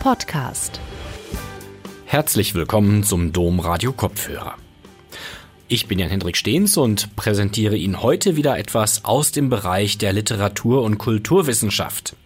Podcast. 0.00 0.80
Herzlich 2.06 2.54
willkommen 2.54 3.04
zum 3.04 3.34
Dom 3.34 3.60
Radio 3.60 3.92
Kopfhörer. 3.92 4.54
Ich 5.68 5.88
bin 5.88 5.98
Jan-Hendrik 5.98 6.38
Stehns 6.38 6.78
und 6.78 7.14
präsentiere 7.16 7.76
Ihnen 7.76 8.02
heute 8.02 8.34
wieder 8.34 8.58
etwas 8.58 9.04
aus 9.04 9.30
dem 9.30 9.50
Bereich 9.50 9.98
der 9.98 10.14
Literatur- 10.14 10.82
und 10.84 10.96
Kulturwissenschaft. 10.96 12.16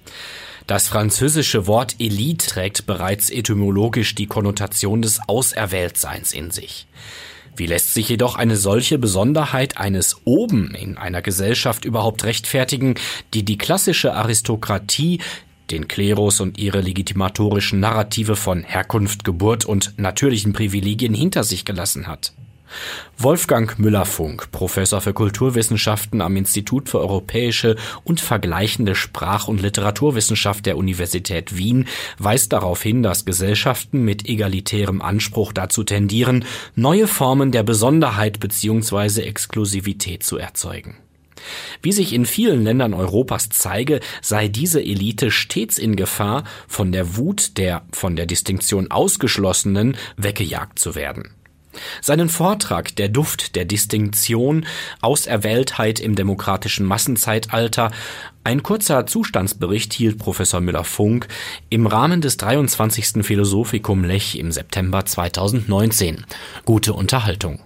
Das 0.68 0.86
französische 0.86 1.66
Wort 1.66 1.96
Elite 1.98 2.46
trägt 2.46 2.86
bereits 2.86 3.28
etymologisch 3.28 4.14
die 4.14 4.26
Konnotation 4.26 5.02
des 5.02 5.18
Auserwähltseins 5.26 6.32
in 6.32 6.52
sich. 6.52 6.86
Wie 7.56 7.66
lässt 7.66 7.94
sich 7.94 8.08
jedoch 8.08 8.36
eine 8.36 8.56
solche 8.56 8.98
Besonderheit 8.98 9.78
eines 9.78 10.16
Oben 10.24 10.74
in 10.74 10.96
einer 10.96 11.22
Gesellschaft 11.22 11.84
überhaupt 11.84 12.24
rechtfertigen, 12.24 12.94
die 13.32 13.44
die 13.44 13.58
klassische 13.58 14.14
Aristokratie 14.14 15.20
den 15.70 15.88
Klerus 15.88 16.40
und 16.40 16.58
ihre 16.58 16.80
legitimatorischen 16.80 17.80
Narrative 17.80 18.36
von 18.36 18.62
Herkunft, 18.62 19.24
Geburt 19.24 19.64
und 19.64 19.94
natürlichen 19.98 20.52
Privilegien 20.52 21.14
hinter 21.14 21.44
sich 21.44 21.64
gelassen 21.64 22.06
hat. 22.06 22.32
Wolfgang 23.16 23.78
Müller-Funk, 23.78 24.50
Professor 24.50 25.00
für 25.00 25.12
Kulturwissenschaften 25.12 26.20
am 26.20 26.36
Institut 26.36 26.88
für 26.88 26.98
europäische 26.98 27.76
und 28.02 28.20
vergleichende 28.20 28.94
Sprach- 28.94 29.48
und 29.48 29.62
Literaturwissenschaft 29.62 30.66
der 30.66 30.76
Universität 30.76 31.56
Wien, 31.56 31.86
weist 32.18 32.52
darauf 32.52 32.82
hin, 32.82 33.02
dass 33.02 33.24
Gesellschaften 33.24 34.04
mit 34.04 34.28
egalitärem 34.28 35.00
Anspruch 35.00 35.52
dazu 35.52 35.84
tendieren, 35.84 36.44
neue 36.74 37.06
Formen 37.06 37.52
der 37.52 37.62
Besonderheit 37.62 38.40
bzw. 38.40 39.22
Exklusivität 39.22 40.22
zu 40.24 40.36
erzeugen. 40.36 40.96
Wie 41.82 41.92
sich 41.92 42.12
in 42.12 42.26
vielen 42.26 42.64
Ländern 42.64 42.94
Europas 42.94 43.48
zeige, 43.50 44.00
sei 44.22 44.48
diese 44.48 44.82
Elite 44.82 45.30
stets 45.30 45.78
in 45.78 45.96
Gefahr, 45.96 46.44
von 46.68 46.92
der 46.92 47.16
Wut 47.16 47.58
der 47.58 47.82
von 47.92 48.16
der 48.16 48.26
Distinktion 48.26 48.90
Ausgeschlossenen 48.90 49.96
weggejagt 50.16 50.78
zu 50.78 50.94
werden. 50.94 51.34
Seinen 52.00 52.28
Vortrag 52.28 52.94
Der 52.96 53.08
Duft 53.08 53.56
der 53.56 53.64
Distinktion 53.64 54.66
Auserwähltheit 55.00 56.00
im 56.00 56.14
demokratischen 56.14 56.86
Massenzeitalter 56.86 57.90
ein 58.44 58.62
kurzer 58.62 59.06
Zustandsbericht 59.06 59.94
hielt 59.94 60.18
Professor 60.18 60.60
Müller-Funk 60.60 61.28
im 61.70 61.86
Rahmen 61.86 62.20
des 62.20 62.36
23. 62.36 63.24
Philosophikum 63.24 64.04
Lech 64.04 64.36
im 64.38 64.52
September 64.52 65.06
2019. 65.06 66.26
Gute 66.66 66.92
Unterhaltung. 66.92 67.60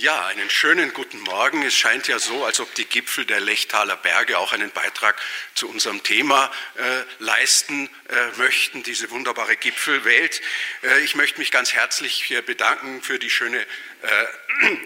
Ja, 0.00 0.24
einen 0.28 0.48
schönen 0.48 0.94
guten 0.94 1.20
Morgen. 1.20 1.62
Es 1.62 1.74
scheint 1.74 2.08
ja 2.08 2.18
so, 2.18 2.46
als 2.46 2.58
ob 2.58 2.74
die 2.74 2.86
Gipfel 2.86 3.26
der 3.26 3.38
Lechtaler 3.38 3.98
Berge 3.98 4.38
auch 4.38 4.54
einen 4.54 4.70
Beitrag 4.70 5.20
zu 5.54 5.68
unserem 5.68 6.02
Thema 6.02 6.50
äh, 6.76 7.02
leisten 7.18 7.90
äh, 8.08 8.38
möchten, 8.38 8.82
diese 8.82 9.10
wunderbare 9.10 9.56
Gipfelwelt. 9.56 10.40
Äh, 10.82 11.00
ich 11.00 11.16
möchte 11.16 11.38
mich 11.38 11.50
ganz 11.50 11.74
herzlich 11.74 12.34
bedanken 12.46 13.02
für 13.02 13.18
die 13.18 13.28
schöne 13.28 13.60
äh, 13.60 14.76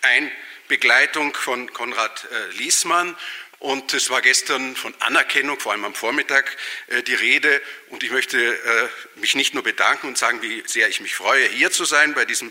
Einbegleitung 0.70 1.34
von 1.34 1.70
Konrad 1.74 2.26
äh, 2.32 2.52
Liesmann 2.52 3.14
und 3.62 3.94
es 3.94 4.10
war 4.10 4.20
gestern 4.22 4.74
von 4.74 4.92
Anerkennung, 4.98 5.60
vor 5.60 5.70
allem 5.70 5.84
am 5.84 5.94
Vormittag, 5.94 6.56
äh, 6.88 7.04
die 7.04 7.14
Rede. 7.14 7.62
Und 7.90 8.02
ich 8.02 8.10
möchte 8.10 8.36
äh, 8.36 8.88
mich 9.20 9.36
nicht 9.36 9.54
nur 9.54 9.62
bedanken 9.62 10.08
und 10.08 10.18
sagen, 10.18 10.42
wie 10.42 10.64
sehr 10.66 10.88
ich 10.88 11.00
mich 11.00 11.14
freue, 11.14 11.46
hier 11.46 11.70
zu 11.70 11.84
sein 11.84 12.12
bei 12.12 12.24
diesem 12.24 12.50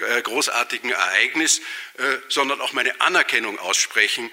äh, 0.00 0.20
großartigen 0.20 0.90
Ereignis, 0.90 1.62
sondern 2.28 2.62
auch 2.62 2.72
meine 2.72 2.98
Anerkennung 3.02 3.58
aussprechen. 3.58 4.30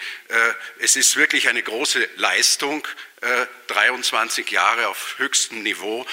Es 0.79 0.95
ist 0.95 1.17
wirklich 1.17 1.49
eine 1.49 1.61
große 1.61 2.07
Leistung, 2.15 2.87
23 3.67 4.49
Jahre 4.51 4.87
auf 4.87 5.15
höchstem 5.17 5.63
Niveau 5.63 6.05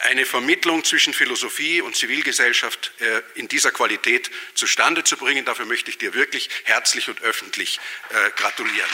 eine 0.00 0.26
Vermittlung 0.26 0.84
zwischen 0.84 1.14
Philosophie 1.14 1.80
und 1.80 1.96
Zivilgesellschaft 1.96 2.92
äh, 3.00 3.22
in 3.34 3.48
dieser 3.48 3.72
Qualität 3.72 4.30
zustande 4.54 5.04
zu 5.04 5.16
bringen. 5.16 5.44
Dafür 5.44 5.64
möchte 5.64 5.90
ich 5.90 5.98
dir 5.98 6.14
wirklich 6.14 6.50
herzlich 6.64 7.08
und 7.08 7.22
öffentlich 7.22 7.80
äh, 8.10 8.30
gratulieren. 8.36 8.90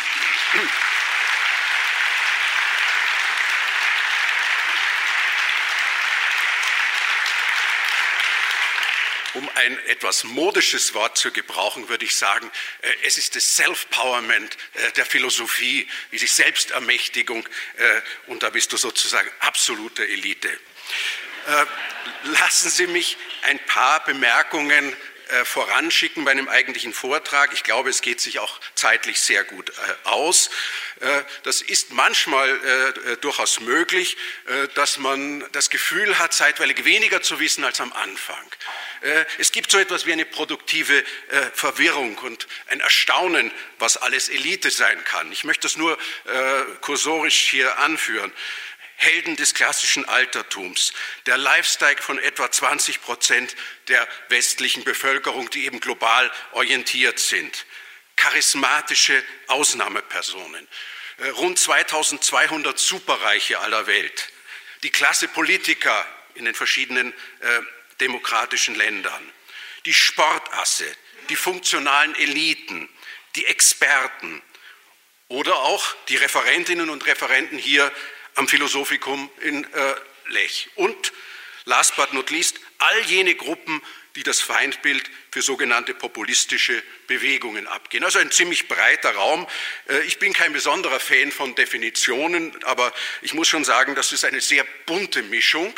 Um 9.35 9.49
ein 9.55 9.79
etwas 9.87 10.25
modisches 10.25 10.93
Wort 10.93 11.17
zu 11.17 11.33
gebrauchen, 11.33 11.89
würde 11.89 12.05
ich 12.05 12.15
sagen, 12.15 12.51
äh, 12.83 12.93
es 13.05 13.17
ist 13.19 13.35
das 13.35 13.57
Self-Powerment 13.57 14.57
der 14.97 15.07
Philosophie, 15.07 15.89
sich 16.12 16.33
Selbstermächtigung, 16.33 17.49
und 18.27 18.43
da 18.43 18.51
bist 18.51 18.73
du 18.73 18.77
sozusagen 18.77 19.31
absolute 19.41 20.07
Elite. 20.07 20.51
Äh, 21.47 21.66
lassen 22.25 22.70
Sie 22.70 22.87
mich 22.87 23.16
ein 23.43 23.59
paar 23.66 24.04
Bemerkungen 24.04 24.94
äh, 25.28 25.44
voranschicken 25.44 26.25
bei 26.25 26.31
einem 26.31 26.48
eigentlichen 26.48 26.93
Vortrag. 26.93 27.53
Ich 27.53 27.65
glaube, 27.65 27.91
es 27.91 28.00
geht 28.00 28.20
sich 28.20 28.38
auch 28.38 28.60
zeitlich 28.75 29.20
sehr 29.20 29.44
gut 29.44 29.70
äh, 29.70 30.09
aus. 30.09 30.50
Das 31.43 31.62
ist 31.62 31.91
manchmal 31.91 32.94
durchaus 33.22 33.59
möglich, 33.59 34.16
dass 34.76 34.98
man 34.98 35.44
das 35.50 35.69
Gefühl 35.69 36.16
hat, 36.20 36.32
zeitweilig 36.32 36.84
weniger 36.84 37.20
zu 37.22 37.41
wissen 37.41 37.64
als 37.64 37.81
am 37.81 37.93
Anfang. 37.93 38.54
Es 39.37 39.50
gibt 39.50 39.72
so 39.72 39.78
etwas 39.78 40.06
wie 40.06 40.12
eine 40.12 40.25
produktive 40.25 41.03
Verwirrung 41.54 42.19
und 42.19 42.47
ein 42.69 42.78
Erstaunen, 42.78 43.50
was 43.81 43.97
alles 43.97 44.28
Elite 44.28 44.70
sein 44.70 45.03
kann. 45.03 45.32
Ich 45.32 45.43
möchte 45.43 45.62
das 45.62 45.76
nur 45.76 45.99
kursorisch 46.82 47.50
hier 47.50 47.81
anführen. 47.81 48.32
Helden 49.03 49.35
des 49.37 49.55
klassischen 49.55 50.09
Altertums, 50.09 50.93
der 51.27 51.37
Lifestyle 51.37 52.01
von 52.01 52.19
etwa 52.19 52.51
20 52.51 53.03
Prozent 53.03 53.57
der 53.89 54.07
westlichen 54.29 54.85
Bevölkerung, 54.85 55.51
die 55.51 55.65
eben 55.65 55.81
global 55.81 56.31
orientiert 56.53 57.19
sind, 57.19 57.67
charismatische 58.15 59.23
Ausnahmepersonen, 59.49 60.69
äh, 61.19 61.29
rund 61.31 61.59
2200 61.59 62.79
Superreiche 62.79 63.59
aller 63.59 63.89
Welt, 63.89 64.29
die 64.85 64.91
Klasse 64.91 65.27
Politiker 65.27 66.07
in 66.35 66.45
den 66.45 66.55
verschiedenen 66.55 67.12
äh, 67.41 67.61
demokratischen 68.01 68.77
Ländern, 68.77 69.33
die 69.85 69.95
Sportasse, 69.95 70.87
die 71.29 71.37
funktionalen 71.37 72.15
Eliten, 72.15 72.89
die 73.35 73.47
Experten. 73.47 74.43
Oder 75.29 75.57
auch 75.57 75.97
die 76.09 76.17
Referentinnen 76.17 76.91
und 76.91 77.07
Referenten 77.07 77.57
hier 77.57 77.91
am 78.34 78.48
Philosophikum 78.48 79.31
in 79.43 79.65
äh, 79.65 79.94
Lech. 80.28 80.70
Und 80.76 81.12
last 81.65 81.97
but 81.97 82.12
not 82.12 82.31
least, 82.31 82.60
all 82.78 83.00
jene 83.03 83.34
Gruppen, 83.34 83.82
die 84.16 84.22
das 84.22 84.41
Feindbild 84.41 85.10
für 85.31 85.43
sogenannte 85.43 85.94
populistische 85.94 86.82
Bewegungen 87.06 87.66
abgehen. 87.66 88.04
Also 88.04 88.19
ein 88.19 88.31
ziemlich 88.31 88.69
breiter 88.69 89.15
Raum. 89.15 89.47
Äh, 89.88 90.00
ich 90.03 90.19
bin 90.19 90.32
kein 90.32 90.53
besonderer 90.53 91.00
Fan 91.00 91.32
von 91.32 91.54
Definitionen, 91.54 92.62
aber 92.65 92.93
ich 93.22 93.34
muss 93.34 93.48
schon 93.48 93.65
sagen, 93.65 93.94
das 93.94 94.12
ist 94.12 94.25
eine 94.25 94.41
sehr 94.41 94.64
bunte 94.87 95.22
Mischung. 95.22 95.72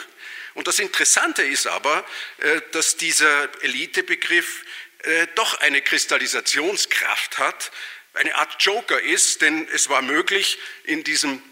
Und 0.55 0.69
das 0.69 0.79
Interessante 0.79 1.43
ist 1.43 1.67
aber, 1.67 2.05
äh, 2.39 2.61
dass 2.73 2.97
dieser 2.97 3.49
Elitebegriff 3.63 4.65
äh, 5.03 5.27
doch 5.35 5.61
eine 5.61 5.81
Kristallisationskraft 5.81 7.39
hat, 7.39 7.71
eine 8.15 8.35
Art 8.37 8.63
Joker 8.63 9.01
ist, 9.01 9.43
denn 9.43 9.69
es 9.73 9.89
war 9.89 10.01
möglich, 10.01 10.59
in 10.85 11.03
diesem 11.03 11.43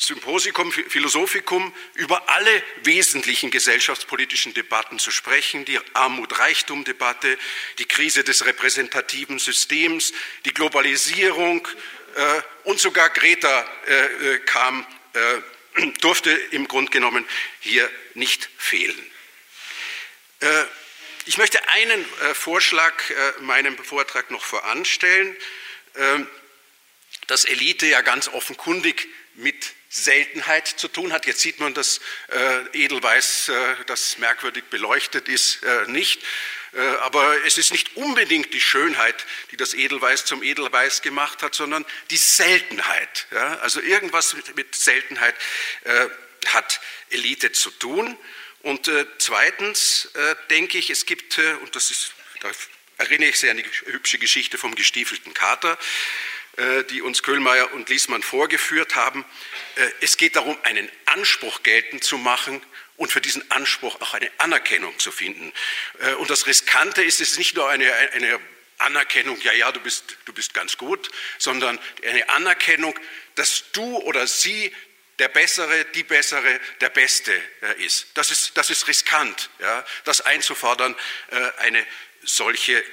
Symposium 0.00 0.72
Philosophicum 0.72 1.74
über 1.92 2.30
alle 2.30 2.62
wesentlichen 2.84 3.50
gesellschaftspolitischen 3.50 4.54
Debatten 4.54 4.98
zu 4.98 5.10
sprechen, 5.10 5.66
die 5.66 5.78
Armut-Reichtum-Debatte, 5.92 7.36
die 7.78 7.84
Krise 7.84 8.24
des 8.24 8.46
repräsentativen 8.46 9.38
Systems, 9.38 10.14
die 10.46 10.54
Globalisierung 10.54 11.68
äh, 12.14 12.42
und 12.64 12.80
sogar 12.80 13.10
Greta 13.10 13.68
äh, 13.86 14.36
äh 14.36 14.38
kam, 14.38 14.86
äh, 15.12 15.82
durfte 16.00 16.30
im 16.30 16.66
Grunde 16.66 16.90
genommen 16.90 17.28
hier 17.60 17.90
nicht 18.14 18.48
fehlen. 18.56 18.98
Äh, 20.40 20.64
ich 21.26 21.36
möchte 21.36 21.68
einen 21.68 22.00
äh, 22.00 22.34
Vorschlag 22.34 22.94
meinem 23.40 23.76
Vortrag 23.76 24.30
noch 24.30 24.44
voranstellen, 24.44 25.36
dass 27.26 27.44
Elite 27.44 27.86
ja 27.86 28.00
ganz 28.00 28.28
offenkundig 28.28 29.06
mit 29.34 29.74
Seltenheit 29.90 30.68
zu 30.68 30.86
tun 30.86 31.12
hat. 31.12 31.26
Jetzt 31.26 31.40
sieht 31.40 31.58
man 31.58 31.74
das 31.74 32.00
äh, 32.28 32.84
Edelweiß, 32.84 33.48
äh, 33.48 33.74
das 33.86 34.18
merkwürdig 34.18 34.64
beleuchtet 34.70 35.28
ist, 35.28 35.64
äh, 35.64 35.90
nicht. 35.90 36.22
Äh, 36.72 36.80
aber 37.00 37.44
es 37.44 37.58
ist 37.58 37.72
nicht 37.72 37.96
unbedingt 37.96 38.54
die 38.54 38.60
Schönheit, 38.60 39.26
die 39.50 39.56
das 39.56 39.74
Edelweiß 39.74 40.26
zum 40.26 40.44
Edelweiß 40.44 41.02
gemacht 41.02 41.42
hat, 41.42 41.56
sondern 41.56 41.84
die 42.10 42.16
Seltenheit. 42.16 43.26
Ja? 43.32 43.58
Also 43.58 43.80
irgendwas 43.80 44.34
mit, 44.34 44.56
mit 44.56 44.76
Seltenheit 44.76 45.34
äh, 45.82 46.06
hat 46.46 46.80
Elite 47.10 47.50
zu 47.50 47.70
tun. 47.72 48.16
Und 48.62 48.86
äh, 48.86 49.06
zweitens 49.18 50.10
denke 50.50 50.78
ich, 50.78 50.90
es 50.90 51.06
gibt, 51.06 51.38
und 51.38 51.74
das 51.74 51.90
ist, 51.90 52.12
da 52.40 52.50
erinnere 52.98 53.30
ich 53.30 53.40
sehr 53.40 53.52
an 53.52 53.56
die 53.56 53.64
hübsche 53.86 54.18
Geschichte 54.18 54.58
vom 54.58 54.74
gestiefelten 54.74 55.32
Kater, 55.32 55.78
die 56.90 57.02
uns 57.02 57.22
Köhlmeier 57.22 57.72
und 57.72 57.88
Liesmann 57.88 58.22
vorgeführt 58.22 58.94
haben. 58.96 59.24
Äh, 59.76 59.88
es 60.00 60.16
geht 60.16 60.36
darum, 60.36 60.56
einen 60.64 60.90
Anspruch 61.06 61.62
geltend 61.62 62.04
zu 62.04 62.18
machen 62.18 62.60
und 62.96 63.12
für 63.12 63.20
diesen 63.20 63.48
Anspruch 63.50 64.00
auch 64.00 64.14
eine 64.14 64.30
Anerkennung 64.38 64.98
zu 64.98 65.12
finden. 65.12 65.52
Äh, 66.00 66.14
und 66.14 66.28
das 66.28 66.46
Riskante 66.46 67.02
ist, 67.02 67.20
es 67.20 67.32
ist 67.32 67.38
nicht 67.38 67.56
nur 67.56 67.68
eine, 67.68 67.92
eine 67.94 68.40
Anerkennung, 68.78 69.40
ja, 69.42 69.52
ja, 69.52 69.72
du 69.72 69.80
bist, 69.80 70.16
du 70.24 70.32
bist 70.32 70.54
ganz 70.54 70.76
gut, 70.76 71.10
sondern 71.38 71.78
eine 72.06 72.28
Anerkennung, 72.30 72.98
dass 73.34 73.64
du 73.72 73.98
oder 73.98 74.26
sie 74.26 74.74
der 75.18 75.28
Bessere, 75.28 75.84
die 75.94 76.02
Bessere, 76.02 76.60
der 76.80 76.88
Beste 76.88 77.32
ist. 77.76 78.06
Das 78.14 78.30
ist, 78.30 78.56
das 78.56 78.70
ist 78.70 78.88
riskant, 78.88 79.50
ja, 79.58 79.84
das 80.04 80.22
einzufordern, 80.22 80.96
eine 81.58 81.86
solche 82.22 82.78
äh, 82.78 82.84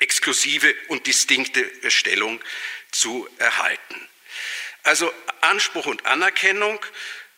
exklusive 0.00 0.74
und 0.88 1.06
distinkte 1.06 1.70
Stellung 1.90 2.40
zu 2.90 3.28
erhalten. 3.38 4.08
Also 4.84 5.12
Anspruch 5.40 5.86
und 5.86 6.06
Anerkennung. 6.06 6.84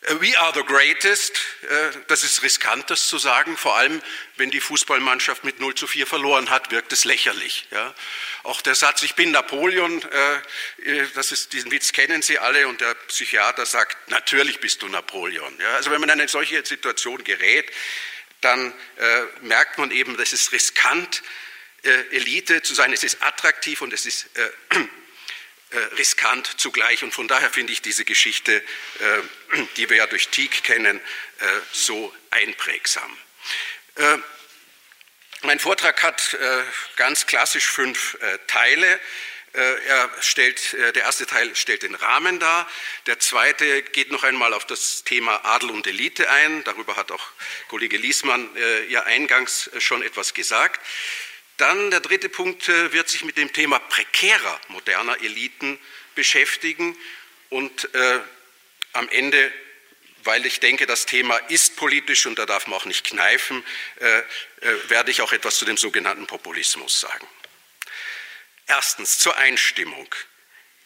Äh, 0.01 0.21
we 0.21 0.37
are 0.39 0.53
the 0.53 0.63
greatest. 0.63 1.39
Äh, 1.63 1.91
das 2.07 2.23
ist 2.23 2.41
riskant, 2.41 2.89
das 2.89 3.07
zu 3.07 3.17
sagen. 3.17 3.55
Vor 3.57 3.77
allem, 3.77 4.01
wenn 4.37 4.51
die 4.51 4.59
Fußballmannschaft 4.59 5.43
mit 5.43 5.59
0 5.59 5.75
zu 5.75 5.87
4 5.87 6.07
verloren 6.07 6.49
hat, 6.49 6.71
wirkt 6.71 6.91
es 6.91 7.05
lächerlich. 7.05 7.67
Ja. 7.71 7.93
Auch 8.43 8.61
der 8.61 8.75
Satz, 8.75 9.03
ich 9.03 9.15
bin 9.15 9.31
Napoleon, 9.31 10.03
das 11.15 11.31
ist, 11.31 11.53
diesen 11.53 11.71
Witz 11.71 11.93
kennen 11.93 12.21
Sie 12.21 12.37
alle 12.37 12.67
und 12.67 12.81
der 12.81 12.93
Psychiater 13.07 13.65
sagt, 13.65 14.11
natürlich 14.11 14.59
bist 14.59 14.81
du 14.81 14.87
Napoleon. 14.87 15.57
Ja. 15.59 15.75
Also 15.75 15.89
wenn 15.89 15.99
man 15.99 16.09
in 16.09 16.19
eine 16.19 16.27
solche 16.27 16.63
Situation 16.63 17.23
gerät, 17.23 17.71
dann 18.41 18.71
merkt 19.41 19.79
man 19.79 19.89
eben, 19.89 20.15
das 20.17 20.31
ist 20.33 20.51
riskant, 20.51 21.23
äh, 21.85 22.15
Elite 22.15 22.63
zu 22.63 22.73
sein. 22.73 22.91
Es 22.93 23.03
ist 23.03 23.21
attraktiv 23.21 23.81
und 23.81 23.93
es 23.93 24.07
ist 24.07 24.27
äh, 24.35 24.49
äh, 25.69 25.77
riskant 25.97 26.59
zugleich. 26.59 27.03
Und 27.03 27.13
von 27.13 27.27
daher 27.27 27.51
finde 27.51 27.73
ich 27.73 27.81
diese 27.81 28.05
Geschichte, 28.05 28.63
die 29.77 29.89
wir 29.89 29.97
ja 29.97 30.07
durch 30.07 30.29
Tieck 30.29 30.63
kennen, 30.63 31.01
so 31.71 32.15
einprägsam. 32.29 33.17
Mein 35.41 35.59
Vortrag 35.59 36.01
hat 36.01 36.37
ganz 36.95 37.25
klassisch 37.25 37.65
fünf 37.65 38.17
Teile. 38.47 38.99
Er 39.53 40.09
stellt, 40.21 40.73
der 40.73 40.95
erste 40.95 41.25
Teil 41.25 41.55
stellt 41.55 41.83
den 41.83 41.95
Rahmen 41.95 42.39
dar. 42.39 42.69
Der 43.07 43.19
zweite 43.19 43.81
geht 43.83 44.11
noch 44.11 44.23
einmal 44.23 44.53
auf 44.53 44.65
das 44.65 45.03
Thema 45.03 45.43
Adel 45.43 45.71
und 45.71 45.87
Elite 45.87 46.29
ein. 46.29 46.63
Darüber 46.63 46.95
hat 46.95 47.11
auch 47.11 47.27
Kollege 47.67 47.97
Liesmann 47.97 48.49
ja 48.87 49.03
eingangs 49.03 49.69
schon 49.79 50.03
etwas 50.03 50.33
gesagt. 50.33 50.79
Dann 51.57 51.89
der 51.91 52.01
dritte 52.01 52.29
Punkt 52.29 52.67
äh, 52.67 52.91
wird 52.91 53.09
sich 53.09 53.23
mit 53.23 53.37
dem 53.37 53.51
Thema 53.53 53.79
prekärer 53.79 54.59
moderner 54.67 55.21
Eliten 55.21 55.79
beschäftigen 56.13 56.97
und 57.49 57.93
äh, 57.93 58.19
am 58.93 59.07
Ende, 59.09 59.53
weil 60.23 60.45
ich 60.45 60.59
denke, 60.59 60.85
das 60.85 61.05
Thema 61.05 61.37
ist 61.49 61.75
politisch 61.75 62.25
und 62.25 62.39
da 62.39 62.45
darf 62.45 62.67
man 62.67 62.79
auch 62.79 62.85
nicht 62.85 63.05
kneifen, 63.05 63.63
äh, 63.99 64.19
äh, 64.19 64.23
werde 64.89 65.11
ich 65.11 65.21
auch 65.21 65.31
etwas 65.31 65.57
zu 65.57 65.65
dem 65.65 65.77
sogenannten 65.77 66.27
Populismus 66.27 66.99
sagen. 66.99 67.27
Erstens 68.67 69.19
zur 69.19 69.37
Einstimmung. 69.37 70.13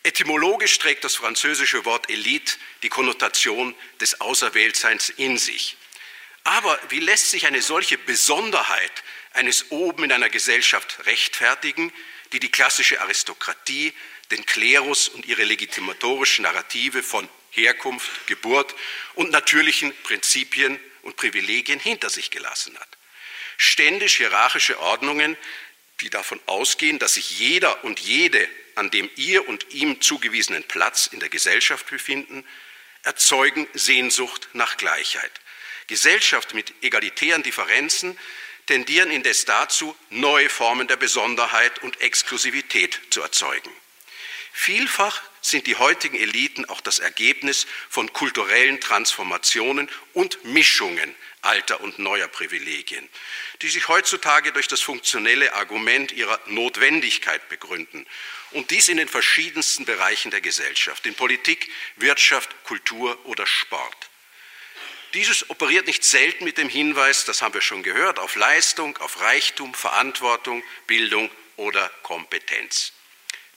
Etymologisch 0.03 0.77
trägt 0.79 1.03
das 1.03 1.15
französische 1.15 1.85
Wort 1.85 2.09
Elite 2.09 2.55
die 2.83 2.89
Konnotation 2.89 3.75
des 3.99 4.21
Auserwähltseins 4.21 5.09
in 5.09 5.37
sich. 5.37 5.77
Aber 6.43 6.79
wie 6.89 6.99
lässt 6.99 7.31
sich 7.31 7.47
eine 7.47 7.61
solche 7.61 7.97
Besonderheit 7.97 9.03
eines 9.33 9.71
Oben 9.71 10.05
in 10.05 10.11
einer 10.11 10.29
Gesellschaft 10.29 11.05
rechtfertigen, 11.05 11.93
die 12.31 12.39
die 12.39 12.51
klassische 12.51 13.01
Aristokratie, 13.01 13.93
den 14.31 14.45
Klerus 14.45 15.07
und 15.07 15.25
ihre 15.25 15.43
legitimatorischen 15.43 16.43
Narrative 16.43 17.01
von 17.03 17.27
Herkunft, 17.51 18.27
Geburt 18.27 18.75
und 19.15 19.31
natürlichen 19.31 19.93
Prinzipien 20.03 20.79
und 21.01 21.15
Privilegien 21.15 21.79
hinter 21.79 22.09
sich 22.09 22.29
gelassen 22.29 22.77
hat. 22.79 22.89
Ständisch 23.57 24.17
hierarchische 24.17 24.79
Ordnungen, 24.79 25.35
die 26.01 26.09
davon 26.09 26.39
ausgehen, 26.45 26.99
dass 26.99 27.15
sich 27.15 27.39
jeder 27.39 27.83
und 27.83 27.99
jede 27.99 28.47
an 28.75 28.89
dem 28.89 29.09
ihr 29.17 29.47
und 29.47 29.73
ihm 29.73 29.99
zugewiesenen 30.01 30.63
Platz 30.63 31.07
in 31.07 31.19
der 31.19 31.29
Gesellschaft 31.29 31.87
befinden, 31.89 32.45
erzeugen 33.03 33.67
Sehnsucht 33.73 34.47
nach 34.53 34.77
Gleichheit. 34.77 35.31
Gesellschaft 35.87 36.53
mit 36.53 36.73
egalitären 36.81 37.43
Differenzen 37.43 38.17
tendieren 38.69 39.09
indes 39.09 39.45
dazu, 39.45 39.95
neue 40.11 40.47
Formen 40.47 40.87
der 40.87 40.95
Besonderheit 40.95 41.81
und 41.81 42.01
Exklusivität 42.01 43.01
zu 43.09 43.19
erzeugen. 43.19 43.71
Vielfach 44.53 45.23
sind 45.41 45.65
die 45.65 45.75
heutigen 45.75 46.15
Eliten 46.15 46.65
auch 46.65 46.79
das 46.79 46.99
Ergebnis 46.99 47.65
von 47.89 48.13
kulturellen 48.13 48.79
Transformationen 48.79 49.89
und 50.13 50.43
Mischungen 50.45 51.15
alter 51.41 51.81
und 51.81 51.97
neuer 51.97 52.27
Privilegien, 52.27 53.09
die 53.63 53.69
sich 53.69 53.87
heutzutage 53.87 54.51
durch 54.51 54.67
das 54.67 54.81
funktionelle 54.81 55.53
Argument 55.53 56.11
ihrer 56.11 56.39
Notwendigkeit 56.45 57.49
begründen 57.49 58.05
und 58.51 58.69
dies 58.69 58.87
in 58.87 58.97
den 58.97 59.07
verschiedensten 59.07 59.85
Bereichen 59.85 60.29
der 60.29 60.41
Gesellschaft, 60.41 61.07
in 61.07 61.15
Politik, 61.15 61.71
Wirtschaft, 61.95 62.63
Kultur 62.65 63.17
oder 63.25 63.47
Sport. 63.47 64.08
Dieses 65.13 65.49
operiert 65.49 65.87
nicht 65.87 66.03
selten 66.03 66.43
mit 66.43 66.57
dem 66.57 66.69
Hinweis, 66.69 67.25
das 67.25 67.41
haben 67.41 67.53
wir 67.53 67.61
schon 67.61 67.83
gehört, 67.83 68.19
auf 68.19 68.35
Leistung, 68.35 68.97
auf 68.97 69.19
Reichtum, 69.21 69.73
Verantwortung, 69.73 70.63
Bildung 70.85 71.31
oder 71.55 71.89
Kompetenz. 72.03 72.93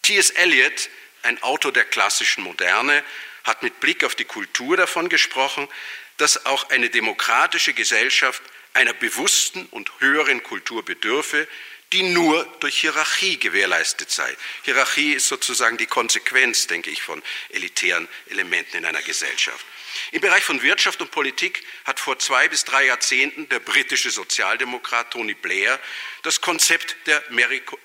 T.S. 0.02 0.30
Eliot, 0.30 0.88
ein 1.22 1.42
Autor 1.42 1.72
der 1.72 1.84
klassischen 1.84 2.42
Moderne, 2.42 3.04
hat 3.44 3.62
mit 3.62 3.80
Blick 3.80 4.02
auf 4.04 4.14
die 4.14 4.24
Kultur 4.24 4.76
davon 4.76 5.08
gesprochen, 5.08 5.68
dass 6.16 6.46
auch 6.46 6.70
eine 6.70 6.90
demokratische 6.90 7.74
Gesellschaft 7.74 8.42
einer 8.74 8.94
bewussten 8.94 9.66
und 9.66 9.90
höheren 10.00 10.42
Kultur 10.42 10.84
bedürfe, 10.84 11.46
die 11.92 12.02
nur 12.02 12.44
durch 12.60 12.78
Hierarchie 12.78 13.38
gewährleistet 13.38 14.10
sei. 14.10 14.34
Hierarchie 14.62 15.12
ist 15.12 15.28
sozusagen 15.28 15.76
die 15.76 15.86
Konsequenz, 15.86 16.66
denke 16.66 16.90
ich, 16.90 17.02
von 17.02 17.22
elitären 17.50 18.08
Elementen 18.30 18.78
in 18.78 18.86
einer 18.86 19.02
Gesellschaft. 19.02 19.64
Im 20.12 20.20
Bereich 20.20 20.44
von 20.44 20.62
Wirtschaft 20.62 21.00
und 21.00 21.10
Politik 21.10 21.64
hat 21.84 22.00
vor 22.00 22.18
zwei 22.18 22.48
bis 22.48 22.64
drei 22.64 22.86
Jahrzehnten 22.86 23.48
der 23.48 23.60
britische 23.60 24.10
Sozialdemokrat 24.10 25.10
Tony 25.10 25.34
Blair 25.34 25.78
das 26.22 26.40
Konzept 26.40 26.96
der 27.06 27.22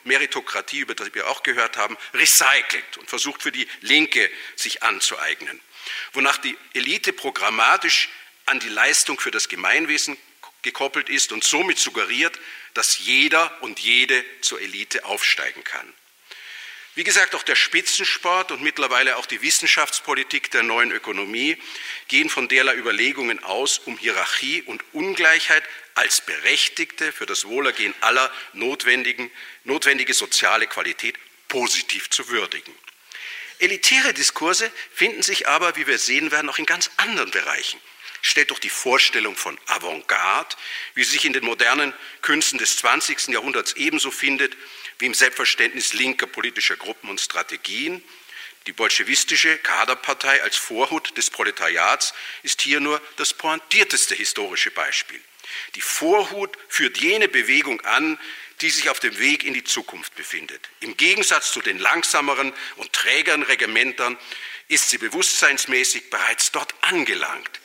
Meritokratie, 0.03 0.79
über 0.79 0.95
das 0.95 1.13
wir 1.13 1.27
auch 1.27 1.43
gehört 1.43 1.77
haben, 1.77 1.97
recycelt 2.13 2.97
und 2.97 3.09
versucht 3.09 3.41
für 3.41 3.51
die 3.51 3.67
Linke 3.81 4.29
sich 4.55 4.83
anzueignen, 4.83 5.59
wonach 6.13 6.37
die 6.37 6.57
Elite 6.73 7.13
programmatisch 7.13 8.09
an 8.45 8.59
die 8.59 8.69
Leistung 8.69 9.19
für 9.19 9.31
das 9.31 9.49
Gemeinwesen 9.49 10.17
gekoppelt 10.61 11.09
ist 11.09 11.31
und 11.31 11.43
somit 11.43 11.79
suggeriert, 11.79 12.39
dass 12.73 12.99
jeder 12.99 13.61
und 13.61 13.79
jede 13.79 14.23
zur 14.41 14.61
Elite 14.61 15.05
aufsteigen 15.05 15.63
kann. 15.63 15.93
Wie 16.97 17.03
gesagt, 17.03 17.35
auch 17.35 17.43
der 17.43 17.55
Spitzensport 17.55 18.51
und 18.51 18.63
mittlerweile 18.63 19.17
auch 19.17 19.27
die 19.27 19.43
Wissenschaftspolitik 19.43 20.49
der 20.49 20.63
neuen 20.63 20.91
Ökonomie 20.91 21.55
gehen 22.07 22.27
von 22.27 22.47
derlei 22.47 22.73
Überlegungen 22.73 23.43
aus, 23.43 23.77
um 23.77 23.99
Hierarchie 23.99 24.63
und 24.63 24.83
Ungleichheit 24.93 25.63
als 25.93 26.21
berechtigte, 26.21 27.11
für 27.11 27.27
das 27.27 27.45
Wohlergehen 27.45 27.93
aller 28.01 28.31
notwendigen, 28.53 29.29
notwendige 29.63 30.15
soziale 30.15 30.65
Qualität 30.65 31.19
positiv 31.49 32.09
zu 32.09 32.29
würdigen. 32.29 32.73
Elitäre 33.59 34.15
Diskurse 34.15 34.71
finden 34.91 35.21
sich 35.21 35.47
aber, 35.47 35.75
wie 35.75 35.85
wir 35.85 35.99
sehen 35.99 36.31
werden, 36.31 36.49
auch 36.49 36.57
in 36.57 36.65
ganz 36.65 36.89
anderen 36.97 37.29
Bereichen. 37.29 37.79
Stellt 38.23 38.49
doch 38.49 38.59
die 38.59 38.69
Vorstellung 38.69 39.35
von 39.35 39.59
Avantgarde, 39.67 40.55
wie 40.95 41.03
sie 41.03 41.11
sich 41.11 41.25
in 41.25 41.33
den 41.33 41.45
modernen 41.45 41.93
Künsten 42.23 42.57
des 42.57 42.77
20. 42.77 43.27
Jahrhunderts 43.27 43.73
ebenso 43.73 44.09
findet 44.09 44.57
wie 44.99 45.05
im 45.05 45.13
Selbstverständnis 45.13 45.93
linker 45.93 46.27
politischer 46.27 46.75
Gruppen 46.75 47.09
und 47.09 47.21
Strategien. 47.21 48.03
Die 48.65 48.73
bolschewistische 48.73 49.57
Kaderpartei 49.59 50.43
als 50.43 50.57
Vorhut 50.57 51.17
des 51.17 51.29
Proletariats 51.29 52.13
ist 52.43 52.61
hier 52.61 52.79
nur 52.79 53.01
das 53.15 53.33
pointierteste 53.33 54.15
historische 54.15 54.71
Beispiel. 54.71 55.21
Die 55.75 55.81
Vorhut 55.81 56.57
führt 56.67 56.97
jene 56.97 57.27
Bewegung 57.27 57.81
an, 57.81 58.19
die 58.61 58.69
sich 58.69 58.89
auf 58.89 58.99
dem 58.99 59.17
Weg 59.19 59.43
in 59.43 59.53
die 59.53 59.63
Zukunft 59.63 60.15
befindet. 60.15 60.69
Im 60.79 60.97
Gegensatz 60.97 61.51
zu 61.51 61.61
den 61.61 61.77
langsameren 61.77 62.51
und 62.75 62.91
trägeren 62.91 63.43
Regimentern 63.43 64.17
ist 64.67 64.89
sie 64.89 64.97
bewusstseinsmäßig 64.97 66.09
bereits 66.09 66.51
dort 66.51 66.73
angelangt. 66.81 67.61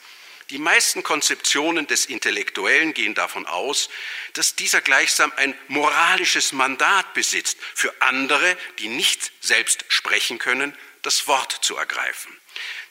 Die 0.53 0.59
meisten 0.59 1.01
Konzeptionen 1.01 1.87
des 1.87 2.05
Intellektuellen 2.05 2.93
gehen 2.93 3.15
davon 3.15 3.47
aus, 3.47 3.89
dass 4.33 4.53
dieser 4.53 4.81
gleichsam 4.81 5.33
ein 5.35 5.57
moralisches 5.67 6.53
Mandat 6.53 7.11
besitzt, 7.15 7.57
für 7.73 7.91
andere, 8.03 8.55
die 8.77 8.87
nicht 8.87 9.31
selbst 9.41 9.83
sprechen 9.87 10.37
können, 10.37 10.77
das 11.01 11.27
Wort 11.27 11.51
zu 11.51 11.75
ergreifen. 11.75 12.31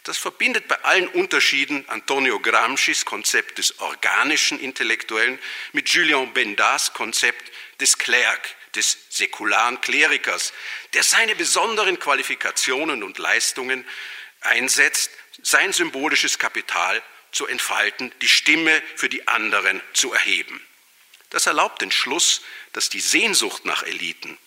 Das 0.03 0.19
verbindet 0.19 0.67
bei 0.67 0.75
allen 0.83 1.07
Unterschieden 1.07 1.89
Antonio 1.89 2.41
Gramscis 2.41 3.05
Konzept 3.05 3.59
des 3.59 3.79
organischen 3.79 4.59
Intellektuellen 4.59 5.39
mit 5.71 5.89
Julien 5.89 6.33
Bendas 6.35 6.93
Konzept 6.95 7.53
des 7.81 7.97
Clerc, 7.97 8.57
des 8.75 8.99
säkularen 9.09 9.81
Klerikers, 9.81 10.53
der 10.95 11.05
seine 11.05 11.37
besonderen 11.37 12.01
Qualifikationen 12.01 13.05
und 13.05 13.19
Leistungen 13.19 13.87
einsetzt, 14.41 15.13
sein 15.43 15.73
symbolisches 15.73 16.41
Kapital 16.41 17.01
zu 17.33 17.47
entfalten, 17.47 18.13
die 18.21 18.29
Stimme 18.29 18.83
für 18.97 19.09
die 19.09 19.27
anderen 19.27 19.81
zu 19.93 20.13
erheben. 20.13 20.61
Das 21.31 21.47
erlaubt 21.47 21.81
den 21.81 21.91
Schluss, 21.91 22.43
dass 22.73 22.91
die 22.91 23.01
Sehnsucht 23.01 23.65
nach 23.65 23.83
Eliten, 23.83 24.39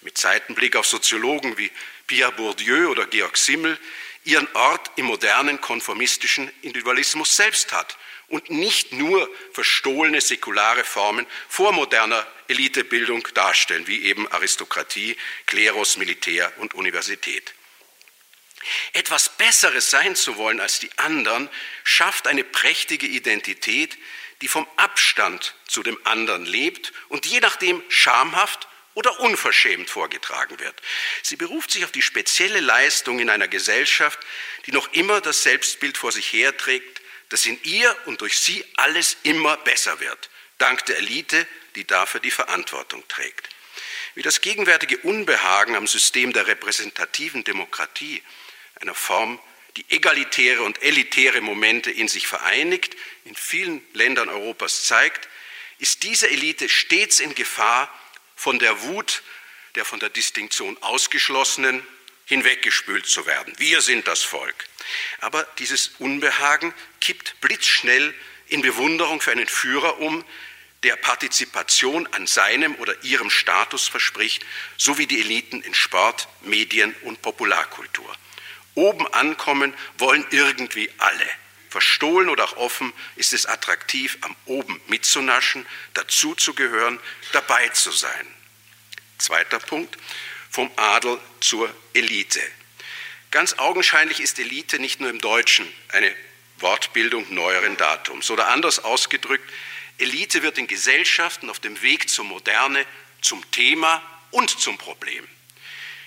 mit 0.00 0.18
Seitenblick 0.18 0.74
auf 0.76 0.86
Soziologen 0.86 1.56
wie 1.56 1.70
Pierre 2.08 2.32
Bourdieu 2.32 2.88
oder 2.88 3.06
Georg 3.06 3.36
Simmel, 3.36 3.78
ihren 4.24 4.52
Ort 4.54 4.90
im 4.96 5.06
modernen 5.06 5.60
konformistischen 5.60 6.50
Individualismus 6.62 7.36
selbst 7.36 7.72
hat 7.72 7.96
und 8.28 8.50
nicht 8.50 8.92
nur 8.92 9.28
verstohlene 9.52 10.20
säkulare 10.20 10.84
Formen 10.84 11.26
vormoderner 11.48 12.26
Elitebildung 12.48 13.26
darstellen, 13.34 13.86
wie 13.86 14.04
eben 14.04 14.26
Aristokratie, 14.28 15.16
Klerus, 15.46 15.96
Militär 15.96 16.52
und 16.58 16.74
Universität. 16.74 17.54
Etwas 18.92 19.28
Besseres 19.36 19.90
sein 19.90 20.16
zu 20.16 20.36
wollen 20.36 20.60
als 20.60 20.78
die 20.78 20.90
anderen, 20.98 21.48
schafft 21.84 22.26
eine 22.26 22.44
prächtige 22.44 23.06
Identität, 23.06 23.98
die 24.40 24.48
vom 24.48 24.66
Abstand 24.76 25.54
zu 25.66 25.82
dem 25.82 25.98
anderen 26.04 26.44
lebt 26.44 26.92
und 27.08 27.26
je 27.26 27.40
nachdem 27.40 27.82
schamhaft 27.88 28.68
oder 28.94 29.20
unverschämt 29.20 29.88
vorgetragen 29.88 30.58
wird. 30.58 30.74
Sie 31.22 31.36
beruft 31.36 31.70
sich 31.70 31.84
auf 31.84 31.92
die 31.92 32.02
spezielle 32.02 32.60
Leistung 32.60 33.20
in 33.20 33.30
einer 33.30 33.48
Gesellschaft, 33.48 34.18
die 34.66 34.72
noch 34.72 34.92
immer 34.92 35.20
das 35.20 35.42
Selbstbild 35.42 35.96
vor 35.96 36.12
sich 36.12 36.32
herträgt, 36.32 37.00
dass 37.30 37.46
in 37.46 37.58
ihr 37.62 37.96
und 38.06 38.20
durch 38.20 38.38
sie 38.38 38.64
alles 38.76 39.16
immer 39.22 39.56
besser 39.58 40.00
wird, 40.00 40.28
dank 40.58 40.84
der 40.86 40.98
Elite, 40.98 41.46
die 41.74 41.86
dafür 41.86 42.20
die 42.20 42.30
Verantwortung 42.30 43.06
trägt. 43.08 43.48
Wie 44.14 44.22
das 44.22 44.42
gegenwärtige 44.42 44.98
Unbehagen 44.98 45.74
am 45.74 45.86
System 45.86 46.34
der 46.34 46.46
repräsentativen 46.46 47.44
Demokratie, 47.44 48.22
einer 48.80 48.94
Form, 48.94 49.40
die 49.76 49.84
egalitäre 49.90 50.62
und 50.62 50.82
elitäre 50.82 51.40
Momente 51.40 51.90
in 51.90 52.08
sich 52.08 52.26
vereinigt, 52.26 52.96
in 53.24 53.34
vielen 53.34 53.82
Ländern 53.94 54.28
Europas 54.28 54.84
zeigt, 54.84 55.28
ist 55.78 56.02
diese 56.02 56.28
Elite 56.28 56.68
stets 56.68 57.20
in 57.20 57.34
Gefahr, 57.34 57.92
von 58.36 58.58
der 58.58 58.82
Wut 58.82 59.22
der 59.74 59.84
von 59.84 60.00
der 60.00 60.10
Distinktion 60.10 60.76
ausgeschlossenen 60.82 61.86
hinweggespült 62.26 63.06
zu 63.06 63.26
werden. 63.26 63.52
Wir 63.58 63.80
sind 63.80 64.06
das 64.06 64.22
Volk. 64.22 64.54
Aber 65.20 65.44
dieses 65.58 65.92
Unbehagen 65.98 66.72
kippt 67.00 67.40
blitzschnell 67.40 68.14
in 68.48 68.62
Bewunderung 68.62 69.20
für 69.20 69.32
einen 69.32 69.48
Führer 69.48 69.98
um, 69.98 70.24
der 70.82 70.96
Partizipation 70.96 72.08
an 72.08 72.26
seinem 72.26 72.74
oder 72.76 73.02
ihrem 73.04 73.30
Status 73.30 73.86
verspricht, 73.86 74.44
so 74.76 74.98
wie 74.98 75.06
die 75.06 75.20
Eliten 75.20 75.62
in 75.62 75.74
Sport, 75.74 76.28
Medien 76.42 76.94
und 77.02 77.22
Popularkultur. 77.22 78.16
Oben 78.74 79.06
ankommen 79.12 79.74
wollen 79.98 80.26
irgendwie 80.30 80.90
alle. 80.98 81.26
Verstohlen 81.68 82.28
oder 82.28 82.44
auch 82.44 82.56
offen 82.56 82.92
ist 83.16 83.32
es 83.32 83.46
attraktiv, 83.46 84.18
am 84.20 84.36
Oben 84.44 84.80
mitzunaschen, 84.88 85.66
dazuzugehören, 85.94 87.00
dabei 87.32 87.68
zu 87.68 87.90
sein. 87.90 88.26
Zweiter 89.18 89.58
Punkt, 89.58 89.96
vom 90.50 90.70
Adel 90.76 91.18
zur 91.40 91.74
Elite. 91.94 92.42
Ganz 93.30 93.54
augenscheinlich 93.54 94.20
ist 94.20 94.38
Elite 94.38 94.78
nicht 94.78 95.00
nur 95.00 95.08
im 95.08 95.20
Deutschen 95.20 95.66
eine 95.92 96.14
Wortbildung 96.58 97.32
neueren 97.32 97.78
Datums. 97.78 98.30
Oder 98.30 98.48
anders 98.48 98.78
ausgedrückt, 98.80 99.48
Elite 99.98 100.42
wird 100.42 100.58
in 100.58 100.66
Gesellschaften 100.66 101.48
auf 101.48 101.60
dem 101.60 101.80
Weg 101.80 102.10
zur 102.10 102.24
Moderne 102.24 102.84
zum 103.22 103.48
Thema 103.50 104.02
und 104.30 104.50
zum 104.50 104.76
Problem. 104.76 105.26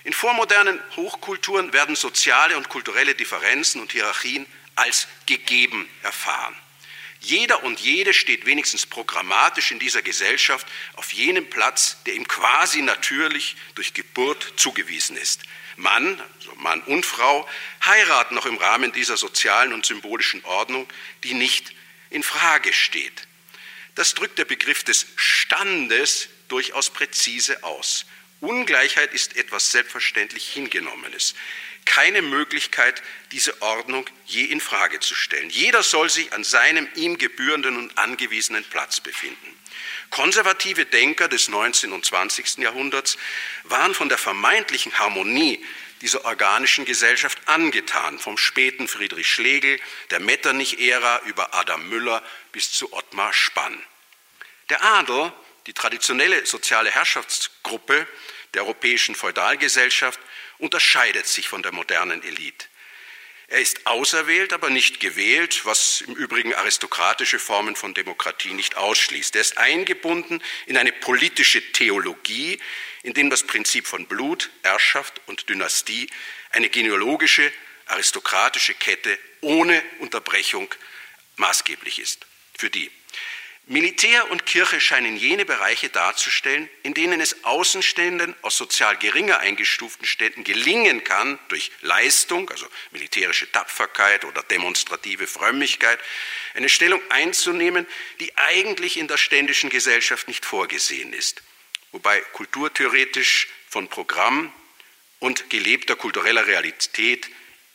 In 0.06 0.12
vormodernen 0.12 0.80
Hochkulturen 0.94 1.72
werden 1.72 1.96
soziale 1.96 2.56
und 2.56 2.68
kulturelle 2.68 3.16
Differenzen 3.16 3.80
und 3.80 3.90
Hierarchien 3.90 4.46
als 4.76 5.08
gegeben 5.26 5.88
erfahren. 6.04 6.54
Jeder 7.18 7.64
und 7.64 7.80
jede 7.80 8.14
steht 8.14 8.46
wenigstens 8.46 8.86
programmatisch 8.86 9.72
in 9.72 9.80
dieser 9.80 10.02
Gesellschaft 10.02 10.64
auf 10.94 11.12
jenem 11.12 11.50
Platz, 11.50 11.96
der 12.06 12.14
ihm 12.14 12.28
quasi 12.28 12.82
natürlich 12.82 13.56
durch 13.74 13.94
Geburt 13.94 14.52
zugewiesen 14.54 15.16
ist. 15.16 15.42
Mann, 15.74 16.22
also 16.38 16.54
Mann 16.54 16.82
und 16.82 17.04
Frau, 17.04 17.48
heiraten 17.84 18.36
noch 18.36 18.46
im 18.46 18.58
Rahmen 18.58 18.92
dieser 18.92 19.16
sozialen 19.16 19.72
und 19.72 19.86
symbolischen 19.86 20.44
Ordnung, 20.44 20.86
die 21.24 21.34
nicht 21.34 21.72
in 22.10 22.22
Frage 22.22 22.72
steht. 22.72 23.26
Das 23.96 24.14
drückt 24.14 24.38
der 24.38 24.44
Begriff 24.44 24.84
des 24.84 25.04
Standes 25.16 26.28
durchaus 26.46 26.90
präzise 26.90 27.64
aus. 27.64 28.06
Ungleichheit 28.40 29.12
ist 29.14 29.36
etwas 29.36 29.72
selbstverständlich 29.72 30.48
Hingenommenes 30.48 31.34
keine 31.86 32.20
Möglichkeit, 32.20 33.02
diese 33.32 33.62
Ordnung 33.62 34.04
je 34.26 34.44
in 34.44 34.60
Frage 34.60 35.00
zu 35.00 35.14
stellen. 35.14 35.48
Jeder 35.48 35.82
soll 35.82 36.10
sich 36.10 36.32
an 36.34 36.44
seinem 36.44 36.86
ihm 36.96 37.16
gebührenden 37.16 37.78
und 37.78 37.96
angewiesenen 37.96 38.64
Platz 38.64 39.00
befinden. 39.00 39.56
Konservative 40.10 40.84
Denker 40.84 41.28
des 41.28 41.48
19. 41.48 41.92
und 41.92 42.04
20. 42.04 42.58
Jahrhunderts 42.58 43.16
waren 43.64 43.94
von 43.94 44.08
der 44.08 44.18
vermeintlichen 44.18 44.98
Harmonie 44.98 45.64
dieser 46.02 46.24
organischen 46.26 46.84
Gesellschaft 46.84 47.38
angetan, 47.46 48.18
vom 48.18 48.36
späten 48.36 48.86
Friedrich 48.86 49.30
Schlegel, 49.30 49.80
der 50.10 50.20
Metternich-Ära 50.20 51.22
über 51.24 51.54
Adam 51.54 51.88
Müller 51.88 52.22
bis 52.52 52.70
zu 52.70 52.92
Ottmar 52.92 53.32
Spann. 53.32 53.80
Der 54.68 54.82
Adel, 54.82 55.32
die 55.66 55.72
traditionelle 55.72 56.46
soziale 56.46 56.90
Herrschaftsgruppe 56.90 58.06
der 58.54 58.62
europäischen 58.62 59.14
Feudalgesellschaft, 59.14 60.20
unterscheidet 60.58 61.26
sich 61.26 61.48
von 61.48 61.62
der 61.62 61.72
modernen 61.72 62.22
Elite. 62.22 62.66
Er 63.48 63.60
ist 63.60 63.86
auserwählt, 63.86 64.52
aber 64.52 64.70
nicht 64.70 64.98
gewählt, 64.98 65.64
was 65.64 66.00
im 66.00 66.14
Übrigen 66.16 66.52
aristokratische 66.54 67.38
Formen 67.38 67.76
von 67.76 67.94
Demokratie 67.94 68.52
nicht 68.54 68.76
ausschließt. 68.76 69.36
Er 69.36 69.42
ist 69.42 69.58
eingebunden 69.58 70.42
in 70.66 70.76
eine 70.76 70.90
politische 70.90 71.60
Theologie, 71.72 72.58
in 73.04 73.14
dem 73.14 73.30
das 73.30 73.44
Prinzip 73.44 73.86
von 73.86 74.06
Blut, 74.06 74.50
Erbschaft 74.62 75.20
und 75.26 75.48
Dynastie 75.48 76.10
eine 76.50 76.68
genealogische, 76.68 77.52
aristokratische 77.86 78.74
Kette 78.74 79.16
ohne 79.42 79.80
Unterbrechung 80.00 80.74
maßgeblich 81.36 82.00
ist. 82.00 82.26
Für 82.58 82.70
die 82.70 82.90
Militär 83.68 84.30
und 84.30 84.46
Kirche 84.46 84.80
scheinen 84.80 85.16
jene 85.16 85.44
Bereiche 85.44 85.88
darzustellen, 85.88 86.70
in 86.84 86.94
denen 86.94 87.20
es 87.20 87.42
Außenständen 87.44 88.36
aus 88.42 88.56
sozial 88.56 88.96
geringer 88.96 89.40
eingestuften 89.40 90.06
Städten 90.06 90.44
gelingen 90.44 91.02
kann, 91.02 91.36
durch 91.48 91.72
Leistung, 91.80 92.48
also 92.48 92.64
militärische 92.92 93.50
Tapferkeit 93.50 94.24
oder 94.24 94.44
demonstrative 94.44 95.26
Frömmigkeit, 95.26 95.98
eine 96.54 96.68
Stellung 96.68 97.00
einzunehmen, 97.08 97.88
die 98.20 98.36
eigentlich 98.36 98.98
in 98.98 99.08
der 99.08 99.16
ständischen 99.16 99.68
Gesellschaft 99.68 100.28
nicht 100.28 100.46
vorgesehen 100.46 101.12
ist. 101.12 101.42
Wobei 101.90 102.20
kulturtheoretisch 102.34 103.48
von 103.68 103.88
Programm 103.88 104.52
und 105.18 105.50
gelebter 105.50 105.96
kultureller 105.96 106.46
Realität 106.46 107.28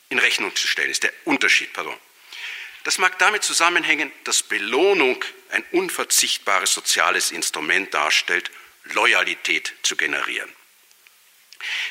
in 0.07 0.19
Rechnung 0.19 0.55
zu 0.55 0.67
stellen 0.67 0.91
ist. 0.91 1.03
Der 1.03 1.11
Unterschied, 1.25 1.73
pardon. 1.73 1.97
Das 2.83 2.97
mag 2.97 3.19
damit 3.19 3.43
zusammenhängen, 3.43 4.11
dass 4.23 4.43
Belohnung 4.43 5.23
ein 5.49 5.63
unverzichtbares 5.71 6.73
soziales 6.73 7.31
Instrument 7.31 7.93
darstellt, 7.93 8.49
Loyalität 8.85 9.73
zu 9.83 9.95
generieren. 9.95 10.51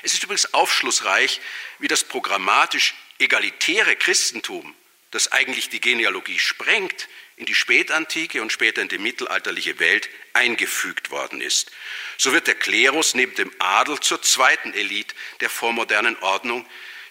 Es 0.02 0.12
ist 0.12 0.22
übrigens 0.24 0.52
aufschlussreich, 0.52 1.40
wie 1.78 1.88
das 1.88 2.02
programmatisch 2.02 2.94
egalitäre 3.18 3.94
Christentum, 3.94 4.74
das 5.12 5.30
eigentlich 5.30 5.68
die 5.68 5.80
Genealogie 5.80 6.38
sprengt, 6.38 7.08
in 7.36 7.46
die 7.46 7.54
spätantike 7.54 8.42
und 8.42 8.52
später 8.52 8.82
in 8.82 8.88
die 8.88 8.98
mittelalterliche 8.98 9.78
Welt 9.78 10.10
eingefügt 10.34 11.10
worden 11.10 11.40
ist. 11.40 11.70
So 12.18 12.32
wird 12.32 12.46
der 12.46 12.54
Klerus 12.54 13.14
neben 13.14 13.34
dem 13.34 13.52
Adel 13.58 13.98
zur 14.00 14.20
zweiten 14.22 14.74
Elite 14.74 15.14
der 15.40 15.48
vormodernen 15.48 16.18
Ordnung, 16.18 16.66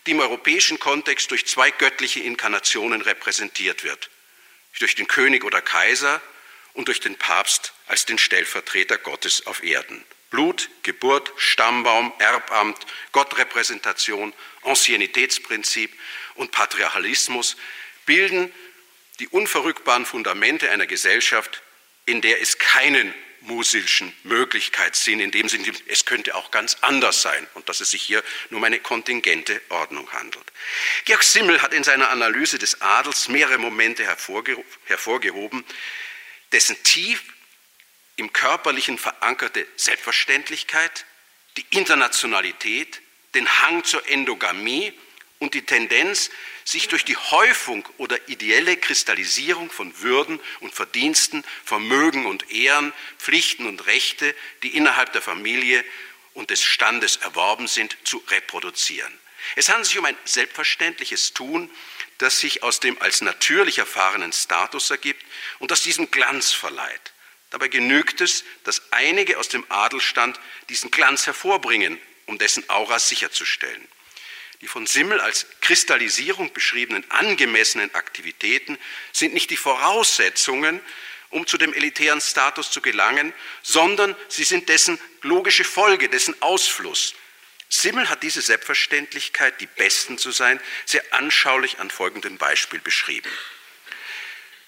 die 0.10 0.14
im 0.14 0.22
europäischen 0.22 0.80
Kontext 0.80 1.30
durch 1.30 1.46
zwei 1.46 1.70
göttliche 1.70 2.22
Inkarnationen 2.22 3.04
repräsentiert 3.04 3.84
wird. 3.84 4.10
Durch 4.80 4.96
den 4.96 5.08
König 5.08 5.44
oder 5.44 5.62
Kaiser 5.62 6.20
und 6.74 6.88
durch 6.88 7.00
den 7.00 7.16
Papst 7.16 7.74
als 7.86 8.08
den 8.08 8.18
Stellvertreter 8.18 8.98
Gottes 8.98 9.46
auf 9.46 9.62
Erden. 9.62 10.04
Blut, 10.32 10.72
Geburt, 10.82 11.32
Stammbaum, 11.38 12.12
Erbamt, 12.18 12.88
Gottrepräsentation, 13.12 14.34
Anciennitätsprinzip 14.64 15.94
und 16.34 16.52
Patriarchalismus 16.52 17.56
bilden 18.08 18.52
die 19.20 19.28
unverrückbaren 19.28 20.08
Fundamente 20.08 20.72
einer 20.72 20.88
Gesellschaft, 20.88 21.62
in 22.08 22.22
der 22.22 22.42
es 22.42 22.58
keinen 22.58 23.14
musilschen 23.42 24.14
Möglichkeitssinn, 24.24 25.20
in 25.20 25.32
dem 25.32 25.50
Sinne, 25.50 25.72
es 25.88 26.06
könnte 26.06 26.36
auch 26.36 26.52
ganz 26.52 26.78
anders 26.82 27.22
sein 27.22 27.48
und 27.54 27.70
dass 27.70 27.82
es 27.82 27.92
sich 27.92 28.02
hier 28.02 28.24
nur 28.50 28.60
um 28.60 28.64
eine 28.64 28.80
kontingente 28.80 29.62
Ordnung 29.70 30.12
handelt. 30.12 30.46
Georg 31.06 31.24
Simmel 31.24 31.62
hat 31.62 31.74
in 31.74 31.84
seiner 31.84 32.10
Analyse 32.10 32.60
des 32.60 32.82
Adels 32.82 33.28
mehrere 33.28 33.58
Momente 33.58 34.04
hervorge 34.04 34.64
hervorgehoben, 34.86 35.64
dessen 36.52 36.82
tief 36.84 37.22
im 38.16 38.34
Körperlichen 38.34 38.98
verankerte 38.98 39.66
Selbstverständlichkeit, 39.76 41.06
die 41.58 41.66
Internationalität, 41.72 43.02
den 43.34 43.48
Hang 43.62 43.84
zur 43.84 44.08
Endogamie 44.10 44.94
und 45.40 45.54
die 45.54 45.66
Tendenz, 45.66 46.30
sich 46.66 46.90
durch 46.90 47.06
die 47.06 47.16
Häufung 47.16 47.88
oder 47.98 48.28
ideelle 48.28 48.78
Kristallisierung 48.78 49.72
von 49.72 50.00
Würden 50.02 50.40
und 50.60 50.74
Verdiensten, 50.76 51.44
Vermögen 51.64 52.26
und 52.26 52.52
Ehren, 52.52 52.94
Pflichten 53.18 53.66
und 53.66 53.86
Rechte, 53.88 54.36
die 54.64 54.76
innerhalb 54.76 55.14
der 55.14 55.22
Familie 55.22 55.84
und 56.34 56.50
des 56.50 56.62
Standes 56.62 57.18
erworben 57.18 57.68
sind, 57.68 57.98
zu 58.04 58.22
reproduzieren. 58.28 59.12
Es 59.56 59.70
handelt 59.70 59.88
sich 59.88 59.98
um 59.98 60.06
ein 60.06 60.18
selbstverständliches 60.26 61.34
Tun, 61.34 61.72
das 62.18 62.40
sich 62.40 62.62
aus 62.62 62.82
dem 62.82 63.02
als 63.02 63.22
natürlich 63.22 63.80
erfahrenen 63.80 64.34
Status 64.34 64.92
ergibt 64.92 65.26
und 65.60 65.72
das 65.72 65.82
diesen 65.82 66.12
Glanz 66.12 66.52
verleiht. 66.52 67.14
Dabei 67.50 67.70
genügt 67.70 68.22
es, 68.22 68.44
dass 68.66 68.82
einige 68.92 69.40
aus 69.40 69.48
dem 69.48 69.66
Adelstand 69.70 70.40
diesen 70.68 70.92
Glanz 70.92 71.26
hervorbringen, 71.26 72.00
um 72.26 72.38
dessen 72.38 72.70
Aura 72.70 73.00
sicherzustellen. 73.00 73.88
Die 74.62 74.68
von 74.68 74.86
Simmel 74.86 75.22
als 75.22 75.46
Kristallisierung 75.62 76.52
beschriebenen 76.52 77.10
angemessenen 77.10 77.94
Aktivitäten 77.96 78.78
sind 79.14 79.34
nicht 79.34 79.50
die 79.50 79.58
Voraussetzungen, 79.58 80.82
um 81.30 81.48
zu 81.48 81.58
dem 81.58 81.74
elitären 81.74 82.20
Status 82.20 82.72
zu 82.72 82.82
gelangen, 82.82 83.34
sondern 83.62 84.16
sie 84.28 84.44
sind 84.44 84.68
dessen 84.68 85.00
logische 85.22 85.64
Folge, 85.64 86.10
dessen 86.10 86.40
Ausfluss. 86.42 87.14
Simmel 87.70 88.10
hat 88.10 88.24
diese 88.24 88.42
Selbstverständlichkeit, 88.42 89.62
die 89.62 89.68
Besten 89.68 90.18
zu 90.18 90.32
sein, 90.32 90.60
sehr 90.86 91.04
anschaulich 91.12 91.80
an 91.80 91.92
folgendem 91.92 92.38
Beispiel 92.38 92.80
beschrieben. 92.80 93.32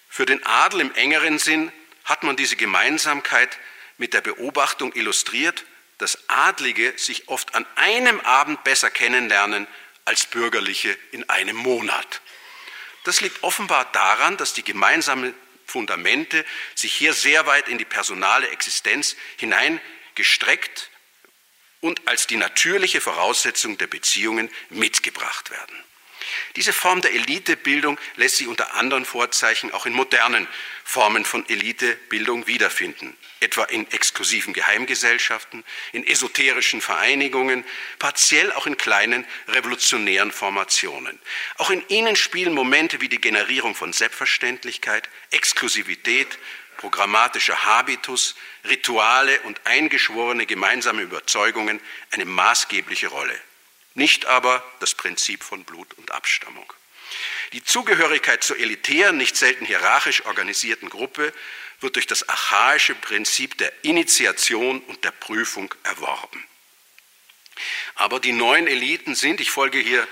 Für 0.08 0.26
den 0.26 0.46
Adel 0.46 0.82
im 0.82 0.94
engeren 0.94 1.40
Sinn 1.40 1.72
hat 2.06 2.24
man 2.24 2.38
diese 2.38 2.56
Gemeinsamkeit 2.56 3.58
mit 3.98 4.14
der 4.14 4.22
Beobachtung 4.22 4.94
illustriert, 4.94 5.66
dass 6.02 6.18
Adlige 6.28 6.94
sich 6.98 7.30
oft 7.30 7.54
an 7.54 7.64
einem 7.76 8.20
Abend 8.22 8.64
besser 8.64 8.90
kennenlernen 8.90 9.68
als 10.04 10.26
Bürgerliche 10.26 10.98
in 11.12 11.30
einem 11.30 11.56
Monat. 11.56 12.22
Das 13.04 13.22
liegt 13.22 13.44
offenbar 13.44 13.86
daran, 13.92 14.36
dass 14.38 14.54
die 14.54 14.64
gemeinsamen 14.64 15.36
Fundamente 15.68 16.44
sich 16.74 16.94
hier 16.94 17.14
sehr 17.14 17.46
weit 17.46 17.68
in 17.68 17.78
die 17.78 17.86
personale 17.86 18.50
Existenz 18.50 19.16
hineingestreckt 19.38 20.90
und 21.82 22.08
als 22.08 22.26
die 22.26 22.36
natürliche 22.36 23.00
Voraussetzung 23.00 23.78
der 23.78 23.88
Beziehungen 23.88 24.50
mitgebracht 24.70 25.52
werden. 25.52 25.84
Diese 26.56 26.74
Form 26.74 27.02
der 27.02 27.14
Elitebildung 27.14 27.98
lässt 28.16 28.38
sich 28.38 28.48
unter 28.48 28.76
anderen 28.76 29.06
Vorzeichen 29.06 29.72
auch 29.72 29.86
in 29.86 29.94
modernen 29.94 30.48
Formen 30.84 31.26
von 31.26 31.48
Elitebildung 31.48 32.48
wiederfinden, 32.48 33.16
etwa 33.40 33.64
in 33.64 33.90
exklusiven 33.92 34.54
Geheimgesellschaften, 34.54 35.64
in 35.94 36.06
esoterischen 36.06 36.82
Vereinigungen, 36.82 37.64
partiell 38.00 38.52
auch 38.52 38.68
in 38.68 38.78
kleinen 38.78 39.26
revolutionären 39.48 40.32
Formationen. 40.32 41.20
Auch 41.58 41.70
in 41.70 41.84
ihnen 41.88 42.16
spielen 42.16 42.54
Momente 42.54 43.02
wie 43.02 43.10
die 43.10 43.22
Generierung 43.22 43.76
von 43.76 43.94
Selbstverständlichkeit, 43.94 45.10
Exklusivität, 45.32 46.38
programmatischer 46.78 47.66
Habitus, 47.66 48.36
Rituale 48.68 49.40
und 49.42 49.62
eingeschworene 49.66 50.46
gemeinsame 50.46 51.02
Überzeugungen 51.02 51.80
eine 52.12 52.26
maßgebliche 52.26 53.08
Rolle 53.08 53.40
nicht 53.94 54.26
aber 54.26 54.64
das 54.80 54.96
Prinzip 54.96 55.44
von 55.44 55.64
Blut 55.64 55.94
und 55.96 56.12
Abstammung. 56.12 56.72
Die 57.54 57.64
Zugehörigkeit 57.64 58.44
zur 58.44 58.58
elitären, 58.58 59.18
nicht 59.18 59.36
selten 59.36 59.66
hierarchisch 59.66 60.26
organisierten 60.26 60.90
Gruppe 60.90 61.34
wird 61.82 61.96
durch 61.96 62.08
das 62.08 62.28
archaische 62.30 62.96
Prinzip 62.96 63.58
der 63.58 63.74
Initiation 63.84 64.80
und 64.82 65.04
der 65.04 65.12
Prüfung 65.12 65.74
erworben. 65.84 66.46
Aber 67.96 68.20
die 68.20 68.32
neuen 68.32 68.68
Eliten 68.68 69.16
sind, 69.16 69.42
ich 69.42 69.52
folge 69.52 69.80
hier, 69.80 70.08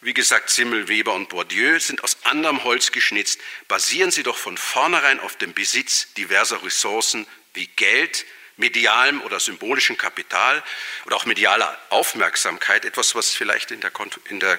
wie 0.00 0.14
gesagt, 0.14 0.50
Simmel, 0.50 0.88
Weber 0.88 1.14
und 1.14 1.28
Bourdieu, 1.28 1.80
sind 1.80 2.04
aus 2.04 2.18
anderem 2.24 2.62
Holz 2.64 2.92
geschnitzt, 2.92 3.40
basieren 3.66 4.10
sie 4.10 4.22
doch 4.22 4.36
von 4.36 4.56
vornherein 4.56 5.18
auf 5.20 5.36
dem 5.36 5.52
Besitz 5.52 6.12
diverser 6.14 6.62
Ressourcen 6.62 7.26
wie 7.54 7.66
Geld, 7.66 8.24
medialem 8.56 9.20
oder 9.22 9.40
symbolischem 9.40 9.96
Kapital 9.98 10.62
oder 11.04 11.16
auch 11.16 11.26
medialer 11.26 11.78
Aufmerksamkeit, 11.90 12.84
etwas, 12.84 13.14
was 13.14 13.34
vielleicht 13.34 13.70
in 13.70 13.80
der, 13.80 13.92
in 14.28 14.40
der 14.40 14.58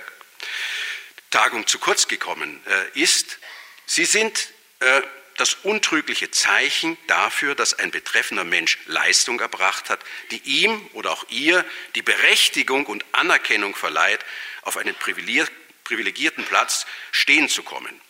Tagung 1.32 1.68
zu 1.68 1.80
kurz 1.80 2.08
gekommen 2.08 2.62
äh, 2.68 3.00
ist. 3.00 3.40
Sie 3.86 4.06
sind 4.06 4.50
äh, 4.80 5.02
das 5.38 5.54
untrügliche 5.54 6.32
Zeichen 6.32 6.98
dafür, 7.08 7.56
dass 7.56 7.76
ein 7.76 7.92
betreffender 7.92 8.44
Mensch 8.44 8.80
Leistung 8.86 9.40
erbracht 9.40 9.90
hat, 9.90 10.00
die 10.32 10.42
ihm 10.44 10.90
oder 10.94 11.12
auch 11.12 11.26
ihr 11.30 11.64
die 11.96 12.02
Berechtigung 12.02 12.86
und 12.88 13.06
Anerkennung 13.12 13.76
verleiht, 13.76 14.26
auf 14.64 14.78
einen 14.78 14.96
privilegierten 14.96 16.44
Platz 16.46 16.86
stehen 17.12 17.50
zu 17.50 17.64
kommen. 17.64 18.02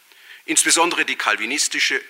Insbesondere 0.47 1.03
die 1.03 1.17
kalvinistische 1.17 2.01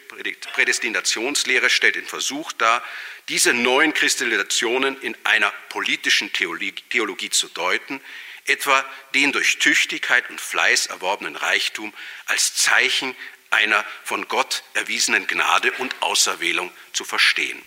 Prädestinationslehre 0.53 1.71
stellt 1.71 1.95
den 1.95 2.05
Versuch 2.05 2.51
dar, 2.53 2.83
diese 3.29 3.51
neuen 3.51 3.95
Kristallisationen 3.95 5.01
in 5.01 5.17
einer 5.23 5.51
politischen 5.69 6.31
Theologie 6.31 7.29
zu 7.31 7.47
deuten, 7.49 7.99
etwa 8.45 8.85
den 9.15 9.31
durch 9.31 9.57
Tüchtigkeit 9.57 10.29
und 10.29 10.39
Fleiß 10.39 10.85
erworbenen 10.85 11.35
Reichtum 11.35 11.91
als 12.27 12.55
Zeichen 12.55 13.15
einer 13.49 13.83
von 14.03 14.27
Gott 14.27 14.63
erwiesenen 14.75 15.25
Gnade 15.25 15.71
und 15.73 15.95
Auserwählung 16.03 16.71
zu 16.93 17.05
verstehen. 17.05 17.59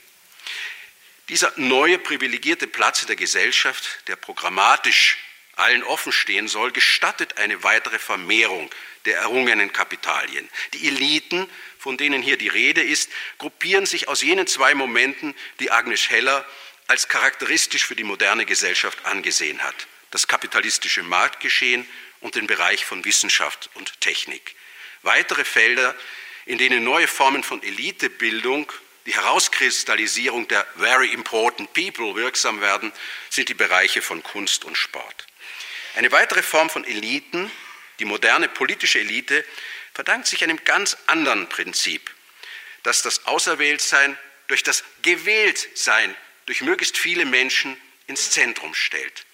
Dieser 1.28 1.52
neue 1.56 1.98
privilegierte 1.98 2.68
Platz 2.68 3.02
in 3.02 3.08
der 3.08 3.16
Gesellschaft, 3.16 4.06
der 4.06 4.14
programmatisch 4.14 5.18
allen 5.56 5.82
offen 5.82 6.12
stehen 6.12 6.46
soll, 6.46 6.70
gestattet 6.70 7.38
eine 7.38 7.64
weitere 7.64 7.98
Vermehrung 7.98 8.70
der 9.04 9.18
errungenen 9.18 9.72
Kapitalien. 9.72 10.48
Die 10.74 10.88
Eliten, 10.88 11.48
von 11.78 11.96
denen 11.96 12.22
hier 12.22 12.36
die 12.36 12.48
Rede 12.48 12.82
ist, 12.82 13.10
gruppieren 13.38 13.86
sich 13.86 14.08
aus 14.08 14.22
jenen 14.22 14.46
zwei 14.46 14.74
Momenten, 14.74 15.34
die 15.58 15.70
Agnes 15.70 16.10
Heller 16.10 16.44
als 16.86 17.08
charakteristisch 17.08 17.86
für 17.86 17.96
die 17.96 18.04
moderne 18.04 18.44
Gesellschaft 18.44 19.06
angesehen 19.06 19.62
hat. 19.62 19.86
Das 20.10 20.26
kapitalistische 20.26 21.02
Marktgeschehen 21.02 21.86
und 22.20 22.34
den 22.34 22.46
Bereich 22.46 22.84
von 22.84 23.04
Wissenschaft 23.04 23.70
und 23.74 24.00
Technik. 24.00 24.56
Weitere 25.02 25.44
Felder, 25.44 25.94
in 26.46 26.58
denen 26.58 26.84
neue 26.84 27.06
Formen 27.06 27.42
von 27.42 27.62
Elitebildung, 27.62 28.70
die 29.06 29.14
Herauskristallisierung 29.14 30.48
der 30.48 30.66
very 30.76 31.12
important 31.12 31.72
people 31.72 32.14
wirksam 32.16 32.60
werden, 32.60 32.92
sind 33.30 33.48
die 33.48 33.54
Bereiche 33.54 34.02
von 34.02 34.22
Kunst 34.22 34.64
und 34.64 34.76
Sport. 34.76 35.26
Eine 35.94 36.12
weitere 36.12 36.42
Form 36.42 36.70
von 36.70 36.84
Eliten, 36.84 37.50
die 38.00 38.04
moderne 38.04 38.48
politische 38.48 38.98
Elite 38.98 39.44
verdankt 39.94 40.26
sich 40.26 40.42
einem 40.42 40.64
ganz 40.64 40.96
anderen 41.06 41.48
Prinzip, 41.48 42.10
das 42.82 43.02
das 43.02 43.26
Auserwähltsein 43.26 44.18
durch 44.48 44.62
das 44.62 44.82
Gewähltsein 45.02 46.14
durch 46.46 46.62
möglichst 46.62 46.98
viele 46.98 47.24
Menschen 47.24 47.76
ins 48.08 48.30
Zentrum 48.30 48.74
stellt. 48.74 49.24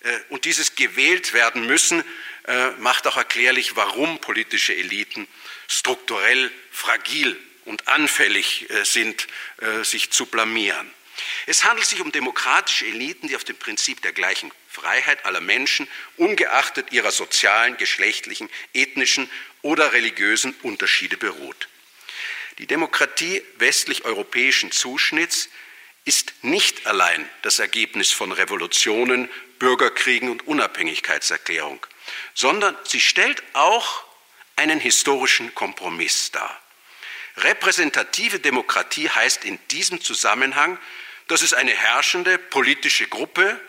Äh, 0.00 0.18
und 0.30 0.44
dieses 0.44 0.76
gewählt 0.76 1.32
werden 1.32 1.66
müssen 1.66 2.04
äh, 2.46 2.70
macht 2.78 3.06
auch 3.06 3.16
erklärlich, 3.16 3.76
warum 3.76 4.20
politische 4.20 4.74
Eliten 4.74 5.28
strukturell 5.68 6.50
fragil 6.70 7.38
und 7.64 7.88
anfällig 7.88 8.68
äh, 8.70 8.84
sind, 8.84 9.26
sich 9.82 10.10
zu 10.10 10.26
blamieren. 10.26 10.90
Es 11.46 11.64
handelt 11.64 11.86
sich 11.86 12.00
um 12.00 12.12
demokratische 12.12 12.86
Eliten, 12.86 13.28
die 13.28 13.36
auf 13.36 13.44
dem 13.44 13.56
Prinzip 13.56 14.02
der 14.02 14.12
gleichen 14.12 14.52
Freiheit 14.74 15.24
aller 15.24 15.40
Menschen, 15.40 15.86
ungeachtet 16.16 16.90
ihrer 16.92 17.12
sozialen, 17.12 17.76
geschlechtlichen, 17.76 18.50
ethnischen 18.72 19.30
oder 19.62 19.92
religiösen 19.92 20.52
Unterschiede 20.62 21.16
beruht. 21.16 21.68
Die 22.58 22.66
Demokratie 22.66 23.40
westlich-europäischen 23.58 24.72
Zuschnitts 24.72 25.48
ist 26.04 26.34
nicht 26.42 26.86
allein 26.86 27.28
das 27.42 27.60
Ergebnis 27.60 28.10
von 28.10 28.32
Revolutionen, 28.32 29.30
Bürgerkriegen 29.60 30.28
und 30.28 30.46
Unabhängigkeitserklärung, 30.46 31.86
sondern 32.34 32.76
sie 32.84 33.00
stellt 33.00 33.42
auch 33.52 34.04
einen 34.56 34.80
historischen 34.80 35.54
Kompromiss 35.54 36.32
dar. 36.32 36.60
Repräsentative 37.36 38.40
Demokratie 38.40 39.08
heißt 39.08 39.44
in 39.44 39.58
diesem 39.70 40.00
Zusammenhang, 40.00 40.78
dass 41.28 41.42
es 41.42 41.54
eine 41.54 41.72
herrschende 41.72 42.38
politische 42.38 43.06
Gruppe, 43.06 43.60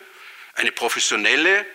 eine 0.55 0.71
professionelle 0.71 1.65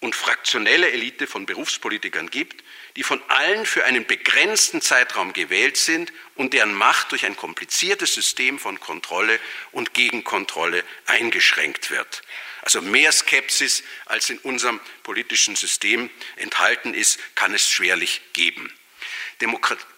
und 0.00 0.16
fraktionelle 0.16 0.90
Elite 0.90 1.26
von 1.26 1.46
Berufspolitikern 1.46 2.28
gibt, 2.30 2.64
die 2.96 3.04
von 3.04 3.22
allen 3.28 3.64
für 3.64 3.84
einen 3.84 4.04
begrenzten 4.04 4.80
Zeitraum 4.80 5.32
gewählt 5.32 5.76
sind 5.76 6.12
und 6.34 6.54
deren 6.54 6.74
Macht 6.74 7.12
durch 7.12 7.24
ein 7.24 7.36
kompliziertes 7.36 8.12
System 8.14 8.58
von 8.58 8.80
Kontrolle 8.80 9.38
und 9.70 9.94
Gegenkontrolle 9.94 10.84
eingeschränkt 11.06 11.90
wird. 11.90 12.22
Also 12.62 12.82
mehr 12.82 13.10
Skepsis, 13.12 13.82
als 14.06 14.30
in 14.30 14.38
unserem 14.38 14.80
politischen 15.02 15.56
System 15.56 16.10
enthalten 16.36 16.94
ist, 16.94 17.18
kann 17.34 17.54
es 17.54 17.68
schwerlich 17.68 18.20
geben. 18.32 18.72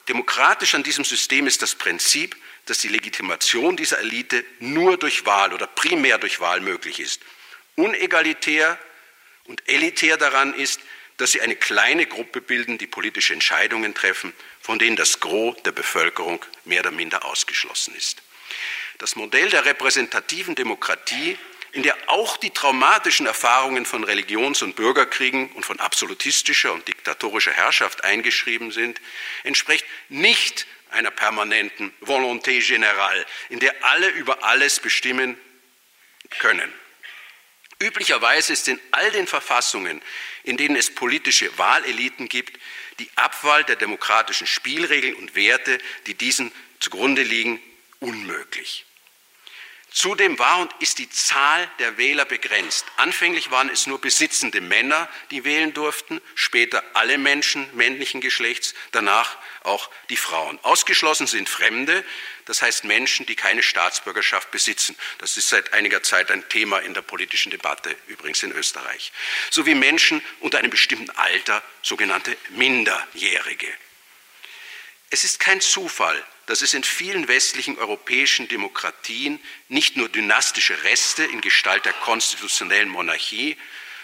Demokratisch 0.09 0.75
an 0.75 0.83
diesem 0.83 1.05
System 1.05 1.47
ist 1.47 1.63
das 1.63 1.75
Prinzip, 1.75 2.37
dass 2.67 2.79
die 2.79 2.89
Legitimation 2.89 3.77
dieser 3.77 3.99
Elite 3.99 4.45
nur 4.61 4.97
durch 4.97 5.27
Wahl 5.27 5.53
oder 5.53 5.67
primär 5.67 6.17
durch 6.19 6.41
Wahl 6.41 6.61
möglich 6.61 7.01
ist. 7.01 7.21
Unegalitär 7.77 8.79
und 9.45 9.69
elitär 9.69 10.17
daran 10.17 10.55
ist, 10.55 10.81
dass 11.17 11.33
sie 11.33 11.41
eine 11.41 11.57
kleine 11.57 12.07
Gruppe 12.07 12.41
bilden, 12.41 12.79
die 12.79 12.87
politische 12.87 13.35
Entscheidungen 13.35 13.95
treffen, 13.95 14.33
von 14.61 14.79
denen 14.79 14.97
das 14.97 15.21
Gros 15.21 15.57
der 15.63 15.73
Bevölkerung 15.73 16.45
mehr 16.65 16.81
oder 16.81 16.91
minder 16.91 17.25
ausgeschlossen 17.25 17.95
ist. 17.95 18.23
Das 18.99 19.17
Modell 19.17 19.51
der 19.51 19.65
repräsentativen 19.65 20.55
Demokratie, 20.55 21.39
in 21.73 21.83
der 21.83 21.97
auch 22.07 22.37
die 22.37 22.51
traumatischen 22.51 23.27
Erfahrungen 23.27 23.85
von 23.85 24.05
Religions- 24.05 24.63
und 24.63 24.77
Bürgerkriegen 24.77 25.51
und 25.53 25.67
von 25.67 25.81
absolutistischer 25.81 26.73
und 26.73 26.87
diktatorischer 26.87 27.53
Herrschaft 27.53 28.05
eingeschrieben 28.05 28.71
sind, 28.71 29.01
entspricht 29.43 29.85
nicht 30.09 30.67
einer 30.91 31.11
permanenten 31.11 31.93
Volonté 32.01 32.61
générale, 32.61 33.27
in 33.49 33.59
der 33.59 33.85
alle 33.85 34.09
über 34.09 34.45
alles 34.45 34.79
bestimmen 34.79 35.37
können. 36.39 36.73
Üblicherweise 37.85 38.55
ist 38.55 38.67
in 38.67 38.81
all 38.93 39.11
den 39.11 39.27
Verfassungen, 39.27 40.01
in 40.43 40.57
denen 40.57 40.75
es 40.75 40.95
politische 40.95 41.57
Wahleliten 41.59 42.31
gibt, 42.31 42.59
die 42.99 43.11
Abwahl 43.15 43.63
der 43.65 43.77
demokratischen 43.77 44.47
Spielregeln 44.47 45.15
und 45.17 45.35
Werte, 45.35 45.79
die 46.07 46.15
diesen 46.15 46.51
zugrunde 46.81 47.23
liegen, 47.23 47.61
unmöglich. 48.01 48.87
Zudem 49.95 50.41
war 50.41 50.59
und 50.59 50.75
ist 50.81 50.99
die 50.99 51.09
Zahl 51.09 51.71
der 51.79 51.97
Wähler 51.97 52.25
begrenzt. 52.25 52.85
Anfänglich 52.97 53.53
waren 53.53 53.71
es 53.71 53.87
nur 53.87 54.01
besitzende 54.01 54.61
Männer, 54.61 55.09
die 55.31 55.45
wählen 55.45 55.73
durften, 55.73 56.21
später 56.35 56.83
alle 56.95 57.17
Menschen 57.17 57.65
männlichen 57.77 58.21
Geschlechts, 58.21 58.75
danach 58.91 59.37
auch 59.63 59.89
die 60.11 60.17
Frauen. 60.17 60.59
Ausgeschlossen 60.65 61.29
sind 61.29 61.49
Fremde, 61.49 62.05
das 62.45 62.61
heißt 62.61 62.83
Menschen, 62.83 63.25
die 63.27 63.37
keine 63.37 63.63
Staatsbürgerschaft 63.63 64.51
besitzen. 64.51 64.97
Das 65.19 65.37
ist 65.37 65.49
seit 65.49 65.73
einiger 65.73 66.03
Zeit 66.03 66.33
ein 66.33 66.49
Thema 66.49 66.81
in 66.81 66.93
der 66.93 67.03
politischen 67.03 67.51
Debatte, 67.51 67.97
übrigens 68.09 68.43
in 68.43 68.51
Österreich. 68.51 69.13
Sowie 69.51 69.77
Menschen 69.77 70.21
unter 70.41 70.59
einem 70.59 70.71
bestimmten 70.71 71.11
Alter, 71.11 71.63
sogenannte 71.83 72.37
Minderjährige. 72.49 73.73
Es 75.11 75.23
ist 75.23 75.39
kein 75.39 75.61
Zufall, 75.61 76.21
dass 76.47 76.63
es 76.63 76.75
in 76.75 76.85
vielen 76.85 77.29
westlichen 77.29 77.79
europäischen 77.79 78.49
Demokratien 78.49 79.41
nicht 79.69 79.97
nur 79.97 80.09
dynastische 80.09 80.83
Reste 80.85 81.25
in 81.25 81.41
Gestalt 81.41 81.85
der 81.85 81.93
konstitutionellen 81.93 82.89
Monarchie, 82.89 83.57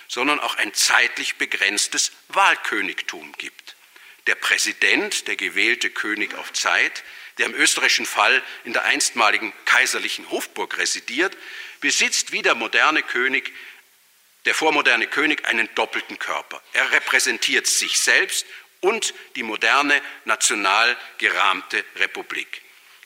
sondern 0.09 0.41
auch 0.41 0.57
ein 0.57 0.75
zeitlich 0.75 1.37
begrenztes 1.37 2.13
Wahlkönigtum 2.29 3.33
gibt. 3.39 3.77
Der 4.27 4.35
Präsident, 4.35 5.29
der 5.29 5.37
gewählte 5.37 5.91
König 5.91 6.35
auf 6.35 6.53
Zeit, 6.53 7.05
der 7.39 7.47
im 7.47 7.55
österreichischen 7.55 8.07
Fall 8.07 8.43
in 8.65 8.73
der 8.73 8.85
einstmaligen 8.85 9.53
kaiserlichen 9.65 10.29
Hofburg 10.31 10.79
residiert, 10.79 11.37
besitzt 11.81 12.33
wie 12.33 12.43
der 12.43 12.55
moderne 12.55 13.03
König, 13.03 13.53
der 14.45 14.55
vormoderne 14.55 15.07
König 15.07 15.47
einen 15.47 15.69
doppelten 15.75 16.19
Körper. 16.19 16.63
Er 16.73 16.93
repräsentiert 16.93 17.67
sich 17.67 17.99
selbst 17.99 18.47
und 18.81 19.15
die 19.37 19.43
moderne 19.43 20.01
national 20.25 20.97
gerahmte 21.19 21.85
Republik. 21.97 22.63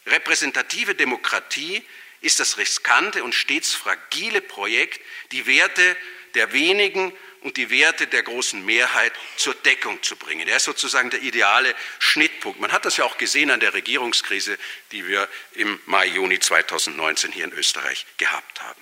Repräsentative 0.07 0.95
Demokratie 0.95 1.83
ist 2.21 2.41
das 2.41 2.59
riskante 2.59 3.23
und 3.25 3.35
stets 3.35 3.75
fragile 3.75 4.41
Projekt, 4.41 5.01
die 5.33 5.47
Werte 5.47 5.97
der 6.35 6.53
wenigen 6.53 7.13
und 7.45 7.59
die 7.59 7.69
Werte 7.69 8.07
der 8.07 8.23
großen 8.23 8.65
Mehrheit 8.65 9.13
zur 9.37 9.55
Deckung 9.55 10.03
zu 10.03 10.17
bringen. 10.17 10.49
Er 10.49 10.57
ist 10.57 10.65
sozusagen 10.65 11.11
der 11.11 11.21
ideale 11.23 11.75
Schnittpunkt. 11.99 12.59
Man 12.59 12.73
hat 12.73 12.87
das 12.87 12.97
ja 12.97 13.05
auch 13.05 13.19
gesehen 13.19 13.51
an 13.51 13.61
der 13.61 13.75
Regierungskrise, 13.75 14.59
die 14.93 15.07
wir 15.07 15.29
im 15.53 15.79
Mai, 15.85 16.07
Juni 16.07 16.41
2019 16.41 17.33
hier 17.33 17.45
in 17.45 17.53
Österreich 17.53 18.07
gehabt 18.17 18.63
haben. 18.63 18.81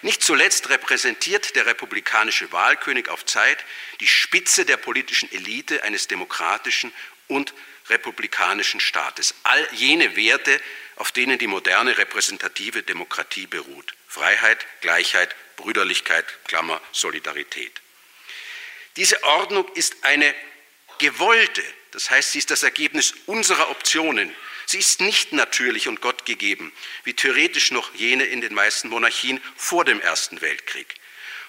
Nicht 0.00 0.22
zuletzt 0.22 0.70
repräsentiert 0.70 1.54
der 1.56 1.66
republikanische 1.66 2.50
Wahlkönig 2.52 3.10
auf 3.10 3.26
Zeit 3.26 3.58
die 4.00 4.08
Spitze 4.08 4.64
der 4.64 4.78
politischen 4.78 5.30
Elite 5.30 5.82
eines 5.82 6.08
demokratischen 6.08 6.92
und 7.28 7.52
republikanischen 7.90 8.80
Staates. 8.80 9.34
All 9.42 9.68
jene 9.72 10.16
Werte, 10.16 10.58
auf 10.96 11.12
denen 11.12 11.38
die 11.38 11.46
moderne 11.46 11.98
repräsentative 11.98 12.82
Demokratie 12.82 13.46
beruht. 13.46 13.92
Freiheit, 14.08 14.66
Gleichheit, 14.80 15.36
Brüderlichkeit, 15.56 16.24
Klammer, 16.46 16.80
Solidarität. 16.92 17.82
Diese 18.96 19.22
Ordnung 19.24 19.66
ist 19.74 20.02
eine 20.02 20.34
gewollte, 20.98 21.62
das 21.92 22.10
heißt, 22.10 22.32
sie 22.32 22.38
ist 22.38 22.50
das 22.50 22.62
Ergebnis 22.62 23.14
unserer 23.26 23.70
Optionen. 23.70 24.34
Sie 24.66 24.78
ist 24.78 25.00
nicht 25.00 25.32
natürlich 25.32 25.88
und 25.88 26.00
gottgegeben, 26.00 26.72
wie 27.02 27.14
theoretisch 27.14 27.72
noch 27.72 27.92
jene 27.94 28.24
in 28.24 28.40
den 28.40 28.54
meisten 28.54 28.88
Monarchien 28.88 29.40
vor 29.56 29.84
dem 29.84 30.00
Ersten 30.00 30.40
Weltkrieg. 30.40 30.94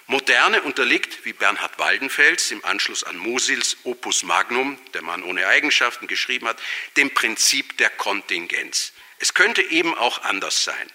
Moderne 0.08 0.62
unterliegt, 0.62 1.24
wie 1.24 1.32
Bernhard 1.32 1.78
Waldenfels 1.78 2.50
im 2.50 2.64
Anschluss 2.64 3.04
an 3.04 3.16
Musils 3.16 3.76
Opus 3.84 4.24
Magnum, 4.24 4.76
der 4.92 5.02
Mann 5.02 5.22
ohne 5.22 5.46
Eigenschaften, 5.46 6.08
geschrieben 6.08 6.48
hat, 6.48 6.60
dem 6.96 7.14
Prinzip 7.14 7.78
der 7.78 7.90
Kontingenz. 7.90 8.92
Es 9.20 9.34
könnte 9.34 9.62
eben 9.62 9.96
auch 9.96 10.22
anders 10.22 10.64
sein. 10.64 10.92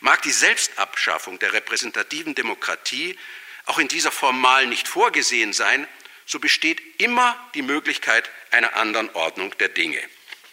Mag 0.00 0.20
die 0.22 0.32
Selbstabschaffung 0.32 1.38
der 1.38 1.54
repräsentativen 1.54 2.34
Demokratie 2.34 3.18
auch 3.66 3.78
in 3.78 3.88
dieser 3.88 4.12
Form 4.12 4.40
mal 4.40 4.66
nicht 4.66 4.88
vorgesehen 4.88 5.52
sein, 5.52 5.86
so 6.26 6.38
besteht 6.38 6.80
immer 7.00 7.36
die 7.54 7.62
Möglichkeit 7.62 8.30
einer 8.50 8.74
anderen 8.76 9.10
Ordnung 9.14 9.56
der 9.58 9.68
Dinge. 9.68 10.00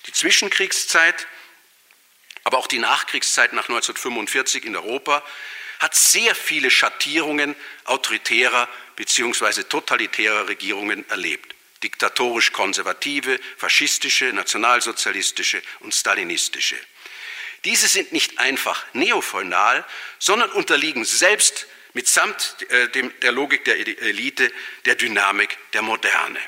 Die 0.05 0.11
Zwischenkriegszeit, 0.11 1.27
aber 2.43 2.57
auch 2.57 2.67
die 2.67 2.79
Nachkriegszeit 2.79 3.53
nach 3.53 3.69
1945 3.69 4.65
in 4.65 4.75
Europa 4.75 5.23
hat 5.79 5.95
sehr 5.95 6.35
viele 6.35 6.69
Schattierungen 6.69 7.55
autoritärer 7.85 8.67
bzw. 8.95 9.63
totalitärer 9.63 10.47
Regierungen 10.47 11.09
erlebt. 11.09 11.55
Diktatorisch 11.83 12.51
konservative, 12.51 13.39
faschistische, 13.57 14.33
nationalsozialistische 14.33 15.61
und 15.79 15.95
stalinistische. 15.95 16.75
Diese 17.63 17.87
sind 17.87 18.11
nicht 18.11 18.39
einfach 18.39 18.85
neofeudal, 18.93 19.85
sondern 20.17 20.51
unterliegen 20.51 21.05
selbst 21.05 21.67
mitsamt 21.93 22.57
äh, 22.69 22.87
der 23.21 23.31
Logik 23.31 23.65
der 23.65 23.77
Elite, 23.77 24.51
der 24.85 24.95
Dynamik 24.95 25.57
der 25.73 25.81
Moderne. 25.81 26.39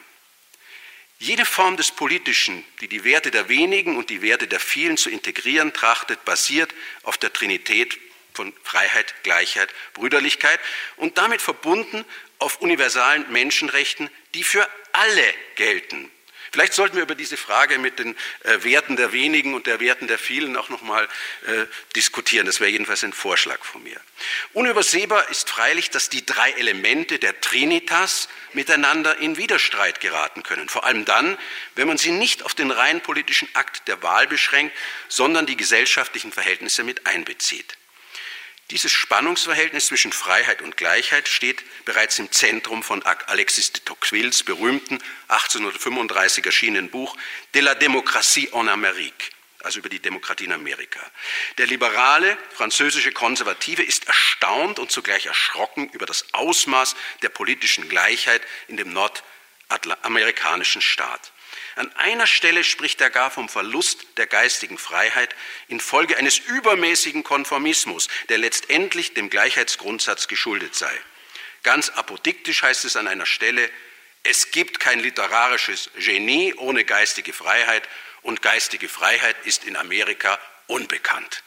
Jede 1.19 1.45
Form 1.45 1.77
des 1.77 1.91
Politischen, 1.91 2.65
die 2.81 2.87
die 2.87 3.03
Werte 3.03 3.29
der 3.29 3.47
wenigen 3.47 3.95
und 3.95 4.09
die 4.09 4.23
Werte 4.23 4.47
der 4.47 4.59
vielen 4.59 4.97
zu 4.97 5.09
integrieren 5.09 5.71
trachtet, 5.71 6.25
basiert 6.25 6.73
auf 7.03 7.17
der 7.17 7.31
Trinität 7.31 7.99
von 8.33 8.53
Freiheit, 8.63 9.13
Gleichheit, 9.23 9.69
Brüderlichkeit 9.93 10.59
und 10.95 11.19
damit 11.19 11.41
verbunden 11.41 12.05
auf 12.39 12.61
universalen 12.61 13.31
Menschenrechten, 13.31 14.09
die 14.33 14.43
für 14.43 14.67
alle 14.93 15.33
gelten. 15.55 16.09
Vielleicht 16.51 16.73
sollten 16.73 16.97
wir 16.97 17.03
über 17.03 17.15
diese 17.15 17.37
Frage 17.37 17.79
mit 17.79 17.97
den 17.97 18.13
äh, 18.43 18.63
Werten 18.63 18.97
der 18.97 19.13
wenigen 19.13 19.53
und 19.53 19.67
der 19.67 19.79
Werten 19.79 20.07
der 20.07 20.17
vielen 20.17 20.57
auch 20.57 20.67
noch 20.67 20.81
mal 20.81 21.07
äh, 21.47 21.65
diskutieren. 21.95 22.45
Das 22.45 22.59
wäre 22.59 22.69
jedenfalls 22.69 23.05
ein 23.05 23.13
Vorschlag 23.13 23.63
von 23.63 23.81
mir. 23.83 23.97
Unübersehbar 24.51 25.29
ist 25.29 25.49
freilich, 25.49 25.91
dass 25.91 26.09
die 26.09 26.25
drei 26.25 26.51
Elemente 26.51 27.19
der 27.19 27.39
Trinitas 27.39 28.27
miteinander 28.51 29.17
in 29.19 29.37
Widerstreit 29.37 30.01
geraten 30.01 30.43
können. 30.43 30.67
Vor 30.67 30.83
allem 30.83 31.05
dann, 31.05 31.37
wenn 31.75 31.87
man 31.87 31.97
sie 31.97 32.11
nicht 32.11 32.43
auf 32.43 32.53
den 32.53 32.71
rein 32.71 32.99
politischen 32.99 33.47
Akt 33.53 33.87
der 33.87 34.03
Wahl 34.03 34.27
beschränkt, 34.27 34.75
sondern 35.07 35.45
die 35.45 35.55
gesellschaftlichen 35.55 36.33
Verhältnisse 36.33 36.83
mit 36.83 37.07
einbezieht. 37.07 37.77
Dieses 38.71 38.91
Spannungsverhältnis 38.93 39.87
zwischen 39.87 40.13
Freiheit 40.13 40.61
und 40.61 40.77
Gleichheit 40.77 41.27
steht 41.27 41.61
bereits 41.83 42.19
im 42.19 42.31
Zentrum 42.31 42.83
von 42.83 43.03
Alexis 43.03 43.73
de 43.73 43.81
Tocquevilles 43.83 44.43
berühmten 44.43 45.03
1835 45.27 46.45
erschienenen 46.45 46.89
Buch 46.89 47.17
De 47.53 47.61
la 47.61 47.75
démocratie 47.75 48.47
en 48.53 48.69
Amérique, 48.69 49.31
also 49.61 49.79
über 49.79 49.89
die 49.89 49.99
Demokratie 49.99 50.45
in 50.45 50.53
Amerika. 50.53 51.01
Der 51.57 51.67
liberale 51.67 52.37
französische 52.53 53.11
Konservative 53.11 53.83
ist 53.83 54.07
erstaunt 54.07 54.79
und 54.79 54.89
zugleich 54.89 55.25
erschrocken 55.25 55.89
über 55.89 56.05
das 56.05 56.33
Ausmaß 56.33 56.95
der 57.23 57.29
politischen 57.29 57.89
Gleichheit 57.89 58.41
in 58.69 58.77
dem 58.77 58.93
nordamerikanischen 58.93 60.81
Staat. 60.81 61.33
An 61.75 61.91
einer 61.95 62.27
Stelle 62.27 62.63
spricht 62.63 62.99
er 63.01 63.09
gar 63.09 63.31
vom 63.31 63.47
Verlust 63.47 64.05
der 64.17 64.27
geistigen 64.27 64.77
Freiheit 64.77 65.35
infolge 65.67 66.17
eines 66.17 66.37
übermäßigen 66.37 67.23
Konformismus, 67.23 68.07
der 68.29 68.37
letztendlich 68.37 69.13
dem 69.13 69.29
Gleichheitsgrundsatz 69.29 70.27
geschuldet 70.27 70.75
sei. 70.75 70.91
Ganz 71.63 71.89
apodiktisch 71.89 72.63
heißt 72.63 72.85
es 72.85 72.95
an 72.95 73.07
einer 73.07 73.25
Stelle, 73.25 73.69
es 74.23 74.51
gibt 74.51 74.79
kein 74.79 74.99
literarisches 74.99 75.89
Genie 75.95 76.53
ohne 76.55 76.83
geistige 76.83 77.33
Freiheit 77.33 77.87
und 78.21 78.41
geistige 78.41 78.89
Freiheit 78.89 79.35
ist 79.45 79.63
in 79.63 79.75
Amerika 79.75 80.39
unbekannt. 80.67 81.43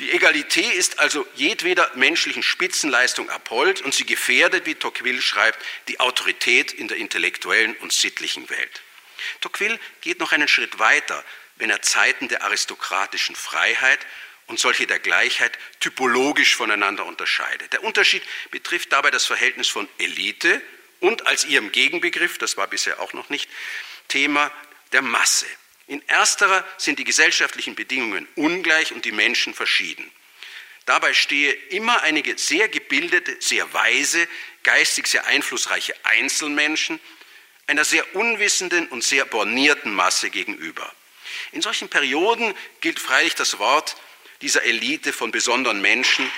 Die 0.00 0.12
Egalität 0.12 0.72
ist 0.72 0.98
also 0.98 1.26
jedweder 1.34 1.90
menschlichen 1.94 2.42
Spitzenleistung 2.42 3.28
abhold 3.28 3.82
und 3.82 3.92
sie 3.92 4.06
gefährdet, 4.06 4.64
wie 4.64 4.74
Tocqueville 4.74 5.20
schreibt, 5.20 5.58
die 5.88 6.00
Autorität 6.00 6.72
in 6.72 6.88
der 6.88 6.96
intellektuellen 6.96 7.76
und 7.76 7.92
sittlichen 7.92 8.48
Welt. 8.48 8.80
Tocqueville 9.42 9.78
geht 10.00 10.18
noch 10.18 10.32
einen 10.32 10.48
Schritt 10.48 10.78
weiter, 10.78 11.22
wenn 11.56 11.68
er 11.68 11.82
Zeiten 11.82 12.28
der 12.28 12.42
aristokratischen 12.42 13.36
Freiheit 13.36 14.00
und 14.46 14.58
solche 14.58 14.86
der 14.86 15.00
Gleichheit 15.00 15.58
typologisch 15.80 16.56
voneinander 16.56 17.04
unterscheidet. 17.04 17.70
Der 17.74 17.84
Unterschied 17.84 18.22
betrifft 18.50 18.94
dabei 18.94 19.10
das 19.10 19.26
Verhältnis 19.26 19.68
von 19.68 19.86
Elite 19.98 20.62
und 21.00 21.26
als 21.26 21.44
ihrem 21.44 21.72
Gegenbegriff, 21.72 22.38
das 22.38 22.56
war 22.56 22.68
bisher 22.68 23.00
auch 23.00 23.12
noch 23.12 23.28
nicht 23.28 23.50
Thema, 24.08 24.50
der 24.92 25.02
Masse. 25.02 25.46
In 25.90 26.08
ersterer 26.08 26.64
sind 26.76 27.00
die 27.00 27.04
gesellschaftlichen 27.04 27.74
Bedingungen 27.74 28.28
ungleich 28.36 28.92
und 28.92 29.04
die 29.04 29.10
Menschen 29.10 29.54
verschieden. 29.54 30.08
Dabei 30.86 31.14
stehe 31.14 31.50
immer 31.50 32.02
einige 32.02 32.38
sehr 32.38 32.68
gebildete, 32.68 33.36
sehr 33.40 33.72
weise, 33.74 34.28
geistig 34.62 35.08
sehr 35.08 35.26
einflussreiche 35.26 35.92
Einzelmenschen 36.04 37.00
einer 37.66 37.84
sehr 37.84 38.14
unwissenden 38.14 38.86
und 38.86 39.02
sehr 39.02 39.24
bornierten 39.24 39.92
Masse 39.92 40.30
gegenüber. 40.30 40.94
In 41.50 41.60
solchen 41.60 41.88
Perioden 41.88 42.54
gilt 42.80 43.00
freilich 43.00 43.34
das 43.34 43.58
Wort 43.58 43.96
dieser 44.42 44.62
Elite 44.62 45.12
von 45.12 45.32
besonderen 45.32 45.80
Menschen, 45.80 46.30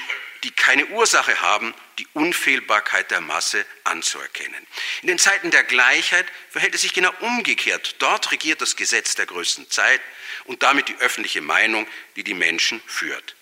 die 0.45 0.51
keine 0.51 0.87
Ursache 0.87 1.41
haben, 1.41 1.75
die 1.99 2.07
Unfehlbarkeit 2.15 3.11
der 3.11 3.21
Masse 3.21 3.65
anzuerkennen. 3.85 4.67
In 5.03 5.09
den 5.09 5.19
Zeiten 5.19 5.51
der 5.51 5.63
Gleichheit 5.63 6.27
verhält 6.51 6.75
es 6.75 6.81
sich 6.81 6.95
genau 6.95 7.13
umgekehrt. 7.21 7.97
Dort 7.99 8.33
regiert 8.33 8.61
das 8.61 8.77
Gesetz 8.77 9.15
der 9.15 9.27
größten 9.27 9.71
Zeit 9.71 10.01
und 10.45 10.63
damit 10.63 10.89
die 10.89 10.97
öffentliche 10.97 11.43
Meinung, 11.43 11.87
die 12.17 12.25
die 12.25 12.35
Menschen 12.35 12.83
führt. 12.87 13.37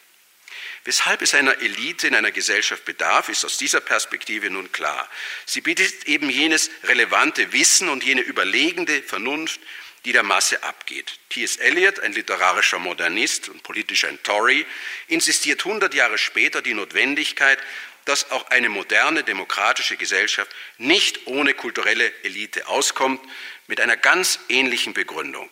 Weshalb 0.84 1.20
es 1.20 1.34
einer 1.34 1.60
Elite 1.60 2.06
in 2.06 2.14
einer 2.14 2.30
Gesellschaft 2.30 2.86
bedarf, 2.86 3.28
ist 3.28 3.44
aus 3.44 3.58
dieser 3.58 3.80
Perspektive 3.80 4.48
nun 4.48 4.72
klar. 4.72 5.08
Sie 5.44 5.60
bietet 5.60 6.04
eben 6.04 6.30
jenes 6.30 6.70
relevante 6.84 7.52
Wissen 7.52 7.90
und 7.90 8.02
jene 8.02 8.22
überlegende 8.22 9.02
Vernunft, 9.02 9.60
die 10.04 10.12
der 10.12 10.22
Masse 10.22 10.62
abgeht. 10.62 11.18
T.S. 11.28 11.56
Eliot, 11.56 12.00
ein 12.00 12.12
literarischer 12.12 12.78
Modernist 12.78 13.48
und 13.48 13.62
politisch 13.62 14.04
ein 14.04 14.22
Tory, 14.22 14.66
insistiert 15.08 15.64
100 15.64 15.92
Jahre 15.94 16.18
später 16.18 16.62
die 16.62 16.74
Notwendigkeit, 16.74 17.58
dass 18.06 18.30
auch 18.30 18.50
eine 18.50 18.68
moderne 18.68 19.22
demokratische 19.22 19.96
Gesellschaft 19.96 20.50
nicht 20.78 21.26
ohne 21.26 21.54
kulturelle 21.54 22.12
Elite 22.24 22.66
auskommt, 22.66 23.20
mit 23.66 23.80
einer 23.80 23.96
ganz 23.96 24.40
ähnlichen 24.48 24.94
Begründung. 24.94 25.48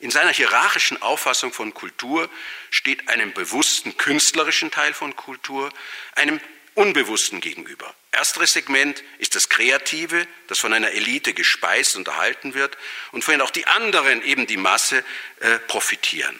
In 0.00 0.10
seiner 0.10 0.32
hierarchischen 0.32 1.00
Auffassung 1.00 1.52
von 1.52 1.72
Kultur 1.74 2.28
steht 2.70 3.08
einem 3.08 3.32
bewussten 3.32 3.96
künstlerischen 3.96 4.72
Teil 4.72 4.94
von 4.94 5.14
Kultur 5.14 5.72
einem 6.16 6.40
unbewussten 6.74 7.40
gegenüber. 7.40 7.94
Ersteres 8.12 8.52
Segment 8.52 9.02
ist 9.18 9.34
das 9.34 9.48
Kreative, 9.48 10.28
das 10.46 10.58
von 10.58 10.74
einer 10.74 10.90
Elite 10.90 11.32
gespeist 11.32 11.96
und 11.96 12.08
erhalten 12.08 12.52
wird 12.52 12.76
und 13.10 13.24
von 13.24 13.32
dem 13.32 13.40
auch 13.40 13.50
die 13.50 13.66
anderen, 13.66 14.22
eben 14.22 14.46
die 14.46 14.58
Masse, 14.58 15.02
äh, 15.40 15.58
profitieren. 15.60 16.38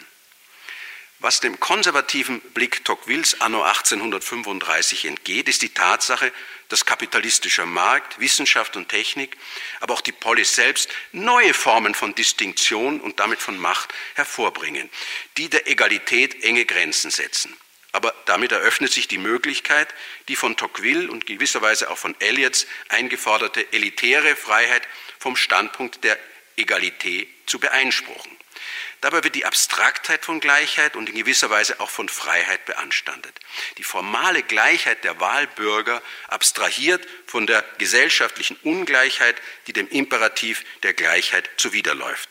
Was 1.17 1.39
dem 1.39 1.59
konservativen 1.59 2.41
Blick 2.41 2.85
Tocquevilles 2.85 3.41
anno 3.41 3.63
1835 3.63 5.05
entgeht, 5.05 5.47
ist 5.47 5.63
die 5.63 5.73
Tatsache, 5.73 6.31
dass 6.69 6.85
kapitalistischer 6.85 7.65
Markt, 7.65 8.19
Wissenschaft 8.19 8.75
und 8.75 8.89
Technik, 8.89 9.35
aber 9.79 9.95
auch 9.95 10.01
die 10.01 10.11
Polis 10.11 10.53
selbst 10.53 10.89
neue 11.11 11.53
Formen 11.53 11.95
von 11.95 12.13
Distinktion 12.13 12.99
und 12.99 13.19
damit 13.19 13.39
von 13.39 13.57
Macht 13.57 13.93
hervorbringen, 14.13 14.89
die 15.37 15.49
der 15.49 15.67
Egalität 15.67 16.43
enge 16.43 16.65
Grenzen 16.65 17.09
setzen. 17.09 17.57
Aber 17.93 18.13
damit 18.25 18.51
eröffnet 18.51 18.91
sich 18.91 19.07
die 19.07 19.19
Möglichkeit, 19.19 19.93
die 20.27 20.35
von 20.35 20.57
Tocqueville 20.57 21.09
und 21.09 21.27
gewisserweise 21.27 21.89
auch 21.89 21.97
von 21.97 22.19
Elliots 22.19 22.67
eingeforderte 22.89 23.71
elitäre 23.71 24.35
Freiheit 24.35 24.81
vom 25.19 25.35
Standpunkt 25.35 26.03
der 26.03 26.17
Egalität 26.57 27.29
zu 27.45 27.59
beeinspruchen. 27.59 28.35
Dabei 29.01 29.23
wird 29.23 29.35
die 29.35 29.45
Abstraktheit 29.45 30.25
von 30.25 30.39
Gleichheit 30.39 30.95
und 30.95 31.09
in 31.09 31.15
gewisser 31.15 31.49
Weise 31.49 31.79
auch 31.81 31.89
von 31.89 32.09
Freiheit 32.09 32.65
beanstandet. 32.65 33.37
Die 33.77 33.83
formale 33.83 34.41
Gleichheit 34.41 35.03
der 35.03 35.19
Wahlbürger 35.19 36.01
abstrahiert 36.29 37.05
von 37.27 37.45
der 37.45 37.63
gesellschaftlichen 37.77 38.57
Ungleichheit, 38.63 39.39
die 39.67 39.73
dem 39.73 39.87
Imperativ 39.89 40.63
der 40.81 40.93
Gleichheit 40.93 41.49
zuwiderläuft. 41.57 42.29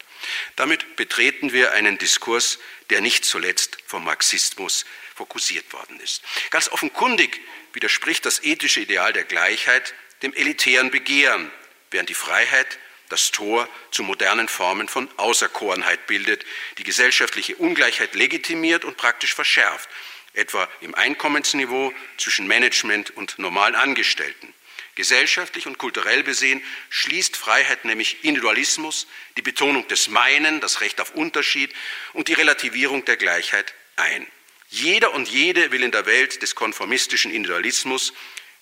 Damit 0.57 0.97
betreten 0.97 1.53
wir 1.53 1.73
einen 1.73 1.99
Diskurs, 1.99 2.59
der 2.91 3.01
nicht 3.01 3.25
zuletzt 3.25 3.79
vom 3.87 4.05
Marxismus 4.05 4.87
fokussiert 5.15 5.73
worden 5.73 6.01
ist. 6.01 6.23
Ganz 6.51 6.69
offenkundig 6.69 7.41
widerspricht 7.73 8.25
das 8.27 8.43
ethische 8.43 8.81
Ideal 8.81 9.13
der 9.13 9.25
Gleichheit 9.25 9.95
dem 10.23 10.33
elitären 10.35 10.91
Begehren, 10.91 11.51
während 11.91 12.09
die 12.09 12.15
Freiheit 12.15 12.79
das 13.09 13.31
Tor 13.31 13.69
zu 13.91 14.03
modernen 14.03 14.49
Formen 14.49 14.89
von 14.89 15.09
Außerkorenheit 15.19 16.07
bildet, 16.07 16.47
die 16.79 16.85
gesellschaftliche 16.85 17.57
Ungleichheit 17.57 18.15
legitimiert 18.15 18.85
und 18.85 18.97
praktisch 18.97 19.35
verschärft, 19.35 19.89
etwa 20.33 20.69
im 20.81 20.95
Einkommensniveau 20.95 21.93
zwischen 22.17 22.47
Management 22.47 23.11
und 23.11 23.39
normalen 23.39 23.75
Angestellten. 23.75 24.55
Gesellschaftlich 24.95 25.67
und 25.67 25.79
kulturell 25.79 26.23
besehen 26.23 26.63
schließt 26.91 27.37
Freiheit 27.37 27.85
nämlich 27.85 28.25
Individualismus, 28.25 29.07
die 29.37 29.43
Betonung 29.43 29.89
des 29.89 30.09
Meinen, 30.09 30.61
das 30.61 30.81
Recht 30.81 31.01
auf 31.01 31.15
Unterschied 31.15 31.73
und 32.13 32.29
die 32.29 32.35
Relativierung 32.35 33.05
der 33.05 33.17
Gleichheit 33.17 33.75
ein. 33.97 34.27
Jeder 34.73 35.13
und 35.13 35.29
jede 35.29 35.71
will 35.71 35.83
in 35.83 35.93
der 35.93 36.07
Welt 36.07 36.41
des 36.41 36.55
konformistischen 36.55 37.31
Individualismus 37.31 38.13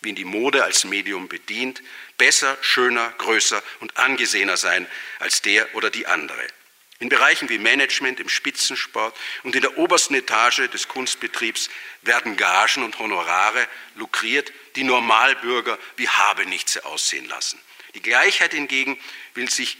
wie 0.03 0.11
ihn 0.11 0.15
die 0.15 0.25
Mode 0.25 0.65
als 0.65 0.85
Medium 0.85 1.29
bedient, 1.29 1.83
besser, 2.17 2.57
schöner, 2.63 3.11
größer 3.19 3.63
und 3.81 3.97
angesehener 3.97 4.57
sein 4.57 4.87
als 5.19 5.43
der 5.43 5.75
oder 5.75 5.91
die 5.91 6.07
andere. 6.07 6.47
In 6.99 7.09
Bereichen 7.09 7.49
wie 7.49 7.59
Management, 7.59 8.21
im 8.21 8.29
Spitzensport 8.29 9.17
und 9.43 9.55
in 9.55 9.63
der 9.63 9.79
obersten 9.79 10.15
Etage 10.15 10.69
des 10.71 10.89
Kunstbetriebs 10.89 11.71
werden 12.03 12.37
Gagen 12.37 12.83
und 12.83 12.99
Honorare 12.99 13.67
lukriert, 13.95 14.53
die 14.77 14.85
Normalbürger 14.85 15.79
wie 15.97 16.09
Habenichtse 16.09 16.85
aussehen 16.85 17.27
lassen. 17.29 17.61
Die 17.95 18.03
Gleichheit 18.03 18.53
hingegen 18.53 18.99
will, 19.35 19.49
sich, 19.49 19.79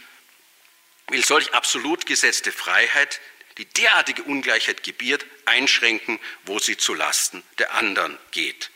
will 1.09 1.23
solch 1.23 1.53
absolut 1.53 2.05
gesetzte 2.05 2.51
Freiheit, 2.51 3.21
die 3.57 3.65
derartige 3.65 4.23
Ungleichheit 4.23 4.83
gebiert, 4.83 5.25
einschränken, 5.45 6.19
wo 6.45 6.59
sie 6.59 6.77
zu 6.77 6.93
Lasten 6.93 7.43
der 7.59 7.73
anderen 7.73 8.17
geht. 8.31 8.71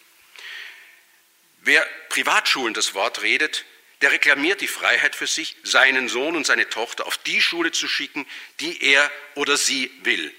Wer 1.61 1.85
Privatschulen 2.09 2.73
das 2.73 2.93
Wort 2.93 3.21
redet, 3.21 3.65
der 4.01 4.11
reklamiert 4.11 4.61
die 4.61 4.67
Freiheit 4.67 5.15
für 5.15 5.27
sich, 5.27 5.55
seinen 5.63 6.09
Sohn 6.09 6.35
und 6.35 6.45
seine 6.45 6.69
Tochter 6.69 7.07
auf 7.07 7.17
die 7.17 7.41
Schule 7.41 7.71
zu 7.71 7.87
schicken, 7.87 8.27
die 8.59 8.83
er 8.83 9.11
oder 9.35 9.57
sie 9.57 9.89
will. 10.03 10.33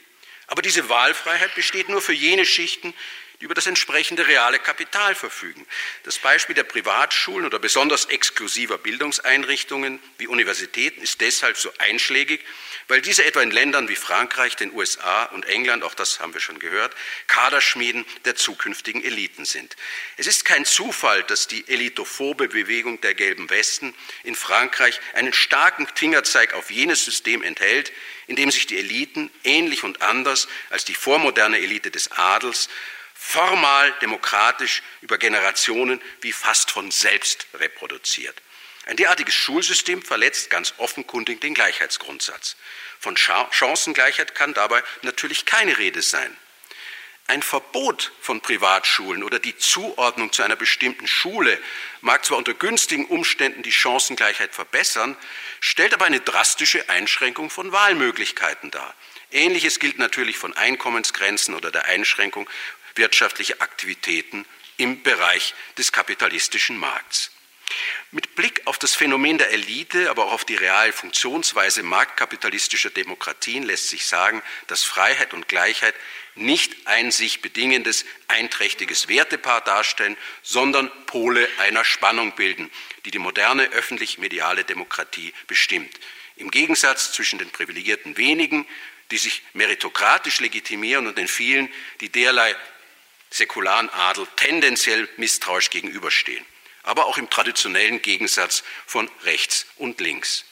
Aber 0.47 0.63
diese 0.63 0.89
Wahlfreiheit 0.89 1.55
besteht 1.55 1.89
nur 1.89 2.01
für 2.01 2.13
jene 2.13 2.47
Schichten, 2.47 2.95
die 3.41 3.45
über 3.45 3.55
das 3.55 3.67
entsprechende 3.67 4.27
reale 4.27 4.59
Kapital 4.59 5.15
verfügen. 5.15 5.67
Das 6.05 6.19
Beispiel 6.19 6.55
der 6.55 6.65
Privatschulen 6.65 7.47
oder 7.47 7.59
besonders 7.59 8.07
exklusiver 8.07 8.79
Bildungseinrichtungen 8.79 10.01
wie 10.19 10.27
Universitäten 10.27 11.03
ist 11.03 11.21
deshalb 11.21 11.57
so 11.57 11.71
einschlägig, 11.79 12.45
weil 12.89 13.03
diese 13.03 13.25
etwa 13.25 13.43
in 13.43 13.51
Ländern 13.51 13.89
wie 13.89 13.97
Frankreich, 13.97 14.57
den 14.57 14.73
USA 14.73 15.25
und 15.25 15.45
England, 15.47 15.83
auch 15.83 15.95
das 15.95 16.21
haben 16.21 16.35
wir 16.35 16.41
schon 16.41 16.59
gehört, 16.59 16.95
Kaderschmieden 17.27 18.07
der 18.25 18.37
zukünftigen 18.37 19.03
Eliten 19.03 19.45
sind. 19.45 19.77
Es 20.17 20.27
ist 20.27 20.45
kein 20.45 20.65
Zufall, 20.65 21.23
dass 21.25 21.49
die 21.49 21.67
elitophobe 21.69 22.49
Bewegung 22.49 23.01
der 23.01 23.15
gelben 23.15 23.51
Westen 23.51 23.95
in 24.23 24.37
Frankreich 24.37 25.01
einen 25.15 25.33
starken 25.33 25.89
Fingerzeig 25.95 26.55
auf 26.55 26.71
jenes 26.71 27.05
System 27.05 27.43
enthält, 27.43 27.93
in 28.29 28.37
dem 28.37 28.51
sich 28.51 28.67
die 28.67 28.79
Eliten 28.79 29.31
ähnlich 29.45 29.85
und 29.85 30.03
anders 30.03 30.49
als 30.71 30.85
die 30.85 30.95
vormoderne 30.95 31.59
Elite 31.59 31.91
des 31.91 32.13
Adels 32.13 32.69
formal 33.19 33.93
demokratisch 34.03 34.83
über 35.01 35.19
Generationen 35.19 36.01
wie 36.21 36.33
fast 36.33 36.71
von 36.71 36.91
selbst 36.91 37.47
reproduziert. 37.55 38.41
Ein 38.85 38.97
derartiges 38.97 39.35
Schulsystem 39.35 40.03
verletzt 40.03 40.51
ganz 40.51 40.75
offenkundig 40.77 41.41
den 41.41 41.55
Gleichheitsgrundsatz. 41.55 42.57
Von 43.01 43.17
Chancengleichheit 43.17 44.35
kann 44.35 44.55
dabei 44.55 44.83
natürlich 45.03 45.45
keine 45.45 45.79
Rede 45.79 46.03
sein. 46.03 46.37
Ein 47.29 47.43
Verbot 47.43 48.13
von 48.21 48.41
Privatschulen 48.41 49.25
oder 49.25 49.41
die 49.41 49.57
Zuordnung 49.57 50.33
zu 50.33 50.45
einer 50.45 50.55
bestimmten 50.55 51.09
Schule 51.09 51.61
mag 52.01 52.25
zwar 52.25 52.39
unter 52.39 52.55
günstigen 52.55 53.07
Umständen 53.07 53.65
die 53.65 53.73
Chancengleichheit 53.73 54.55
verbessern, 54.55 55.17
stellt 55.59 55.93
aber 55.93 56.05
eine 56.05 56.21
drastische 56.21 56.89
Einschränkung 56.89 57.51
von 57.51 57.73
Wahlmöglichkeiten 57.73 58.71
dar. 58.71 58.95
Ähnliches 59.33 59.81
gilt 59.81 59.99
natürlich 59.99 60.39
von 60.39 60.57
Einkommensgrenzen 60.57 61.55
oder 61.55 61.73
der 61.73 61.87
Einschränkung 61.87 62.49
wirtschaftliche 62.97 63.61
Aktivitäten 63.61 64.47
im 64.77 65.03
Bereich 65.03 65.55
des 65.79 65.93
kapitalistischen 65.93 66.79
Markts. 66.79 67.31
Mit 68.13 68.37
Blick 68.37 68.63
auf 68.67 68.79
das 68.79 68.95
Phänomen 68.95 69.39
der 69.39 69.51
Elite, 69.51 70.09
aber 70.11 70.27
auch 70.27 70.33
auf 70.33 70.45
die 70.45 70.55
reale 70.55 70.93
Funktionsweise 70.93 71.83
marktkapitalistischer 71.83 72.91
Demokratien 72.91 73.65
lässt 73.65 73.89
sich 73.89 74.07
sagen, 74.07 74.43
dass 74.69 74.85
Freiheit 74.85 75.35
und 75.35 75.49
Gleichheit 75.49 75.95
nicht 76.37 76.87
ein 76.87 77.11
sich 77.11 77.43
bedingendes, 77.43 78.05
einträchtiges 78.29 79.09
Wertepaar 79.09 79.63
darstellen, 79.63 80.17
sondern 80.43 80.91
Pole 81.07 81.49
einer 81.59 81.85
Spannung 81.85 82.37
bilden, 82.37 82.71
die 83.05 83.11
die 83.11 83.19
moderne 83.19 83.65
öffentlich-mediale 83.73 84.65
Demokratie 84.65 85.33
bestimmt. 85.47 85.99
Im 86.37 86.51
Gegensatz 86.51 87.13
zwischen 87.13 87.39
den 87.39 87.51
privilegierten 87.51 88.17
wenigen, 88.17 88.67
die 89.11 89.19
sich 89.19 89.43
meritokratisch 89.55 90.41
legitimieren, 90.41 91.07
und 91.07 91.17
den 91.17 91.29
vielen, 91.29 91.73
die 92.01 92.11
derlei 92.11 92.55
säkularen 93.31 93.91
Adel 93.91 94.27
tendenziell 94.37 95.09
misstrauisch 95.17 95.71
gegenüberstehen, 95.71 96.45
aber 96.83 97.07
auch 97.07 97.19
im 97.19 97.31
traditionellen 97.31 98.03
Gegensatz 98.03 98.63
von 98.87 99.11
rechts 99.25 99.67
und 99.77 100.01
links. 100.01 100.45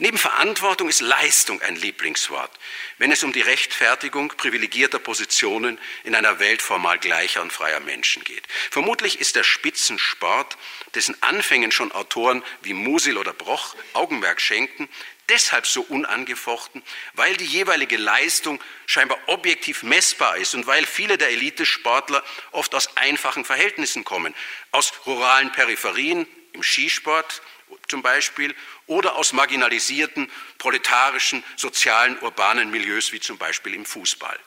Neben 0.00 0.16
Verantwortung 0.16 0.88
ist 0.88 1.00
Leistung 1.00 1.60
ein 1.60 1.74
Lieblingswort, 1.74 2.52
wenn 2.98 3.10
es 3.10 3.24
um 3.24 3.32
die 3.32 3.40
Rechtfertigung 3.40 4.28
privilegierter 4.28 5.00
Positionen 5.00 5.78
in 6.04 6.14
einer 6.14 6.38
Welt 6.38 6.62
formal 6.62 6.98
gleicher 6.98 7.42
und 7.42 7.52
freier 7.52 7.80
Menschen 7.80 8.22
geht. 8.22 8.44
Vermutlich 8.70 9.18
ist 9.18 9.34
der 9.34 9.42
Spitzensport, 9.42 10.56
dessen 10.94 11.20
Anfängen 11.22 11.72
schon 11.72 11.90
Autoren 11.90 12.44
wie 12.62 12.74
Musil 12.74 13.18
oder 13.18 13.32
Broch 13.32 13.74
Augenmerk 13.92 14.40
schenken, 14.40 14.88
deshalb 15.28 15.66
so 15.66 15.82
unangefochten, 15.82 16.82
weil 17.14 17.36
die 17.36 17.44
jeweilige 17.44 17.96
Leistung 17.96 18.60
scheinbar 18.86 19.18
objektiv 19.26 19.82
messbar 19.82 20.36
ist 20.36 20.54
und 20.54 20.66
weil 20.66 20.86
viele 20.86 21.18
der 21.18 21.30
Elitesportler 21.30 22.22
oft 22.52 22.74
aus 22.74 22.96
einfachen 22.96 23.44
Verhältnissen 23.44 24.04
kommen, 24.04 24.34
aus 24.72 24.92
ruralen 25.06 25.52
Peripherien 25.52 26.26
im 26.52 26.62
Skisport 26.62 27.42
zum 27.88 28.02
Beispiel 28.02 28.54
oder 28.86 29.16
aus 29.16 29.32
marginalisierten 29.32 30.30
proletarischen, 30.58 31.44
sozialen, 31.56 32.18
urbanen 32.20 32.70
Milieus 32.70 33.12
wie 33.12 33.20
zum 33.20 33.38
Beispiel 33.38 33.74
im 33.74 33.84
Fußball. 33.84 34.38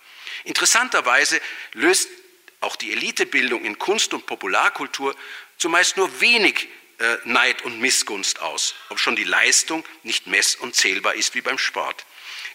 Interessanterweise 0.44 1.40
löst 1.74 2.10
auch 2.62 2.76
die 2.76 2.92
Elitebildung 2.92 3.64
in 3.64 3.78
Kunst 3.80 4.14
und 4.14 4.26
Popularkultur 4.26 5.16
zumeist 5.58 5.98
nur 5.98 6.22
wenig 6.22 6.68
Neid 7.26 7.64
und 7.64 7.80
Missgunst 7.80 8.40
aus, 8.40 8.76
ob 8.90 9.00
schon 9.00 9.16
die 9.16 9.24
Leistung 9.24 9.84
nicht 10.04 10.28
mess- 10.28 10.56
und 10.56 10.76
zählbar 10.76 11.16
ist 11.16 11.36
wie 11.36 11.42
beim 11.42 11.58
Sport. 11.58 12.06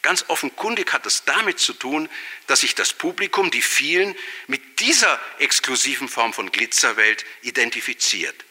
Ganz 0.03 0.25
offenkundig 0.29 0.93
hat 0.93 1.05
das 1.05 1.25
damit 1.25 1.59
zu 1.59 1.73
tun, 1.73 2.09
dass 2.47 2.61
sich 2.61 2.75
das 2.75 2.93
Publikum, 2.93 3.51
die 3.51 3.63
vielen, 3.63 4.15
mit 4.47 4.79
dieser 4.79 5.19
exklusiven 5.39 6.09
Form 6.09 6.33
von 6.33 6.53
Glitzerwelt 6.53 7.25
identifiziert. 7.43 8.45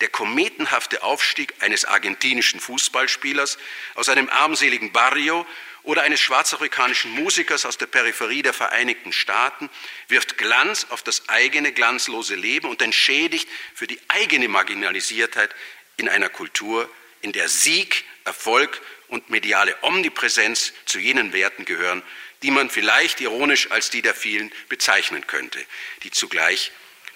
Der 0.00 0.08
kometenhafte 0.08 1.02
Aufstieg 1.02 1.54
eines 1.60 1.84
argentinischen 1.84 2.60
Fußballspielers 2.60 3.58
aus 3.96 4.08
einem 4.08 4.28
armseligen 4.28 4.92
Barrio 4.92 5.46
oder 5.82 6.02
eines 6.02 6.20
schwarzafrikanischen 6.20 7.10
Musikers 7.12 7.64
aus 7.64 7.78
der 7.78 7.86
Peripherie 7.86 8.42
der 8.42 8.52
Vereinigten 8.52 9.12
Staaten 9.12 9.70
wirft 10.08 10.38
Glanz 10.38 10.86
auf 10.90 11.02
das 11.02 11.28
eigene 11.28 11.72
glanzlose 11.72 12.34
Leben 12.34 12.68
und 12.68 12.82
entschädigt 12.82 13.48
für 13.74 13.86
die 13.86 13.98
eigene 14.08 14.48
Marginalisiertheit 14.48 15.54
in 15.96 16.08
einer 16.08 16.28
Kultur, 16.28 16.90
in 17.22 17.32
der 17.32 17.48
Sieg, 17.48 18.04
Erfolg 18.24 18.80
und 19.08 19.30
mediale 19.30 19.76
Omnipräsenz 19.82 20.72
zu 20.84 20.98
jenen 20.98 21.32
Werten 21.32 21.64
gehören, 21.64 22.02
die 22.42 22.50
man 22.50 22.70
vielleicht 22.70 23.20
ironisch 23.20 23.70
als 23.70 23.90
die 23.90 24.02
der 24.02 24.14
vielen 24.14 24.52
bezeichnen 24.68 25.26
könnte, 25.26 25.64
die 26.02 26.10
zugleich 26.10 26.72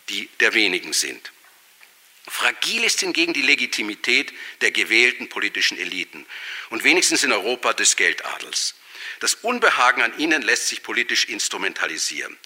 die 0.09 0.29
der 0.41 0.55
wenigen 0.55 0.93
sind. 0.93 1.34
Fragil 2.27 2.85
ist 2.85 3.01
hingegen 3.01 3.35
die 3.35 3.43
Legitimität 3.43 4.33
der 4.61 4.71
gewählten 4.71 5.29
politischen 5.29 5.79
Eliten 5.79 6.27
und 6.71 6.85
wenigstens 6.85 7.23
in 7.23 7.33
Europa 7.33 7.73
des 7.75 7.97
Geldadels. 7.97 8.75
Das 9.21 9.35
Unbehagen 9.35 10.03
an 10.03 10.19
ihnen 10.19 10.43
lässt 10.43 10.69
sich 10.69 10.83
politisch 10.83 11.27
instrumentalisieren. 11.27 12.37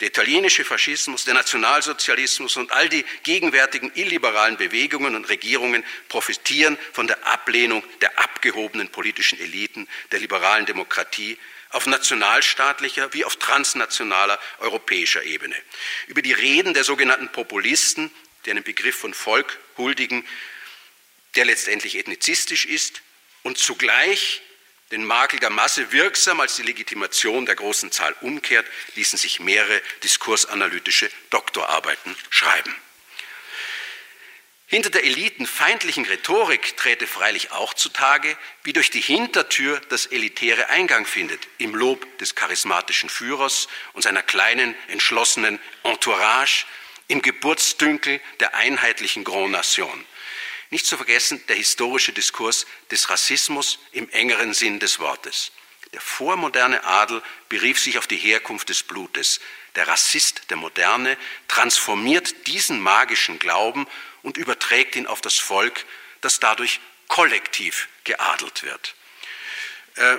Der 0.00 0.08
italienische 0.08 0.64
Faschismus, 0.64 1.24
der 1.24 1.34
Nationalsozialismus 1.34 2.56
und 2.56 2.70
all 2.70 2.88
die 2.88 3.04
gegenwärtigen 3.24 3.90
illiberalen 3.94 4.56
Bewegungen 4.56 5.16
und 5.16 5.28
Regierungen 5.28 5.84
profitieren 6.08 6.78
von 6.92 7.08
der 7.08 7.26
Ablehnung 7.26 7.82
der 8.00 8.18
abgehobenen 8.18 8.90
politischen 8.90 9.40
Eliten 9.40 9.88
der 10.12 10.20
liberalen 10.20 10.66
Demokratie 10.66 11.36
auf 11.70 11.86
nationalstaatlicher 11.86 13.12
wie 13.12 13.24
auf 13.24 13.36
transnationaler 13.36 14.38
europäischer 14.60 15.24
Ebene. 15.24 15.56
Über 16.06 16.22
die 16.22 16.32
Reden 16.32 16.74
der 16.74 16.84
sogenannten 16.84 17.30
Populisten 17.30 18.10
die 18.44 18.50
einen 18.50 18.64
Begriff 18.64 18.96
von 18.96 19.14
Volk 19.14 19.58
huldigen, 19.76 20.26
der 21.34 21.44
letztendlich 21.44 21.96
ethnizistisch 21.96 22.64
ist 22.64 23.02
und 23.42 23.58
zugleich 23.58 24.42
den 24.90 25.04
Makel 25.04 25.38
der 25.38 25.50
Masse 25.50 25.92
wirksam 25.92 26.40
als 26.40 26.56
die 26.56 26.62
Legitimation 26.62 27.44
der 27.44 27.56
großen 27.56 27.92
Zahl 27.92 28.14
umkehrt, 28.22 28.66
ließen 28.94 29.18
sich 29.18 29.38
mehrere 29.38 29.82
diskursanalytische 30.02 31.10
Doktorarbeiten 31.30 32.16
schreiben. 32.30 32.74
Hinter 34.70 34.90
der 34.90 35.04
elitenfeindlichen 35.04 36.04
Rhetorik 36.04 36.76
träte 36.76 37.06
freilich 37.06 37.52
auch 37.52 37.72
zutage, 37.72 38.36
wie 38.64 38.74
durch 38.74 38.90
die 38.90 39.00
Hintertür 39.00 39.80
das 39.88 40.04
Elitäre 40.04 40.68
Eingang 40.68 41.06
findet, 41.06 41.48
im 41.56 41.74
Lob 41.74 42.18
des 42.18 42.34
charismatischen 42.34 43.08
Führers 43.08 43.68
und 43.94 44.02
seiner 44.02 44.22
kleinen, 44.22 44.74
entschlossenen 44.88 45.58
Entourage, 45.84 46.66
im 47.08 47.22
Geburtsdünkel 47.22 48.20
der 48.38 48.54
einheitlichen 48.54 49.24
Grand 49.24 49.50
Nation. 49.50 50.04
Nicht 50.70 50.86
zu 50.86 50.96
vergessen 50.96 51.44
der 51.48 51.56
historische 51.56 52.12
Diskurs 52.12 52.66
des 52.90 53.08
Rassismus 53.10 53.78
im 53.92 54.08
engeren 54.10 54.52
Sinn 54.52 54.78
des 54.78 54.98
Wortes. 54.98 55.50
Der 55.94 56.00
vormoderne 56.02 56.84
Adel 56.84 57.22
berief 57.48 57.80
sich 57.80 57.96
auf 57.96 58.06
die 58.06 58.18
Herkunft 58.18 58.68
des 58.68 58.82
Blutes. 58.82 59.40
Der 59.74 59.88
Rassist 59.88 60.50
der 60.50 60.58
Moderne 60.58 61.16
transformiert 61.48 62.46
diesen 62.46 62.80
magischen 62.80 63.38
Glauben 63.38 63.86
und 64.22 64.36
überträgt 64.36 64.96
ihn 64.96 65.06
auf 65.06 65.22
das 65.22 65.36
Volk, 65.36 65.86
das 66.20 66.40
dadurch 66.40 66.80
kollektiv 67.08 67.88
geadelt 68.04 68.62
wird. 68.62 68.94
Äh, 69.96 70.18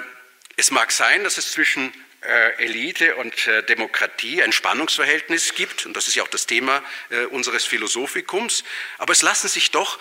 es 0.55 0.71
mag 0.71 0.91
sein, 0.91 1.23
dass 1.23 1.37
es 1.37 1.51
zwischen 1.51 1.93
äh, 2.21 2.65
Elite 2.65 3.15
und 3.15 3.47
äh, 3.47 3.63
Demokratie 3.63 4.43
ein 4.43 4.51
Spannungsverhältnis 4.51 5.55
gibt, 5.55 5.85
und 5.85 5.95
das 5.95 6.07
ist 6.09 6.15
ja 6.15 6.23
auch 6.23 6.27
das 6.27 6.45
Thema 6.45 6.83
äh, 7.09 7.25
unseres 7.25 7.65
Philosophikums, 7.65 8.65
aber 8.97 9.13
es 9.13 9.21
lassen 9.21 9.47
sich 9.47 9.71
doch 9.71 9.99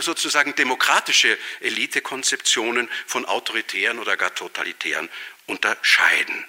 sozusagen 0.00 0.54
demokratische 0.54 1.36
Elitekonzeptionen 1.60 2.88
von 3.06 3.24
autoritären 3.24 3.98
oder 3.98 4.16
gar 4.16 4.34
totalitären 4.34 5.08
unterscheiden. 5.46 6.44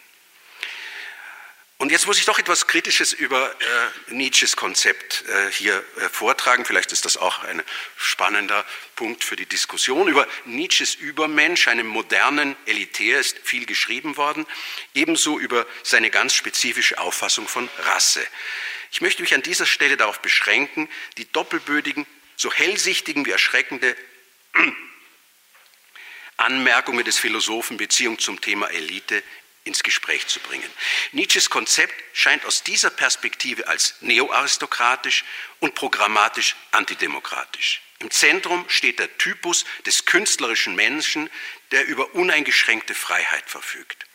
Und 1.82 1.94
jetzt 1.94 2.08
muss 2.08 2.20
ich 2.20 2.26
doch 2.26 2.38
etwas 2.38 2.68
Kritisches 2.68 3.13
über 3.13 3.52
äh, 3.52 4.13
Nietzsches 4.13 4.58
Konzept 4.58 5.24
äh, 5.30 5.50
hier 5.50 5.82
äh, 5.96 6.10
vortragen. 6.10 6.65
Vielleicht 6.65 6.92
ist 6.92 7.06
das 7.06 7.15
auch 7.15 7.42
ein 7.46 7.63
spannender 7.96 8.65
Punkt 8.98 9.24
für 9.24 9.38
die 9.38 9.46
Diskussion. 9.46 10.10
Über 10.10 10.28
Nietzsches 10.44 10.96
Übermensch, 10.96 11.70
einem 11.70 11.88
modernen 11.88 12.58
Elitär, 12.65 13.22
ist 13.22 13.39
viel 13.46 13.65
geschrieben 13.65 14.18
worden. 14.18 14.46
Ebenso 14.94 15.39
über 15.39 15.65
seine 15.82 16.10
ganz 16.10 16.34
spezifische 16.34 17.00
Auffassung 17.00 17.48
von 17.48 17.70
Rasse. 17.78 18.28
Ich 18.92 19.00
möchte 19.00 19.22
mich 19.22 19.34
an 19.34 19.42
dieser 19.42 19.65
Stelle 19.65 19.96
darauf 19.96 20.20
beschränken, 20.20 20.89
die 21.18 21.32
doppelbödigen, 21.32 22.06
so 22.36 22.52
hellsichtigen 22.52 23.26
wie 23.26 23.32
erschreckende 23.32 23.96
Anmerkungen 26.36 27.06
des 27.06 27.18
Philosophen 27.18 27.78
Beziehung 27.78 28.20
zum 28.20 28.42
Thema 28.42 28.68
Elite 28.68 29.24
ins 29.63 29.84
Gespräch 29.84 30.28
zu 30.28 30.39
bringen. 30.39 30.69
Nietzsches 31.12 31.50
Konzept 31.50 31.93
scheint 32.13 32.45
aus 32.45 32.63
dieser 32.63 32.89
Perspektive 32.89 33.67
als 33.67 33.95
neoaristokratisch 34.02 35.26
und 35.60 35.76
programmatisch 35.76 36.56
antidemokratisch. 36.72 37.82
Im 38.00 38.12
Zentrum 38.12 38.65
steht 38.69 39.00
der 39.00 39.17
Typus 39.17 39.65
des 39.86 40.06
künstlerischen 40.06 40.76
Menschen, 40.76 41.30
der 41.72 41.86
über 41.86 42.15
uneingeschränkte 42.15 42.95
Freiheit 42.95 43.50
verfügt. 43.50 44.06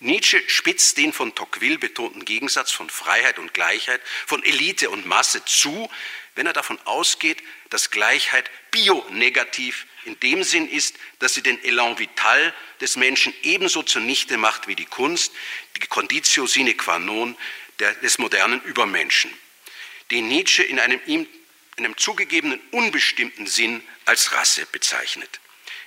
Nietzsche 0.00 0.40
spitzt 0.48 0.96
den 0.96 1.12
von 1.12 1.34
Tocqueville 1.34 1.78
betonten 1.78 2.24
Gegensatz 2.24 2.70
von 2.70 2.88
Freiheit 2.88 3.38
und 3.38 3.54
Gleichheit, 3.54 4.00
von 4.26 4.44
Elite 4.44 4.90
und 4.90 5.06
Masse 5.06 5.44
zu, 5.44 5.90
wenn 6.36 6.46
er 6.46 6.52
davon 6.52 6.78
ausgeht, 6.84 7.42
dass 7.70 7.90
Gleichheit 7.90 8.48
bionegativ 8.70 9.86
in 10.08 10.18
dem 10.20 10.42
Sinn 10.42 10.68
ist, 10.68 10.96
dass 11.20 11.34
sie 11.34 11.42
den 11.42 11.62
Elan 11.62 11.98
vital 11.98 12.54
des 12.80 12.96
Menschen 12.96 13.32
ebenso 13.42 13.82
zunichte 13.82 14.36
macht 14.38 14.66
wie 14.66 14.74
die 14.74 14.86
Kunst, 14.86 15.32
die 15.76 15.86
Conditio 15.86 16.46
sine 16.46 16.74
qua 16.74 16.98
non 16.98 17.36
des 18.02 18.18
modernen 18.18 18.60
Übermenschen, 18.62 19.30
den 20.10 20.26
Nietzsche 20.26 20.64
in 20.64 20.80
einem 20.80 21.00
ihm 21.06 21.28
in 21.76 21.84
einem 21.84 21.96
zugegebenen 21.96 22.60
unbestimmten 22.72 23.46
Sinn 23.46 23.80
als 24.04 24.32
Rasse 24.32 24.66
bezeichnet. 24.72 25.38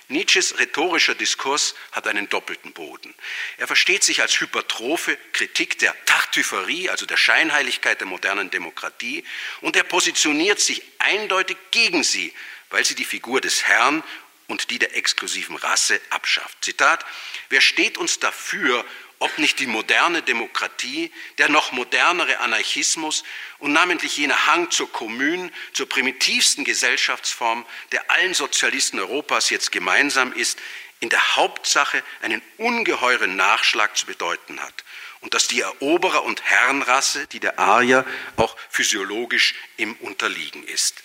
Nietzsches 0.08 0.58
rhetorischer 0.58 1.14
Diskurs 1.14 1.74
hat 1.90 2.06
einen 2.06 2.28
doppelten 2.28 2.72
Boden. 2.72 3.14
Er 3.58 3.66
versteht 3.66 4.02
sich 4.02 4.22
als 4.22 4.40
hypertrophe 4.40 5.18
Kritik 5.32 5.78
der 5.78 5.94
Tartüfferie, 6.06 6.88
also 6.88 7.04
der 7.04 7.18
Scheinheiligkeit 7.18 8.00
der 8.00 8.06
modernen 8.06 8.50
Demokratie, 8.50 9.24
und 9.60 9.76
er 9.76 9.84
positioniert 9.84 10.60
sich 10.60 10.82
eindeutig 10.98 11.56
gegen 11.70 12.02
sie, 12.04 12.32
weil 12.72 12.84
sie 12.84 12.94
die 12.94 13.04
Figur 13.04 13.40
des 13.40 13.64
Herrn 13.64 14.02
und 14.48 14.70
die 14.70 14.78
der 14.78 14.96
exklusiven 14.96 15.56
Rasse 15.56 16.00
abschafft. 16.10 16.64
Zitat, 16.64 17.04
wer 17.48 17.60
steht 17.60 17.96
uns 17.96 18.18
dafür, 18.18 18.84
ob 19.18 19.38
nicht 19.38 19.60
die 19.60 19.68
moderne 19.68 20.20
Demokratie, 20.22 21.12
der 21.38 21.48
noch 21.48 21.70
modernere 21.70 22.40
Anarchismus 22.40 23.22
und 23.58 23.72
namentlich 23.72 24.16
jener 24.16 24.46
Hang 24.46 24.70
zur 24.72 24.90
Kommune, 24.90 25.52
zur 25.72 25.88
primitivsten 25.88 26.64
Gesellschaftsform, 26.64 27.64
der 27.92 28.10
allen 28.10 28.34
Sozialisten 28.34 28.98
Europas 28.98 29.50
jetzt 29.50 29.70
gemeinsam 29.70 30.32
ist, 30.32 30.58
in 30.98 31.08
der 31.08 31.36
Hauptsache 31.36 32.02
einen 32.20 32.42
ungeheuren 32.58 33.36
Nachschlag 33.36 33.96
zu 33.96 34.06
bedeuten 34.06 34.60
hat 34.60 34.84
und 35.20 35.34
dass 35.34 35.46
die 35.46 35.62
Eroberer- 35.62 36.24
und 36.24 36.42
Herrenrasse, 36.42 37.26
die 37.28 37.40
der 37.40 37.58
Arier, 37.58 38.04
auch 38.36 38.56
physiologisch 38.70 39.54
im 39.76 39.94
Unterliegen 39.96 40.64
ist. 40.64 41.02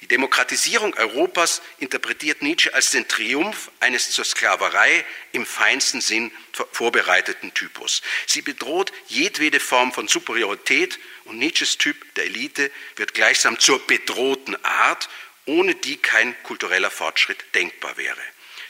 Die 0.00 0.08
Demokratisierung 0.08 0.94
Europas 0.94 1.62
interpretiert 1.78 2.42
Nietzsche 2.42 2.72
als 2.72 2.90
den 2.90 3.08
Triumph 3.08 3.70
eines 3.80 4.10
zur 4.10 4.24
Sklaverei 4.24 5.04
im 5.32 5.44
feinsten 5.44 6.00
Sinn 6.00 6.32
vorbereiteten 6.72 7.52
Typus. 7.54 8.02
Sie 8.26 8.42
bedroht 8.42 8.92
jedwede 9.08 9.60
Form 9.60 9.92
von 9.92 10.08
Superiorität 10.08 10.98
und 11.24 11.38
Nietzsches 11.38 11.78
Typ 11.78 12.14
der 12.14 12.24
Elite 12.24 12.70
wird 12.96 13.14
gleichsam 13.14 13.58
zur 13.58 13.84
bedrohten 13.86 14.62
Art, 14.64 15.08
ohne 15.46 15.74
die 15.74 15.96
kein 15.96 16.40
kultureller 16.42 16.90
Fortschritt 16.90 17.44
denkbar 17.54 17.96
wäre. 17.96 18.20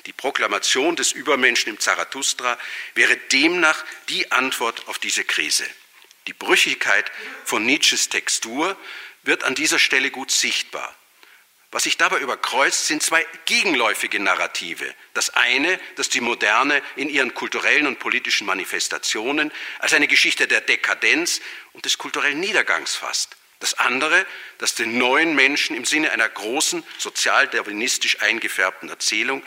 Die 0.07 0.13
Proklamation 0.13 0.97
des 0.97 1.13
Übermenschen 1.13 1.69
im 1.69 1.79
Zarathustra 1.79 2.59
wäre 2.95 3.17
demnach 3.31 3.85
die 4.09 4.33
Antwort 4.33 4.89
auf 4.89 4.99
diese 4.99 5.25
Krise. 5.25 5.67
Die 6.27 6.33
Brüchigkeit 6.33 7.11
von 7.45 7.67
Nietzsches 7.67 8.09
Textur 8.09 8.77
wird 9.29 9.45
an 9.45 9.55
dieser 9.55 9.79
Stelle 9.79 10.11
gut 10.11 10.31
sichtbar. 10.33 10.95
Was 11.71 11.83
sich 11.83 11.99
dabei 11.99 12.19
überkreuzt, 12.19 12.87
sind 12.87 13.03
zwei 13.03 13.27
gegenläufige 13.45 14.19
Narrative. 14.21 14.93
Das 15.13 15.31
eine, 15.31 15.79
das 15.97 16.09
die 16.09 16.23
Moderne 16.23 16.83
in 16.97 17.11
ihren 17.11 17.35
kulturellen 17.35 17.87
und 17.87 17.99
politischen 17.99 18.47
Manifestationen 18.47 19.53
als 19.79 19.93
eine 19.93 20.09
Geschichte 20.09 20.49
der 20.49 20.63
Dekadenz 20.63 21.43
und 21.75 21.85
des 21.85 21.99
kulturellen 21.99 22.41
Niedergangs 22.41 22.95
fasst. 22.95 23.37
Das 23.61 23.75
andere, 23.75 24.25
das 24.57 24.77
den 24.77 24.97
neuen 24.97 25.35
Menschen 25.35 25.77
im 25.77 25.85
Sinne 25.85 26.11
einer 26.11 26.29
großen, 26.29 26.83
sozialdarwinistisch 26.97 28.23
eingefärbten 28.23 28.89
Erzählung 28.89 29.43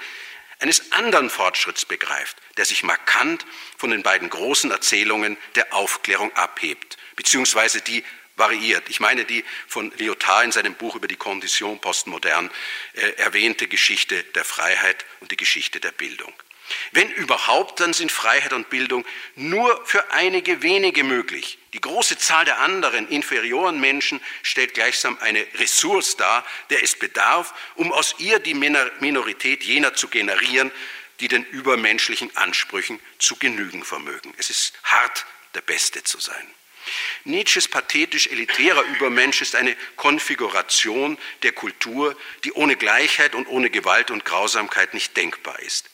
eines 0.60 0.92
anderen 0.92 1.32
Fortschritts 1.32 1.86
begreift, 1.86 2.38
der 2.58 2.66
sich 2.66 2.84
markant 2.84 3.48
von 3.78 3.90
den 3.90 4.04
beiden 4.04 4.30
großen 4.30 4.70
Erzählungen 4.70 5.38
der 5.56 5.74
Aufklärung 5.74 6.32
abhebt, 6.36 6.98
beziehungsweise 7.16 7.82
die 7.82 8.04
variiert. 8.36 8.90
Ich 8.90 9.00
meine 9.00 9.26
die 9.26 9.44
von 9.68 9.92
Lyotard 9.98 10.46
in 10.46 10.52
seinem 10.52 10.76
Buch 10.76 10.96
über 10.96 11.08
die 11.08 11.16
Condition 11.16 11.80
postmodern 11.80 12.50
äh, 12.94 13.12
erwähnte 13.18 13.68
Geschichte 13.68 14.24
der 14.24 14.46
Freiheit 14.46 15.06
und 15.20 15.32
die 15.32 15.38
Geschichte 15.38 15.80
der 15.80 15.92
Bildung. 15.92 16.34
Wenn 16.92 17.10
überhaupt, 17.12 17.80
dann 17.80 17.94
sind 17.94 18.12
Freiheit 18.12 18.54
und 18.54 18.70
Bildung 18.70 19.06
nur 19.36 19.86
für 19.86 20.12
einige 20.12 20.62
wenige 20.62 21.04
möglich. 21.04 21.58
Die 21.74 21.82
große 21.82 22.18
Zahl 22.18 22.46
der 22.46 22.60
anderen, 22.60 23.08
inferioren 23.08 23.80
Menschen 23.80 24.22
stellt 24.44 24.74
gleichsam 24.74 25.18
eine 25.20 25.46
Ressource 25.56 26.18
dar, 26.18 26.46
der 26.70 26.84
es 26.84 26.98
bedarf, 26.98 27.54
um 27.76 27.92
aus 27.92 28.16
ihr 28.20 28.40
die 28.40 28.54
Minorität 28.54 29.64
jener 29.64 29.94
zu 29.94 30.08
generieren, 30.08 30.72
die 31.20 31.28
den 31.28 31.46
übermenschlichen 31.46 32.36
Ansprüchen 32.36 33.00
zu 33.20 33.36
genügen 33.36 33.84
vermögen. 33.84 34.34
Es 34.38 34.50
ist 34.50 34.74
hart, 34.84 35.26
der 35.54 35.62
Beste 35.62 36.04
zu 36.04 36.20
sein. 36.20 36.48
Nietzsches 37.24 37.68
pathetisch-elitärer 37.68 38.84
Übermensch 38.84 39.42
ist 39.42 39.56
eine 39.56 39.76
Konfiguration 39.96 41.18
der 41.44 41.52
Kultur, 41.52 42.18
die 42.44 42.54
ohne 42.54 42.76
Gleichheit 42.76 43.36
und 43.36 43.48
ohne 43.48 43.70
Gewalt 43.70 44.12
und 44.12 44.26
Grausamkeit 44.26 44.94
nicht 44.94 45.16
denkbar 45.18 45.60
ist. 45.60 45.90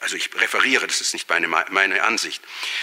Also 0.00 0.16
ich 0.16 0.30
referiere, 0.34 0.86
das 0.86 1.00
ist 1.00 1.12
nicht 1.12 1.28
meine, 1.28 1.46
meine 1.46 2.02
Ansicht. 2.02 2.42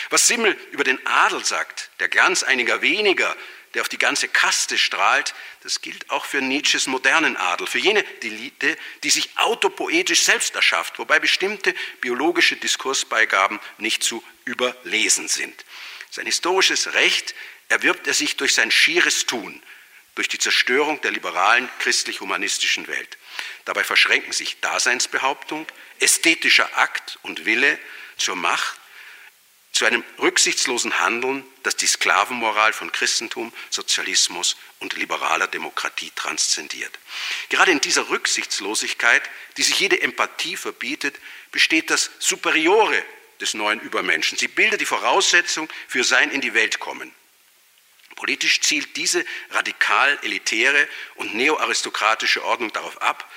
Was 0.09 0.27
Simmel 0.27 0.55
über 0.71 0.83
den 0.83 1.05
Adel 1.07 1.43
sagt, 1.43 1.89
der 1.99 2.09
Glanz 2.09 2.43
einiger 2.43 2.81
weniger, 2.81 3.35
der 3.73 3.81
auf 3.81 3.89
die 3.89 3.97
ganze 3.97 4.27
Kaste 4.27 4.77
strahlt, 4.77 5.33
das 5.63 5.81
gilt 5.81 6.09
auch 6.09 6.25
für 6.25 6.41
Nietzsches 6.41 6.87
modernen 6.87 7.35
Adel, 7.35 7.67
für 7.67 7.79
jene 7.79 8.05
Elite, 8.21 8.77
die 9.03 9.09
sich 9.09 9.29
autopoetisch 9.35 10.23
selbst 10.23 10.55
erschafft, 10.55 10.99
wobei 10.99 11.19
bestimmte 11.19 11.73
biologische 12.01 12.55
Diskursbeigaben 12.55 13.59
nicht 13.77 14.03
zu 14.03 14.23
überlesen 14.45 15.27
sind. 15.27 15.65
Sein 16.17 16.25
historisches 16.25 16.93
Recht 16.93 17.35
erwirbt 17.67 18.07
er 18.07 18.13
sich 18.15 18.37
durch 18.37 18.55
sein 18.55 18.71
schieres 18.71 19.27
Tun, 19.27 19.61
durch 20.15 20.27
die 20.27 20.39
Zerstörung 20.39 20.99
der 21.01 21.11
liberalen 21.11 21.69
christlich-humanistischen 21.77 22.87
Welt. 22.87 23.19
Dabei 23.65 23.83
verschränken 23.83 24.33
sich 24.33 24.59
Daseinsbehauptung, 24.59 25.67
ästhetischer 25.99 26.75
Akt 26.75 27.19
und 27.21 27.45
Wille 27.45 27.77
zur 28.17 28.35
Macht, 28.35 28.79
zu 29.73 29.85
einem 29.85 30.03
rücksichtslosen 30.17 30.99
Handeln, 30.99 31.45
das 31.61 31.75
die 31.75 31.85
Sklavenmoral 31.85 32.73
von 32.73 32.91
Christentum, 32.91 33.53
Sozialismus 33.69 34.57
und 34.79 34.93
liberaler 34.93 35.45
Demokratie 35.45 36.11
transzendiert. 36.15 36.97
Gerade 37.49 37.69
in 37.69 37.81
dieser 37.81 38.09
Rücksichtslosigkeit, 38.09 39.21
die 39.57 39.61
sich 39.61 39.79
jede 39.79 40.01
Empathie 40.01 40.57
verbietet, 40.57 41.15
besteht 41.51 41.91
das 41.91 42.09
Superiore 42.17 43.05
des 43.41 43.53
neuen 43.53 43.79
Übermenschen. 43.79 44.37
Sie 44.37 44.47
bildet 44.47 44.81
die 44.81 44.85
Voraussetzung 44.85 45.69
für 45.87 46.03
sein 46.03 46.31
in 46.31 46.41
die 46.41 46.53
Welt 46.53 46.79
kommen. 46.79 47.13
Politisch 48.15 48.61
zielt 48.61 48.97
diese 48.97 49.23
radikal 49.51 50.17
elitäre 50.23 50.87
und 51.15 51.35
neoaristokratische 51.35 52.43
Ordnung 52.43 52.73
darauf 52.73 52.99
ab, 53.01 53.31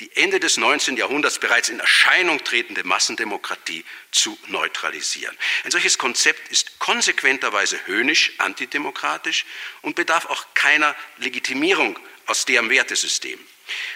die 0.00 0.14
Ende 0.14 0.38
des 0.40 0.58
19. 0.58 0.98
Jahrhunderts 0.98 1.38
bereits 1.38 1.70
in 1.70 1.80
Erscheinung 1.80 2.44
tretende 2.44 2.84
Massendemokratie 2.84 3.82
zu 4.10 4.38
neutralisieren. 4.48 5.34
Ein 5.64 5.70
solches 5.70 5.96
Konzept 5.96 6.48
ist 6.50 6.78
konsequenterweise 6.78 7.80
höhnisch, 7.86 8.34
antidemokratisch 8.36 9.46
und 9.80 9.96
bedarf 9.96 10.26
auch 10.26 10.44
keiner 10.52 10.94
Legitimierung 11.16 11.98
aus 12.26 12.44
deren 12.44 12.68
Wertesystem. 12.68 13.38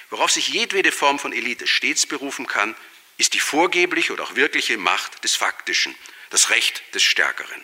Worauf 0.08 0.30
sich 0.30 0.48
jedwede 0.48 0.90
Form 0.90 1.18
von 1.18 1.34
Elite 1.34 1.66
stets 1.66 2.06
berufen 2.06 2.46
kann, 2.46 2.74
ist 3.20 3.34
die 3.34 3.40
vorgebliche 3.40 4.14
oder 4.14 4.24
auch 4.24 4.34
wirkliche 4.34 4.78
Macht 4.78 5.22
des 5.24 5.36
Faktischen, 5.36 5.94
das 6.30 6.48
Recht 6.48 6.82
des 6.94 7.02
Stärkeren. 7.02 7.60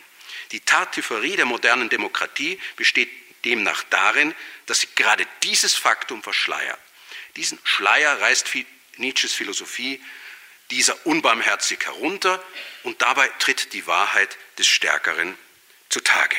Die 0.53 0.61
Tartüfferie 0.61 1.35
der 1.35 1.47
modernen 1.47 1.89
Demokratie 1.89 2.61
besteht 2.77 3.09
demnach 3.47 3.83
darin, 3.85 4.35
dass 4.67 4.81
sie 4.81 4.89
gerade 4.95 5.27
dieses 5.43 5.75
Faktum 5.75 6.23
verschleiert. 6.23 6.79
Diesen 7.37 7.59
Schleier 7.65 8.21
reißt 8.21 8.51
Nietzsches 8.99 9.33
Philosophie 9.33 10.03
dieser 10.71 11.07
unbarmherzig 11.07 11.87
herunter 11.87 12.43
und 12.83 13.01
dabei 13.01 13.29
tritt 13.39 13.73
die 13.73 13.87
Wahrheit 13.87 14.37
des 14.59 14.67
Stärkeren 14.67 15.39
zutage. 15.89 16.37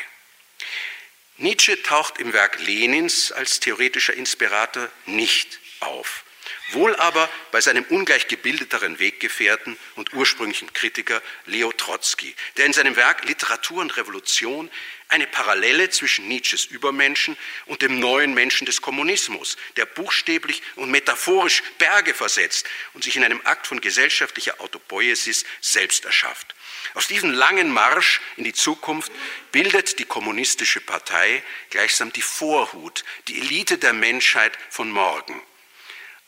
Nietzsche 1.38 1.82
taucht 1.82 2.20
im 2.20 2.34
Werk 2.34 2.60
Lenins 2.60 3.32
als 3.32 3.60
theoretischer 3.60 4.14
Inspirator 4.14 4.90
nicht 5.06 5.60
auf 5.80 6.24
wohl 6.72 6.96
aber 6.96 7.30
bei 7.52 7.62
seinem 7.62 7.84
ungleich 7.86 8.28
gebildeteren 8.28 9.00
Weggefährten 9.00 9.78
und 9.96 10.14
ursprünglichen 10.14 10.72
Kritiker 10.74 11.22
Leo 11.46 11.72
Trotzki, 11.72 12.36
der 12.58 12.66
in 12.66 12.74
seinem 12.74 12.96
Werk 12.96 13.26
Literatur 13.26 13.82
und 13.82 13.96
Revolution 13.98 14.70
eine 15.10 15.28
Parallele 15.28 15.90
zwischen 15.90 16.28
Nietzsches 16.28 16.66
Übermenschen 16.66 17.38
und 17.66 17.82
dem 17.82 18.00
neuen 18.00 18.34
Menschen 18.34 18.66
des 18.66 18.82
Kommunismus, 18.82 19.58
der 19.78 19.86
buchstäblich 19.86 20.62
und 20.76 20.92
metaphorisch 20.92 21.64
Berge 21.78 22.14
versetzt 22.14 22.68
und 22.94 23.04
sich 23.04 23.16
in 23.16 23.24
einem 23.24 23.42
Akt 23.46 23.68
von 23.68 23.80
gesellschaftlicher 23.80 24.60
Autopoiesis 24.60 25.46
selbst 25.62 26.06
erschafft. 26.06 26.56
Aus 26.94 27.08
diesem 27.08 27.32
langen 27.32 27.72
Marsch 27.72 28.22
in 28.36 28.44
die 28.44 28.54
Zukunft 28.54 29.12
bildet 29.52 30.00
die 30.00 30.06
kommunistische 30.06 30.82
Partei 30.82 31.44
gleichsam 31.70 32.12
die 32.12 32.22
Vorhut, 32.22 33.04
die 33.28 33.40
Elite 33.40 33.78
der 33.78 33.94
Menschheit 33.94 34.58
von 34.70 34.90
morgen. 34.92 35.42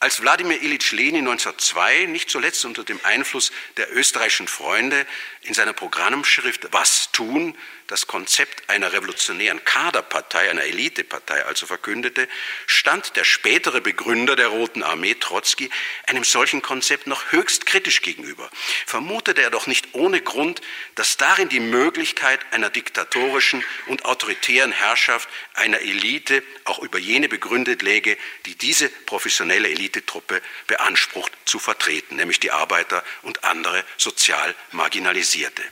Als 0.02 0.22
Wladimir 0.22 0.62
Ilyich 0.62 0.94
Lenin 0.94 1.28
1902, 1.28 2.06
nicht 2.06 2.30
zuletzt 2.30 2.64
unter 2.64 2.86
dem 2.86 3.02
Einfluss 3.04 3.52
der 3.76 3.94
österreichischen 3.94 4.48
Freunde, 4.48 5.06
in 5.42 5.54
seiner 5.54 5.74
Programmschrift 5.74 6.70
Was 6.72 7.12
tun 7.12 7.54
das 7.90 8.06
Konzept 8.06 8.70
einer 8.70 8.94
revolutionären 8.94 9.66
Kaderpartei, 9.66 10.52
einer 10.52 10.64
Elitepartei 10.64 11.44
also 11.46 11.66
verkündete, 11.66 12.28
stand 12.68 13.16
der 13.16 13.24
spätere 13.24 13.82
Begründer 13.82 14.36
der 14.36 14.50
Roten 14.50 14.84
Armee, 14.84 15.16
Trotzki, 15.16 15.72
einem 16.06 16.24
solchen 16.24 16.62
Konzept 16.62 17.08
noch 17.08 17.32
höchst 17.32 17.66
kritisch 17.66 18.04
gegenüber. 18.04 18.48
Vermutete 18.86 19.42
er 19.42 19.50
doch 19.50 19.66
nicht 19.66 19.88
ohne 19.94 20.22
Grund, 20.22 20.62
dass 20.94 21.18
darin 21.18 21.50
die 21.50 21.60
Möglichkeit 21.60 22.40
einer 22.52 22.70
diktatorischen 22.70 23.64
und 23.88 24.06
autoritären 24.06 24.72
Herrschaft 24.72 25.28
einer 25.56 25.80
Elite 25.80 26.44
auch 26.66 26.80
über 26.80 27.00
jene 27.00 27.28
begründet 27.28 27.82
läge, 27.82 28.18
die 28.46 28.56
diese 28.56 28.90
professionelle 28.90 29.68
Elitetruppe 29.68 30.44
beansprucht 30.68 31.32
zu 31.46 31.58
vertreten, 31.58 32.18
nämlich 32.18 32.40
die 32.40 32.52
Arbeiter 32.52 33.04
und 33.24 33.44
andere 33.44 33.84
sozial 33.98 34.54
Marginalisierte. 34.72 35.64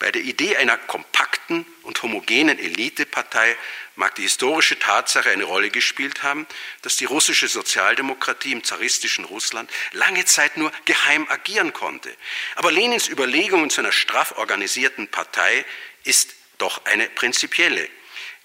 Bei 0.00 0.10
der 0.10 0.22
Idee 0.22 0.56
einer 0.56 0.78
kompakten 0.78 1.66
und 1.82 2.02
homogenen 2.02 2.58
Elitepartei 2.58 3.54
mag 3.96 4.14
die 4.14 4.22
historische 4.22 4.78
Tatsache 4.78 5.28
eine 5.28 5.44
Rolle 5.44 5.68
gespielt 5.68 6.22
haben, 6.22 6.46
dass 6.80 6.96
die 6.96 7.04
russische 7.04 7.48
Sozialdemokratie 7.48 8.52
im 8.52 8.64
zaristischen 8.64 9.26
Russland 9.26 9.70
lange 9.92 10.24
Zeit 10.24 10.56
nur 10.56 10.72
geheim 10.86 11.28
agieren 11.28 11.74
konnte. 11.74 12.16
Aber 12.56 12.72
Lenins 12.72 13.08
Überlegung 13.08 13.68
zu 13.68 13.82
einer 13.82 13.92
straff 13.92 14.38
organisierten 14.38 15.06
Partei 15.06 15.66
ist 16.04 16.34
doch 16.56 16.86
eine 16.86 17.10
prinzipielle. 17.10 17.86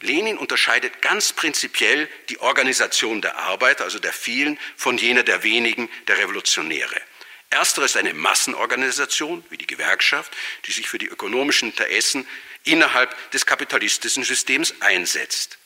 Lenin 0.01 0.37
unterscheidet 0.37 1.01
ganz 1.01 1.31
prinzipiell 1.31 2.09
die 2.27 2.39
Organisation 2.39 3.21
der 3.21 3.37
Arbeiter, 3.37 3.85
also 3.85 3.99
der 3.99 4.11
vielen, 4.11 4.59
von 4.75 4.97
jener 4.97 5.23
der 5.23 5.43
wenigen, 5.43 5.89
der 6.07 6.17
Revolutionäre. 6.17 7.01
Erstere 7.55 7.85
ist 7.85 7.95
eine 7.95 8.13
Massenorganisation 8.13 9.45
wie 9.49 9.57
die 9.57 9.65
Gewerkschaft, 9.65 10.35
die 10.65 10.73
sich 10.73 10.89
für 10.89 10.97
die 10.97 11.07
ökonomischen 11.07 11.69
Interessen 11.69 12.27
innerhalb 12.65 13.31
des 13.31 13.45
kapitalistischen 13.45 14.25
Systems 14.25 14.73
einsetzt. 14.81 15.57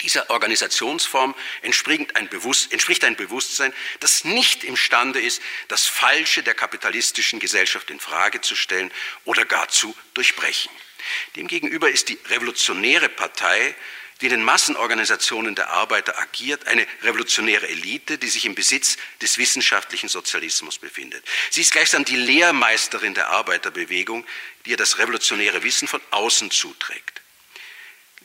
Dieser 0.00 0.28
Organisationsform 0.30 1.36
entspricht 1.62 2.16
ein, 2.16 2.28
Bewusstsein, 2.28 3.72
das 4.00 4.24
nicht 4.24 4.64
imstande 4.64 5.20
ist, 5.20 5.40
das 5.68 5.86
Falsche 5.86 6.42
der 6.42 6.54
kapitalistischen 6.54 7.38
Gesellschaft 7.38 7.90
in 7.90 8.00
Frage 8.00 8.40
zu 8.40 8.56
stellen 8.56 8.90
oder 9.24 9.44
gar 9.44 9.68
zu 9.68 9.94
durchbrechen. 10.14 10.72
Demgegenüber 11.36 11.88
ist 11.88 12.08
die 12.08 12.18
revolutionäre 12.26 13.08
Partei 13.08 13.76
die 14.24 14.28
in 14.28 14.38
den 14.38 14.44
Massenorganisationen 14.44 15.54
der 15.54 15.68
Arbeiter 15.68 16.18
agiert, 16.18 16.66
eine 16.66 16.86
revolutionäre 17.02 17.68
Elite, 17.68 18.16
die 18.16 18.28
sich 18.28 18.46
im 18.46 18.54
Besitz 18.54 18.96
des 19.20 19.36
wissenschaftlichen 19.36 20.08
Sozialismus 20.08 20.78
befindet. 20.78 21.22
Sie 21.50 21.60
ist 21.60 21.72
gleichsam 21.72 22.06
die 22.06 22.16
Lehrmeisterin 22.16 23.12
der 23.12 23.28
Arbeiterbewegung, 23.28 24.24
die 24.64 24.70
ihr 24.70 24.76
das 24.78 24.96
revolutionäre 24.96 25.62
Wissen 25.62 25.88
von 25.88 26.00
außen 26.10 26.50
zuträgt. 26.50 27.23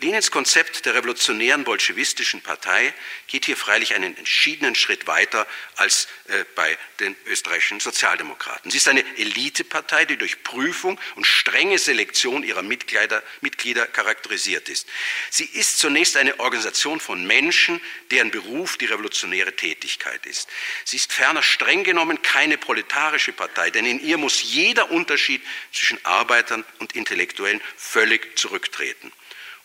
Lenins 0.01 0.31
Konzept 0.31 0.85
der 0.85 0.95
revolutionären 0.95 1.65
bolschewistischen 1.65 2.39
Partei 2.39 2.93
geht 3.27 3.43
hier 3.43 3.57
freilich 3.57 3.95
einen 3.95 4.15
entschiedenen 4.15 4.73
Schritt 4.73 5.07
weiter 5.07 5.45
als 5.75 6.07
äh, 6.29 6.45
bei 6.55 6.77
den 7.01 7.17
österreichischen 7.25 7.81
Sozialdemokraten. 7.81 8.71
Sie 8.71 8.77
ist 8.77 8.87
eine 8.87 9.03
Elitepartei, 9.17 10.05
die 10.05 10.15
durch 10.15 10.41
Prüfung 10.43 10.97
und 11.15 11.27
strenge 11.27 11.77
Selektion 11.77 12.43
ihrer 12.43 12.61
Mitglieder, 12.61 13.21
Mitglieder 13.41 13.87
charakterisiert 13.87 14.69
ist. 14.69 14.87
Sie 15.31 15.43
ist 15.43 15.79
zunächst 15.79 16.15
eine 16.15 16.39
Organisation 16.39 17.01
von 17.01 17.27
Menschen, 17.27 17.81
deren 18.09 18.31
Beruf 18.31 18.77
die 18.77 18.85
revolutionäre 18.85 19.53
Tätigkeit 19.53 20.25
ist. 20.25 20.47
Sie 20.85 20.95
ist 20.95 21.11
ferner 21.11 21.43
streng 21.43 21.83
genommen 21.83 22.21
keine 22.21 22.57
proletarische 22.57 23.33
Partei, 23.33 23.69
denn 23.69 23.85
in 23.85 23.99
ihr 23.99 24.17
muss 24.17 24.43
jeder 24.43 24.91
Unterschied 24.91 25.41
zwischen 25.73 25.99
Arbeitern 26.05 26.63
und 26.77 26.95
Intellektuellen 26.95 27.59
völlig 27.75 28.39
zurücktreten. 28.39 29.11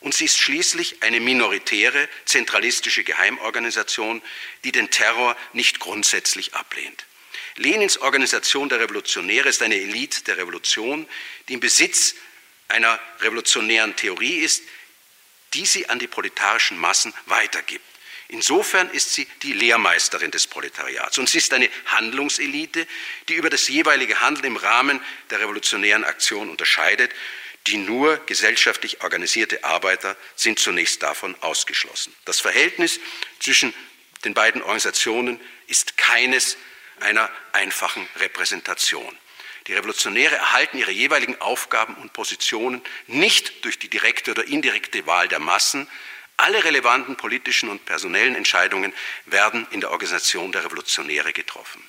Und 0.05 0.13
sie 0.13 0.27
ist 0.27 0.39
schließlich 0.39 1.03
eine 1.03 1.19
minoritäre, 1.19 2.11
zentralistische 2.27 3.05
Geheimorganisation, 3.05 4.21
die 4.63 4.71
den 4.71 4.91
Terror 4.91 5.35
nicht 5.55 5.81
grundsätzlich 5.81 6.53
ablehnt. 6.53 7.07
Lenins 7.57 7.97
Organisation 7.97 8.69
der 8.69 8.81
Revolutionäre 8.81 9.49
ist 9.49 9.63
eine 9.63 9.77
Elite 9.77 10.23
der 10.25 10.37
Revolution, 10.37 11.09
die 11.49 11.55
im 11.55 11.61
Besitz 11.61 12.17
einer 12.69 13.01
revolutionären 13.21 13.97
Theorie 13.97 14.41
ist, 14.41 14.65
die 15.55 15.65
sie 15.65 15.89
an 15.89 15.99
die 15.99 16.07
proletarischen 16.07 16.77
Massen 16.77 17.15
weitergibt. 17.25 17.87
Insofern 18.29 18.91
ist 18.91 19.15
sie 19.15 19.27
die 19.43 19.55
Lehrmeisterin 19.55 20.31
des 20.31 20.47
Proletariats 20.47 21.17
und 21.17 21.31
sie 21.31 21.39
ist 21.39 21.55
eine 21.55 21.71
Handlungselite, 21.87 22.87
die 23.31 23.35
über 23.35 23.49
das 23.49 23.69
jeweilige 23.69 24.21
Handeln 24.21 24.45
im 24.45 24.57
Rahmen 24.57 25.01
der 25.31 25.41
revolutionären 25.41 26.05
Aktion 26.05 26.51
unterscheidet 26.51 27.11
die 27.67 27.79
nur 27.79 28.19
gesellschaftlich 28.27 29.03
organisierte 29.03 29.65
Arbeiter 29.65 30.17
sind 30.37 30.59
zunächst 30.59 31.03
davon 31.03 31.35
ausgeschlossen. 31.41 32.15
Das 32.25 32.41
Verhältnis 32.41 33.01
zwischen 33.41 33.73
den 34.25 34.35
beiden 34.35 34.63
Organisationen 34.63 35.41
ist 35.67 35.97
keines 35.97 36.57
einer 37.01 37.31
einfachen 37.53 38.07
Repräsentation. 38.17 39.17
Die 39.67 39.73
Revolutionäre 39.73 40.37
erhalten 40.37 40.79
ihre 40.79 40.91
jeweiligen 40.91 41.41
Aufgaben 41.41 41.95
und 41.95 42.13
Positionen 42.13 42.83
nicht 43.07 43.65
durch 43.65 43.79
die 43.79 43.89
direkte 43.89 44.33
oder 44.33 44.45
indirekte 44.45 45.07
Wahl 45.07 45.29
der 45.29 45.39
Massen. 45.39 45.89
Alle 46.37 46.65
relevanten 46.65 47.17
politischen 47.17 47.71
und 47.71 47.87
personellen 47.87 48.35
Entscheidungen 48.35 48.93
werden 49.25 49.67
in 49.71 49.81
der 49.81 49.91
Organisation 49.91 50.53
der 50.53 50.65
Revolutionäre 50.65 51.33
getroffen. 51.33 51.83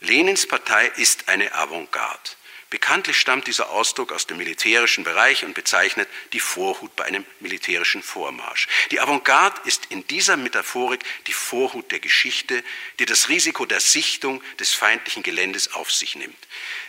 Lenins 0.00 0.46
Partei 0.46 0.86
ist 0.96 1.28
eine 1.28 1.52
Avantgarde. 1.54 2.30
Bekanntlich 2.74 3.20
stammt 3.20 3.46
dieser 3.46 3.70
Ausdruck 3.70 4.10
aus 4.10 4.26
dem 4.26 4.36
militärischen 4.36 5.04
Bereich 5.04 5.44
und 5.44 5.54
bezeichnet 5.54 6.08
die 6.32 6.40
Vorhut 6.40 6.96
bei 6.96 7.04
einem 7.04 7.24
militärischen 7.38 8.02
Vormarsch. 8.02 8.66
Die 8.90 8.98
Avantgarde 8.98 9.60
ist 9.64 9.86
in 9.90 10.04
dieser 10.08 10.36
Metaphorik 10.36 11.04
die 11.28 11.32
Vorhut 11.32 11.92
der 11.92 12.00
Geschichte, 12.00 12.64
die 12.98 13.06
das 13.06 13.28
Risiko 13.28 13.64
der 13.64 13.78
Sichtung 13.78 14.42
des 14.58 14.74
feindlichen 14.74 15.22
Geländes 15.22 15.72
auf 15.74 15.92
sich 15.92 16.16
nimmt. 16.16 16.36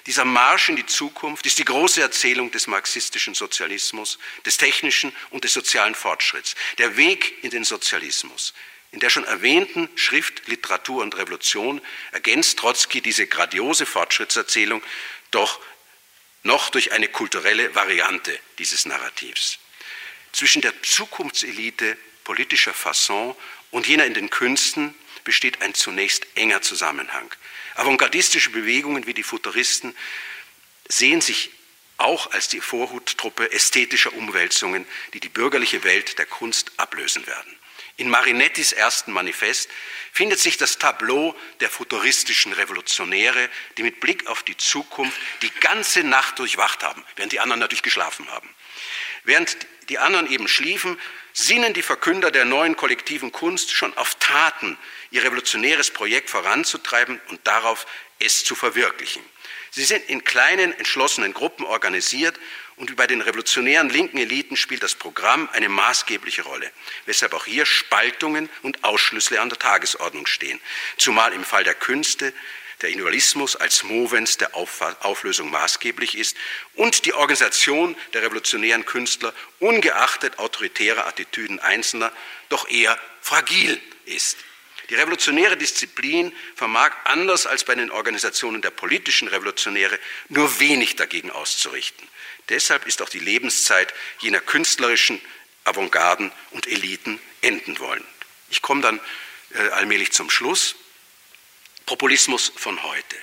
Dieser 0.07 0.25
Marsch 0.25 0.69
in 0.69 0.75
die 0.75 0.87
Zukunft 0.87 1.45
ist 1.45 1.59
die 1.59 1.65
große 1.65 2.01
Erzählung 2.01 2.49
des 2.49 2.65
marxistischen 2.65 3.35
Sozialismus, 3.35 4.17
des 4.43 4.57
technischen 4.57 5.15
und 5.29 5.43
des 5.43 5.53
sozialen 5.53 5.93
Fortschritts, 5.93 6.55
der 6.79 6.97
Weg 6.97 7.43
in 7.43 7.51
den 7.51 7.63
Sozialismus. 7.63 8.55
In 8.91 9.01
der 9.01 9.11
schon 9.11 9.25
erwähnten 9.25 9.87
Schrift 9.93 10.47
Literatur 10.47 11.03
und 11.03 11.15
Revolution 11.15 11.79
ergänzt 12.11 12.57
Trotzki 12.57 13.01
diese 13.01 13.27
grandiose 13.27 13.85
Fortschrittserzählung 13.85 14.81
doch 15.29 15.59
noch 16.45 16.69
durch 16.69 16.91
eine 16.91 17.07
kulturelle 17.07 17.73
Variante 17.73 18.37
dieses 18.59 18.85
Narrativs. 18.85 19.57
Zwischen 20.31 20.61
der 20.61 20.73
Zukunftselite 20.83 21.97
politischer 22.23 22.73
Fasson 22.73 23.35
und 23.71 23.87
jener 23.87 24.05
in 24.05 24.13
den 24.13 24.29
Künsten 24.29 24.93
besteht 25.23 25.61
ein 25.61 25.73
zunächst 25.73 26.27
enger 26.35 26.61
Zusammenhang. 26.61 27.33
Avantgardistische 27.75 28.51
Bewegungen 28.51 29.07
wie 29.07 29.15
die 29.15 29.23
Futuristen 29.23 29.95
sehen 30.87 31.19
sich 31.19 31.49
auch 31.97 32.31
als 32.31 32.47
die 32.47 32.61
Vorhuttruppe 32.61 33.51
ästhetischer 33.51 34.13
Umwälzungen, 34.13 34.85
die 35.13 35.19
die 35.19 35.29
bürgerliche 35.29 35.83
Welt 35.83 36.19
der 36.19 36.25
Kunst 36.27 36.71
ablösen 36.77 37.25
werden. 37.25 37.57
In 37.97 38.09
Marinettis 38.09 38.73
ersten 38.73 39.13
Manifest 39.13 39.69
findet 40.11 40.39
sich 40.39 40.57
das 40.57 40.77
Tableau 40.77 41.35
der 41.61 41.69
futuristischen 41.69 42.51
Revolutionäre, 42.51 43.49
die 43.77 43.83
mit 43.83 44.01
Blick 44.01 44.27
auf 44.27 44.43
die 44.43 44.57
Zukunft 44.57 45.17
die 45.41 45.51
ganze 45.61 46.03
Nacht 46.03 46.39
durchwacht 46.39 46.83
haben, 46.83 47.03
während 47.15 47.31
die 47.31 47.39
anderen 47.39 47.61
natürlich 47.61 47.83
geschlafen 47.83 48.29
haben. 48.29 48.49
Während 49.23 49.57
die 49.87 49.97
anderen 49.97 50.29
eben 50.29 50.47
schliefen, 50.47 50.99
sinnen 51.31 51.73
die 51.73 51.81
Verkünder 51.81 52.31
der 52.31 52.45
neuen 52.45 52.75
kollektiven 52.75 53.31
Kunst 53.31 53.71
schon 53.71 53.95
auf 53.97 54.15
Taten, 54.15 54.77
ihr 55.11 55.23
revolutionäres 55.23 55.91
Projekt 55.91 56.29
voranzutreiben 56.29 57.21
und 57.29 57.47
darauf 57.47 57.85
es 58.19 58.43
zu 58.43 58.55
verwirklichen. 58.55 59.23
Sie 59.75 59.83
sind 59.83 60.09
in 60.09 60.23
kleinen, 60.23 60.71
entschlossenen 60.71 61.33
Gruppen 61.33 61.65
organisiert 61.65 62.39
und 62.77 62.95
bei 62.95 63.07
den 63.07 63.19
revolutionären 63.19 63.89
linken 63.89 64.17
Eliten 64.17 64.55
spielt 64.55 64.83
das 64.83 64.95
Programm 64.95 65.49
eine 65.51 65.67
maßgebliche 65.67 66.43
Rolle, 66.43 66.71
weshalb 67.05 67.33
auch 67.33 67.43
hier 67.43 67.65
Spaltungen 67.65 68.49
und 68.61 68.85
Ausschlüsse 68.85 69.41
an 69.41 69.49
der 69.49 69.59
Tagesordnung 69.59 70.27
stehen, 70.27 70.61
zumal 70.95 71.33
im 71.33 71.43
Fall 71.43 71.65
der 71.65 71.73
Künste 71.73 72.33
der 72.81 72.87
Individualismus 72.87 73.57
als 73.57 73.83
Movens 73.83 74.37
der 74.37 74.55
Auflösung 74.55 75.51
maßgeblich 75.51 76.17
ist 76.17 76.37
und 76.75 77.03
die 77.03 77.13
Organisation 77.13 77.97
der 78.13 78.21
revolutionären 78.21 78.85
Künstler 78.85 79.33
ungeachtet 79.59 80.39
autoritärer 80.39 81.05
Attitüden 81.05 81.59
Einzelner 81.59 82.13
doch 82.47 82.69
eher 82.69 82.97
fragil 83.19 83.81
ist. 84.05 84.37
Die 84.89 84.95
revolutionäre 84.95 85.57
Disziplin 85.57 86.33
vermag 86.55 86.91
anders 87.05 87.47
als 87.47 87.63
bei 87.63 87.75
den 87.75 87.91
Organisationen 87.91 88.61
der 88.61 88.69
politischen 88.69 89.27
Revolutionäre 89.27 89.99
nur 90.29 90.59
wenig 90.59 90.95
dagegen 90.95 91.31
auszurichten. 91.31 92.07
Deshalb 92.49 92.85
ist 92.85 93.01
auch 93.01 93.09
die 93.09 93.19
Lebenszeit 93.19 93.93
jener 94.19 94.39
künstlerischen 94.39 95.19
Avantgarden 95.63 96.31
und 96.51 96.67
Eliten 96.67 97.19
enden 97.41 97.79
wollen. 97.79 98.05
Ich 98.49 98.61
komme 98.61 98.81
dann 98.81 98.99
äh, 99.55 99.69
allmählich 99.69 100.11
zum 100.11 100.29
Schluss. 100.29 100.75
Populismus 101.85 102.51
von 102.55 102.81
heute. 102.83 103.15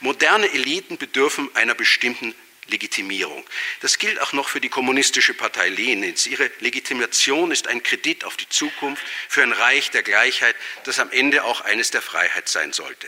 Moderne 0.00 0.50
Eliten 0.52 0.98
bedürfen 0.98 1.54
einer 1.54 1.74
bestimmten 1.74 2.34
Legitimierung. 2.68 3.44
Das 3.80 3.98
gilt 3.98 4.20
auch 4.20 4.32
noch 4.32 4.48
für 4.48 4.60
die 4.60 4.68
Kommunistische 4.68 5.34
Partei 5.34 5.68
Lenins. 5.68 6.26
Ihre 6.26 6.50
Legitimation 6.60 7.50
ist 7.50 7.66
ein 7.66 7.82
Kredit 7.82 8.24
auf 8.24 8.36
die 8.36 8.48
Zukunft 8.48 9.02
für 9.28 9.42
ein 9.42 9.52
Reich 9.52 9.90
der 9.90 10.02
Gleichheit, 10.02 10.54
das 10.84 10.98
am 10.98 11.10
Ende 11.10 11.44
auch 11.44 11.62
eines 11.62 11.90
der 11.90 12.02
Freiheit 12.02 12.48
sein 12.48 12.72
sollte. 12.72 13.06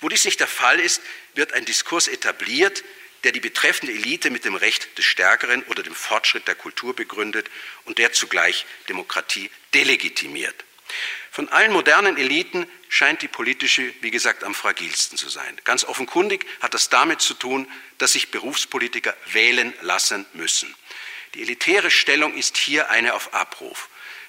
Wo 0.00 0.08
dies 0.08 0.24
nicht 0.24 0.40
der 0.40 0.46
Fall 0.46 0.78
ist, 0.78 1.02
wird 1.34 1.52
ein 1.52 1.64
Diskurs 1.64 2.08
etabliert, 2.08 2.84
der 3.24 3.32
die 3.32 3.40
betreffende 3.40 3.92
Elite 3.92 4.30
mit 4.30 4.44
dem 4.44 4.54
Recht 4.54 4.96
des 4.96 5.04
Stärkeren 5.04 5.62
oder 5.64 5.82
dem 5.82 5.94
Fortschritt 5.94 6.46
der 6.46 6.54
Kultur 6.54 6.94
begründet 6.94 7.50
und 7.84 7.98
der 7.98 8.12
zugleich 8.12 8.64
Demokratie 8.88 9.50
delegitimiert. 9.74 10.64
Von 11.30 11.48
allen 11.48 11.72
modernen 11.72 12.16
Eliten 12.16 12.66
scheint 12.88 13.22
die 13.22 13.28
politische, 13.28 13.92
wie 14.00 14.10
gesagt, 14.10 14.44
am 14.44 14.54
fragilsten 14.54 15.18
zu 15.18 15.28
sein. 15.28 15.60
Ganz 15.64 15.84
offenkundig 15.84 16.46
hat 16.60 16.74
das 16.74 16.88
damit 16.88 17.20
zu 17.20 17.34
tun, 17.34 17.70
dass 17.98 18.12
sich 18.12 18.30
Berufspolitiker 18.30 19.16
wählen 19.32 19.74
lassen 19.82 20.26
müssen. 20.32 20.74
Die 21.34 21.42
elitäre 21.42 21.90
Stellung 21.90 22.34
ist 22.34 22.56
hier 22.56 22.90
eine 22.90 23.14
auf 23.14 23.34
Abruf. 23.34 23.88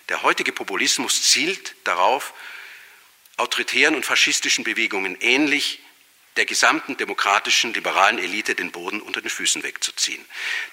Der 0.09 0.23
heutige 0.23 0.51
Populismus 0.51 1.31
zielt 1.31 1.75
darauf, 1.83 2.33
autoritären 3.37 3.95
und 3.95 4.05
faschistischen 4.05 4.63
Bewegungen 4.63 5.17
ähnlich 5.21 5.79
der 6.35 6.45
gesamten 6.45 6.97
demokratischen, 6.97 7.73
liberalen 7.73 8.19
Elite 8.19 8.55
den 8.55 8.71
Boden 8.71 9.01
unter 9.01 9.21
den 9.21 9.29
Füßen 9.29 9.63
wegzuziehen. 9.63 10.23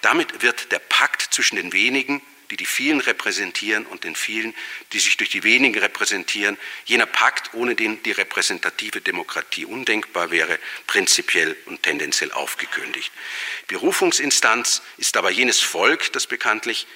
Damit 0.00 0.42
wird 0.42 0.72
der 0.72 0.78
Pakt 0.78 1.22
zwischen 1.34 1.56
den 1.56 1.72
wenigen, 1.72 2.22
die 2.50 2.56
die 2.56 2.66
vielen 2.66 3.00
repräsentieren 3.00 3.86
und 3.86 4.04
den 4.04 4.14
vielen, 4.14 4.54
die 4.92 4.98
sich 4.98 5.16
durch 5.16 5.30
die 5.30 5.42
wenigen 5.42 5.78
repräsentieren, 5.78 6.56
jener 6.84 7.06
Pakt, 7.06 7.54
ohne 7.54 7.74
den 7.74 8.02
die 8.02 8.12
repräsentative 8.12 9.00
Demokratie 9.00 9.64
undenkbar 9.64 10.30
wäre, 10.30 10.58
prinzipiell 10.86 11.56
und 11.66 11.82
tendenziell 11.82 12.32
aufgekündigt. 12.32 13.12
Berufungsinstanz 13.68 14.82
ist 14.96 15.16
aber 15.16 15.30
jenes 15.30 15.60
Volk, 15.60 16.12
das 16.12 16.26
bekanntlich 16.26 16.86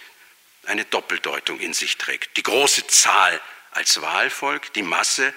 eine 0.66 0.84
Doppeldeutung 0.84 1.58
in 1.60 1.72
sich 1.72 1.96
trägt. 1.96 2.36
Die 2.36 2.42
große 2.42 2.86
Zahl 2.86 3.40
als 3.72 4.00
Wahlvolk, 4.00 4.72
die 4.74 4.82
Masse 4.82 5.32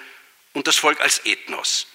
und 0.52 0.66
das 0.66 0.76
Volk 0.76 1.00
als 1.00 1.24
Ethnos. 1.24 1.86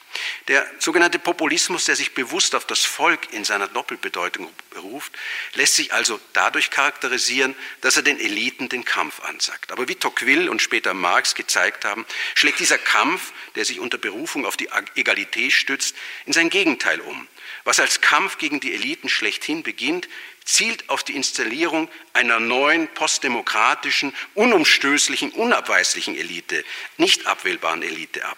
Der 0.48 0.66
sogenannte 0.80 1.20
Populismus, 1.20 1.86
der 1.86 1.96
sich 1.96 2.14
bewusst 2.14 2.56
auf 2.56 2.66
das 2.66 2.86
Volk 2.86 3.34
in 3.34 3.44
seiner 3.44 3.68
Doppelbedeutung 3.68 4.52
beruft, 4.72 5.12
lässt 5.54 5.76
sich 5.76 5.94
also 5.94 6.20
dadurch 6.34 6.70
charakterisieren, 6.72 7.56
dass 7.82 7.98
er 7.98 8.04
den 8.04 8.20
Eliten 8.20 8.70
den 8.70 8.86
Kampf 8.86 9.22
ansagt. 9.22 9.72
Aber 9.72 9.88
wie 9.88 9.96
Tocqueville 9.96 10.50
und 10.50 10.62
später 10.62 10.94
Marx 10.94 11.36
gezeigt 11.36 11.86
haben, 11.86 12.06
schlägt 12.36 12.60
dieser 12.60 12.78
Kampf, 12.78 13.34
der 13.56 13.66
sich 13.66 13.80
unter 13.80 13.98
Berufung 13.98 14.46
auf 14.46 14.58
die 14.58 14.70
Egalität 14.96 15.52
stützt, 15.52 15.96
in 16.26 16.34
sein 16.34 16.50
Gegenteil 16.50 17.02
um. 17.02 17.28
Was 17.64 17.80
als 17.80 18.02
Kampf 18.02 18.38
gegen 18.38 18.60
die 18.60 18.74
Eliten 18.74 19.10
schlechthin 19.10 19.64
beginnt, 19.64 20.08
zielt 20.44 20.90
auf 20.90 21.04
die 21.04 21.16
Installierung 21.16 21.90
einer 22.14 22.40
neuen, 22.40 22.88
postdemokratischen, 22.88 24.16
unumstößlichen, 24.34 25.32
unabweislichen 25.32 26.16
Elite, 26.16 26.66
nicht 26.98 27.28
abwählbaren 27.28 27.84
Elite 27.84 28.26
ab. 28.26 28.38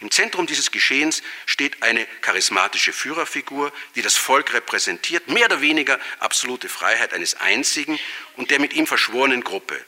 Im 0.00 0.10
Zentrum 0.10 0.46
dieses 0.46 0.70
Geschehens 0.70 1.22
steht 1.46 1.82
eine 1.82 2.06
charismatische 2.22 2.92
Führerfigur, 2.92 3.72
die 3.94 4.02
das 4.02 4.16
Volk 4.16 4.52
repräsentiert, 4.52 5.28
mehr 5.28 5.46
oder 5.46 5.60
weniger 5.60 5.98
absolute 6.18 6.68
Freiheit 6.68 7.12
eines 7.12 7.34
einzigen 7.34 7.98
und 8.36 8.50
der 8.50 8.60
mit 8.60 8.72
ihm 8.72 8.86
verschworenen 8.86 9.44
Gruppe. 9.44 9.84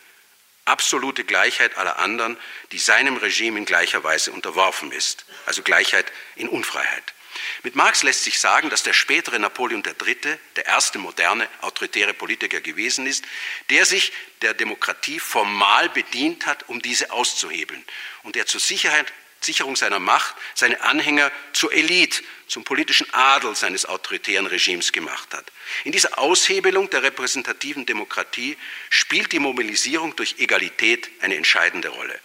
Absolute 0.65 1.25
Gleichheit 1.25 1.77
aller 1.77 1.99
anderen, 1.99 2.37
die 2.71 2.79
seinem 2.79 3.17
Regime 3.17 3.59
in 3.59 3.65
gleicher 3.65 4.05
Weise 4.05 4.31
unterworfen 4.31 4.93
ist, 4.93 5.25
also 5.47 5.63
Gleichheit 5.63 6.13
in 6.37 6.49
Unfreiheit. 6.49 7.15
Mit 7.63 7.75
Marx 7.75 8.03
lässt 8.03 8.25
sich 8.25 8.39
sagen, 8.39 8.71
dass 8.71 8.83
der 8.83 8.93
spätere 8.93 9.39
Napoleon 9.39 9.83
III. 9.85 10.39
der 10.57 10.67
erste 10.67 10.99
moderne 10.99 11.49
autoritäre 11.61 12.15
Politiker 12.15 12.61
gewesen 12.61 13.07
ist, 13.07 13.25
der 13.71 13.87
sich 13.87 14.13
der 14.43 14.55
Demokratie 14.55 15.19
formal 15.19 15.89
bedient 15.89 16.47
hat, 16.47 16.69
um 16.69 16.83
diese 16.83 17.11
auszuhebeln 17.11 17.85
und 18.23 18.35
der 18.35 18.47
zur 18.47 18.61
Sicherheit 18.61 19.13
Sicherung 19.45 19.77
seiner 19.77 19.99
Macht 19.99 20.35
seine 20.55 20.81
Anhänger 20.83 21.31
zur 21.53 21.73
Elite, 21.73 22.23
zum 22.47 22.65
politischen 22.65 23.13
Adel 23.13 23.55
seines 23.55 23.87
autoritären 23.87 24.47
Regimes 24.47 24.93
gemacht 24.93 25.33
hat. 25.33 25.51
In 25.85 25.93
dieser 25.93 26.19
Aushebelung 26.19 26.91
der 26.91 27.03
repräsentativen 27.03 27.87
Demokratie 27.87 28.57
spielt 28.91 29.33
die 29.33 29.39
Mobilisierung 29.39 30.15
durch 30.17 30.37
Egalität 30.39 31.09
eine 31.21 31.37
entscheidende 31.37 31.89
Rolle. 31.89 32.19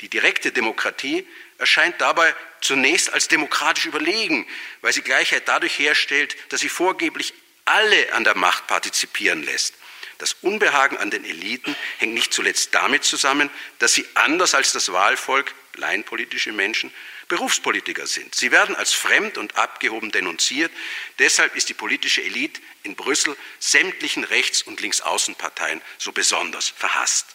Die 0.00 0.08
direkte 0.08 0.52
Demokratie 0.52 1.26
erscheint 1.58 2.00
dabei 2.00 2.34
zunächst 2.60 3.12
als 3.12 3.28
demokratisch 3.28 3.86
überlegen, 3.86 4.46
weil 4.80 4.92
sie 4.92 5.02
Gleichheit 5.02 5.48
dadurch 5.48 5.78
herstellt, 5.78 6.36
dass 6.50 6.60
sie 6.60 6.68
vorgeblich 6.68 7.34
alle 7.64 8.12
an 8.12 8.24
der 8.24 8.36
Macht 8.36 8.66
partizipieren 8.66 9.42
lässt. 9.42 9.74
Das 10.18 10.34
Unbehagen 10.40 10.96
an 10.96 11.10
den 11.10 11.24
Eliten 11.24 11.76
hängt 11.98 12.14
nicht 12.14 12.32
zuletzt 12.32 12.74
damit 12.74 13.04
zusammen, 13.04 13.50
dass 13.78 13.94
sie 13.94 14.06
anders 14.14 14.54
als 14.54 14.72
das 14.72 14.92
Wahlvolk 14.92 15.54
laienpolitische 15.78 16.52
Menschen, 16.52 16.92
Berufspolitiker 17.28 18.06
sind. 18.06 18.34
Sie 18.34 18.50
werden 18.50 18.74
als 18.74 18.92
fremd 18.92 19.38
und 19.38 19.56
abgehoben 19.56 20.10
denunziert. 20.10 20.72
Deshalb 21.18 21.56
ist 21.56 21.68
die 21.68 21.74
politische 21.74 22.22
Elite 22.22 22.60
in 22.82 22.94
Brüssel 22.96 23.36
sämtlichen 23.58 24.24
Rechts- 24.24 24.62
und 24.62 24.80
Linksaußenparteien 24.80 25.80
so 25.98 26.12
besonders 26.12 26.68
verhasst. 26.68 27.26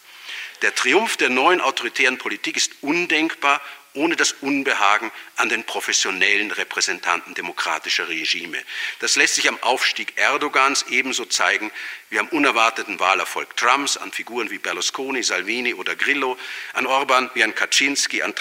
Der 0.62 0.74
Triumph 0.74 1.16
der 1.16 1.30
neuen 1.30 1.60
autoritären 1.60 2.18
Politik 2.18 2.56
ist 2.56 2.72
undenkbar 2.80 3.60
ohne 3.94 4.16
das 4.16 4.32
Unbehagen 4.32 5.10
an 5.36 5.48
den 5.48 5.64
professionellen 5.64 6.50
Repräsentanten 6.50 7.34
demokratischer 7.34 8.08
Regime. 8.08 8.58
Das 8.98 9.16
lässt 9.16 9.36
sich 9.36 9.48
am 9.48 9.62
Aufstieg 9.62 10.14
Erdogans 10.16 10.84
ebenso 10.90 11.24
zeigen 11.24 11.70
wie 12.10 12.18
am 12.18 12.28
unerwarteten 12.28 12.98
Wahlerfolg 13.00 13.56
Trumps, 13.56 13.96
an 13.96 14.12
Figuren 14.12 14.50
wie 14.50 14.58
Berlusconi, 14.58 15.22
Salvini 15.22 15.74
oder 15.74 15.96
Grillo, 15.96 16.36
an 16.72 16.86
Orban 16.86 17.30
wie 17.34 17.44
an 17.44 17.54
Kaczynski, 17.54 18.22
an 18.22 18.34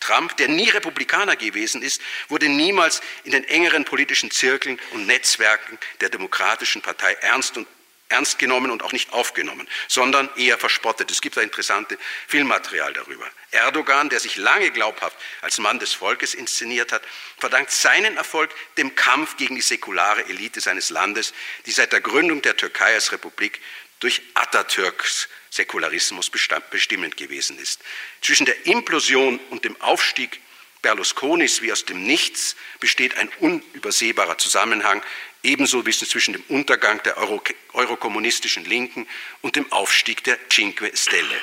Trump, 0.00 0.36
der 0.36 0.48
nie 0.48 0.68
Republikaner 0.68 1.36
gewesen 1.36 1.80
ist, 1.80 2.02
wurde 2.28 2.48
niemals 2.48 3.00
in 3.24 3.32
den 3.32 3.44
engeren 3.44 3.84
politischen 3.84 4.30
Zirkeln 4.30 4.78
und 4.92 5.06
Netzwerken 5.06 5.78
der 6.00 6.10
Demokratischen 6.10 6.82
Partei 6.82 7.12
ernst 7.14 7.56
und 7.56 7.66
ernst 8.14 8.38
genommen 8.38 8.70
und 8.70 8.82
auch 8.82 8.92
nicht 8.92 9.12
aufgenommen, 9.12 9.68
sondern 9.88 10.30
eher 10.36 10.56
verspottet. 10.56 11.10
Es 11.10 11.20
gibt 11.20 11.36
da 11.36 11.40
interessante 11.40 11.98
Filmmaterial 12.28 12.92
darüber. 12.92 13.28
Erdogan, 13.50 14.08
der 14.08 14.20
sich 14.20 14.36
lange 14.36 14.70
glaubhaft 14.70 15.16
als 15.40 15.58
Mann 15.58 15.78
des 15.78 15.92
Volkes 15.92 16.34
inszeniert 16.34 16.92
hat, 16.92 17.02
verdankt 17.38 17.70
seinen 17.70 18.16
Erfolg 18.16 18.50
dem 18.76 18.94
Kampf 18.94 19.36
gegen 19.36 19.56
die 19.56 19.62
säkulare 19.62 20.24
Elite 20.26 20.60
seines 20.60 20.90
Landes, 20.90 21.34
die 21.66 21.72
seit 21.72 21.92
der 21.92 22.00
Gründung 22.00 22.40
der 22.42 22.56
Türkei 22.56 22.94
als 22.94 23.12
Republik 23.12 23.60
durch 24.00 24.22
Atatürks 24.34 25.28
Säkularismus 25.50 26.30
bestimmend 26.30 27.16
gewesen 27.16 27.58
ist. 27.58 27.80
Zwischen 28.20 28.44
der 28.44 28.66
Implosion 28.66 29.38
und 29.50 29.64
dem 29.64 29.80
Aufstieg 29.80 30.40
Berlusconis 30.82 31.62
wie 31.62 31.72
aus 31.72 31.86
dem 31.86 32.04
Nichts 32.04 32.56
besteht 32.78 33.16
ein 33.16 33.30
unübersehbarer 33.40 34.36
Zusammenhang, 34.36 35.02
ebenso 35.44 35.86
wie 35.86 35.92
zwischen 35.92 36.32
dem 36.32 36.42
Untergang 36.48 37.02
der 37.04 37.18
Euro 37.18 37.40
eurokommunistischen 37.72 38.64
Linken 38.64 39.06
und 39.42 39.56
dem 39.56 39.70
Aufstieg 39.72 40.24
der 40.24 40.38
Cinque 40.48 40.90
Stelle. 40.96 41.40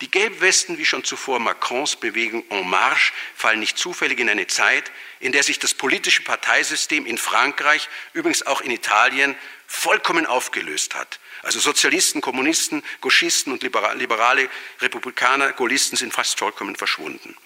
Die 0.00 0.10
Gelbwesten, 0.10 0.78
wie 0.78 0.84
schon 0.84 1.04
zuvor 1.04 1.38
Macrons 1.40 1.96
Bewegung 1.96 2.44
En 2.50 2.68
Marche, 2.68 3.12
fallen 3.34 3.60
nicht 3.60 3.78
zufällig 3.78 4.18
in 4.18 4.28
eine 4.28 4.46
Zeit, 4.46 4.90
in 5.20 5.32
der 5.32 5.42
sich 5.42 5.58
das 5.58 5.74
politische 5.74 6.22
Parteisystem 6.22 7.06
in 7.06 7.18
Frankreich, 7.18 7.88
übrigens 8.12 8.46
auch 8.46 8.60
in 8.60 8.70
Italien, 8.70 9.36
vollkommen 9.66 10.26
aufgelöst 10.26 10.94
hat. 10.94 11.20
Also 11.42 11.58
Sozialisten, 11.58 12.20
Kommunisten, 12.20 12.82
Gauchisten 13.00 13.52
und 13.52 13.62
liberale 13.62 14.50
Republikaner, 14.80 15.52
Gaullisten 15.52 15.96
sind 15.96 16.12
fast 16.12 16.38
vollkommen 16.38 16.76
verschwunden. 16.76 17.36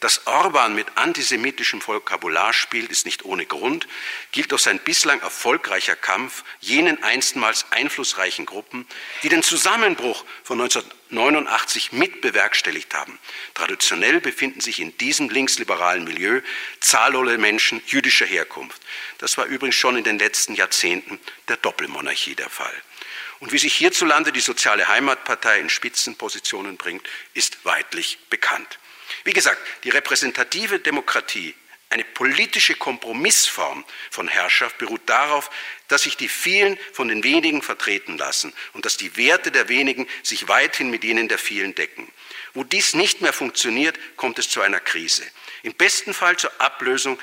Dass 0.00 0.26
Orban 0.26 0.74
mit 0.74 0.86
antisemitischem 0.96 1.86
Vokabular 1.86 2.54
spielt, 2.54 2.90
ist 2.90 3.04
nicht 3.04 3.26
ohne 3.26 3.44
Grund, 3.44 3.86
gilt 4.32 4.50
durch 4.50 4.62
sein 4.62 4.78
bislang 4.78 5.20
erfolgreicher 5.20 5.94
Kampf 5.94 6.42
jenen 6.58 7.02
einstmals 7.02 7.66
einflussreichen 7.70 8.46
Gruppen, 8.46 8.86
die 9.22 9.28
den 9.28 9.42
Zusammenbruch 9.42 10.24
von 10.42 10.58
1989 10.58 11.92
mit 11.92 12.22
bewerkstelligt 12.22 12.94
haben. 12.94 13.18
Traditionell 13.52 14.22
befinden 14.22 14.62
sich 14.62 14.80
in 14.80 14.96
diesem 14.96 15.28
linksliberalen 15.28 16.04
Milieu 16.04 16.40
zahllose 16.80 17.36
Menschen 17.36 17.82
jüdischer 17.86 18.26
Herkunft. 18.26 18.80
Das 19.18 19.36
war 19.36 19.44
übrigens 19.44 19.74
schon 19.74 19.96
in 19.96 20.04
den 20.04 20.18
letzten 20.18 20.54
Jahrzehnten 20.54 21.20
der 21.48 21.58
Doppelmonarchie 21.58 22.34
der 22.34 22.48
Fall. 22.48 22.74
Und 23.40 23.52
wie 23.52 23.58
sich 23.58 23.74
hierzulande 23.74 24.32
die 24.32 24.40
soziale 24.40 24.86
Heimatpartei 24.88 25.58
in 25.58 25.70
Spitzenpositionen 25.70 26.76
bringt, 26.76 27.06
ist 27.32 27.64
weitlich 27.64 28.18
bekannt. 28.28 28.78
Wie 29.24 29.32
gesagt, 29.32 29.60
die 29.84 29.90
repräsentative 29.90 30.78
Demokratie, 30.78 31.54
eine 31.88 32.04
politische 32.04 32.76
Kompromissform 32.76 33.84
von 34.10 34.28
Herrschaft, 34.28 34.78
beruht 34.78 35.02
darauf, 35.06 35.50
dass 35.88 36.02
sich 36.02 36.16
die 36.16 36.28
vielen 36.28 36.78
von 36.92 37.08
den 37.08 37.24
wenigen 37.24 37.62
vertreten 37.62 38.16
lassen 38.16 38.52
und 38.74 38.84
dass 38.84 38.96
die 38.96 39.16
Werte 39.16 39.50
der 39.50 39.68
wenigen 39.68 40.06
sich 40.22 40.46
weithin 40.46 40.90
mit 40.90 41.02
denen 41.02 41.26
der 41.26 41.38
vielen 41.38 41.74
decken. 41.74 42.12
Wo 42.52 42.62
dies 42.62 42.94
nicht 42.94 43.22
mehr 43.22 43.32
funktioniert, 43.32 43.98
kommt 44.16 44.38
es 44.38 44.48
zu 44.48 44.60
einer 44.60 44.80
Krise. 44.80 45.24
Im 45.62 45.74
besten 45.74 46.14
Fall 46.14 46.36
zur 46.36 46.52
Ablösung 46.60 47.18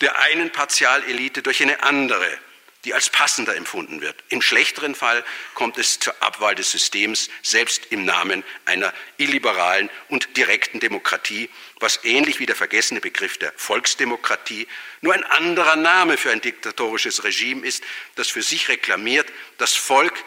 der 0.00 0.18
einen 0.20 0.50
Partialelite 0.50 1.42
durch 1.42 1.62
eine 1.62 1.82
andere, 1.82 2.38
die 2.84 2.94
als 2.94 3.10
passender 3.10 3.56
empfunden 3.56 4.00
wird. 4.00 4.16
Im 4.28 4.40
schlechteren 4.40 4.94
Fall 4.94 5.24
kommt 5.54 5.76
es 5.76 5.98
zur 5.98 6.14
Abwahl 6.22 6.54
des 6.54 6.70
Systems, 6.70 7.28
selbst 7.42 7.86
im 7.90 8.04
Namen 8.04 8.42
einer 8.64 8.92
illiberalen 9.18 9.90
und 10.08 10.36
direkten 10.36 10.80
Demokratie, 10.80 11.50
was 11.78 12.04
ähnlich 12.04 12.40
wie 12.40 12.46
der 12.46 12.56
vergessene 12.56 13.00
Begriff 13.00 13.38
der 13.38 13.52
Volksdemokratie 13.56 14.66
nur 15.02 15.14
ein 15.14 15.24
anderer 15.24 15.76
Name 15.76 16.16
für 16.16 16.30
ein 16.30 16.40
diktatorisches 16.40 17.24
Regime 17.24 17.66
ist, 17.66 17.84
das 18.14 18.28
für 18.28 18.42
sich 18.42 18.68
reklamiert, 18.68 19.30
das 19.58 19.74
Volk 19.74 20.24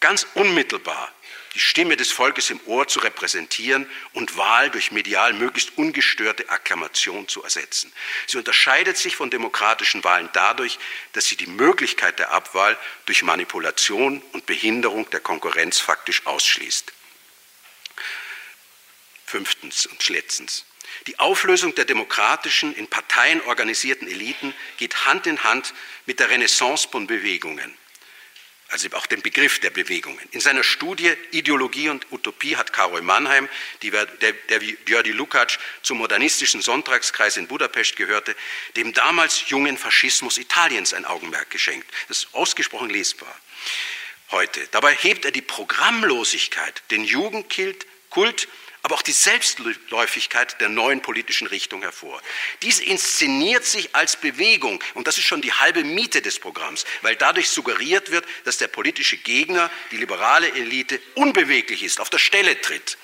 ganz 0.00 0.26
unmittelbar 0.34 1.12
die 1.54 1.60
Stimme 1.60 1.96
des 1.96 2.10
Volkes 2.10 2.50
im 2.50 2.60
Ohr 2.66 2.88
zu 2.88 2.98
repräsentieren 2.98 3.88
und 4.12 4.36
Wahl 4.36 4.70
durch 4.70 4.90
medial 4.90 5.32
möglichst 5.32 5.78
ungestörte 5.78 6.48
Akklamation 6.48 7.28
zu 7.28 7.44
ersetzen. 7.44 7.92
Sie 8.26 8.38
unterscheidet 8.38 8.96
sich 8.96 9.14
von 9.14 9.30
demokratischen 9.30 10.02
Wahlen 10.02 10.28
dadurch, 10.32 10.78
dass 11.12 11.26
sie 11.26 11.36
die 11.36 11.46
Möglichkeit 11.46 12.18
der 12.18 12.32
Abwahl 12.32 12.76
durch 13.06 13.22
Manipulation 13.22 14.20
und 14.32 14.46
Behinderung 14.46 15.08
der 15.10 15.20
Konkurrenz 15.20 15.78
faktisch 15.78 16.26
ausschließt. 16.26 16.92
Fünftens 19.26 19.86
und 19.86 20.08
letztens. 20.08 20.64
Die 21.06 21.18
Auflösung 21.18 21.74
der 21.74 21.84
demokratischen, 21.84 22.74
in 22.74 22.88
Parteien 22.88 23.40
organisierten 23.42 24.08
Eliten 24.08 24.54
geht 24.76 25.06
Hand 25.06 25.26
in 25.26 25.42
Hand 25.44 25.72
mit 26.06 26.18
der 26.18 26.30
Renaissance 26.30 26.88
von 26.90 27.06
Bewegungen 27.06 27.74
also 28.74 28.88
auch 28.96 29.06
den 29.06 29.22
Begriff 29.22 29.60
der 29.60 29.70
Bewegungen. 29.70 30.18
In 30.32 30.40
seiner 30.40 30.64
Studie 30.64 31.12
Ideologie 31.30 31.90
und 31.90 32.10
Utopie 32.10 32.56
hat 32.56 32.72
Karol 32.72 33.02
Mannheim, 33.02 33.48
die, 33.82 33.90
der, 33.90 34.06
der 34.32 34.60
wie 34.60 34.76
Jördi 34.88 35.12
Lukács 35.12 35.60
zum 35.82 35.98
modernistischen 35.98 36.60
Sonntagskreis 36.60 37.36
in 37.36 37.46
Budapest 37.46 37.94
gehörte, 37.94 38.34
dem 38.74 38.92
damals 38.92 39.48
jungen 39.48 39.78
Faschismus 39.78 40.38
Italiens 40.38 40.92
ein 40.92 41.04
Augenmerk 41.04 41.50
geschenkt. 41.50 41.88
Das 42.08 42.18
ist 42.18 42.34
ausgesprochen 42.34 42.90
lesbar 42.90 43.32
heute. 44.32 44.66
Dabei 44.72 44.92
hebt 44.96 45.24
er 45.24 45.30
die 45.30 45.40
Programmlosigkeit, 45.40 46.82
den 46.90 47.04
Jugendkult 47.04 47.86
aber 48.84 48.96
auch 48.96 49.02
die 49.02 49.12
Selbstläufigkeit 49.12 50.60
der 50.60 50.68
neuen 50.68 51.00
politischen 51.00 51.46
Richtung 51.46 51.80
hervor. 51.80 52.20
Dies 52.60 52.80
inszeniert 52.80 53.64
sich 53.64 53.94
als 53.94 54.16
Bewegung 54.16 54.84
und 54.92 55.06
das 55.06 55.16
ist 55.16 55.24
schon 55.24 55.40
die 55.40 55.54
halbe 55.54 55.82
Miete 55.84 56.20
des 56.20 56.38
Programms, 56.38 56.84
weil 57.00 57.16
dadurch 57.16 57.48
suggeriert 57.48 58.10
wird, 58.10 58.26
dass 58.44 58.58
der 58.58 58.68
politische 58.68 59.16
Gegner, 59.16 59.70
die 59.90 59.96
liberale 59.96 60.52
Elite, 60.52 61.00
unbeweglich 61.14 61.82
ist, 61.82 61.98
auf 61.98 62.10
der 62.10 62.18
Stelle 62.18 62.60
tritt. 62.60 62.98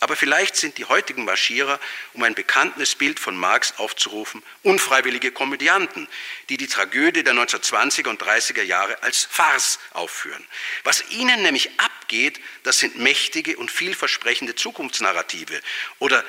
Aber 0.00 0.14
vielleicht 0.14 0.54
sind 0.56 0.78
die 0.78 0.84
heutigen 0.84 1.24
Marschierer, 1.24 1.80
um 2.12 2.22
ein 2.22 2.34
bekanntes 2.34 2.94
Bild 2.94 3.18
von 3.18 3.36
Marx 3.36 3.74
aufzurufen, 3.78 4.42
unfreiwillige 4.62 5.32
Komödianten, 5.32 6.08
die 6.48 6.56
die 6.56 6.68
Tragödie 6.68 7.24
der 7.24 7.34
1920er 7.34 8.08
und 8.08 8.22
30er 8.22 8.62
Jahre 8.62 9.02
als 9.02 9.24
Farce 9.24 9.80
aufführen. 9.92 10.44
Was 10.84 11.10
ihnen 11.10 11.42
nämlich 11.42 11.70
abgeht, 11.80 12.40
das 12.62 12.78
sind 12.78 12.96
mächtige 12.96 13.56
und 13.56 13.70
vielversprechende 13.70 14.54
Zukunftsnarrative 14.54 15.60
oder 15.98 16.24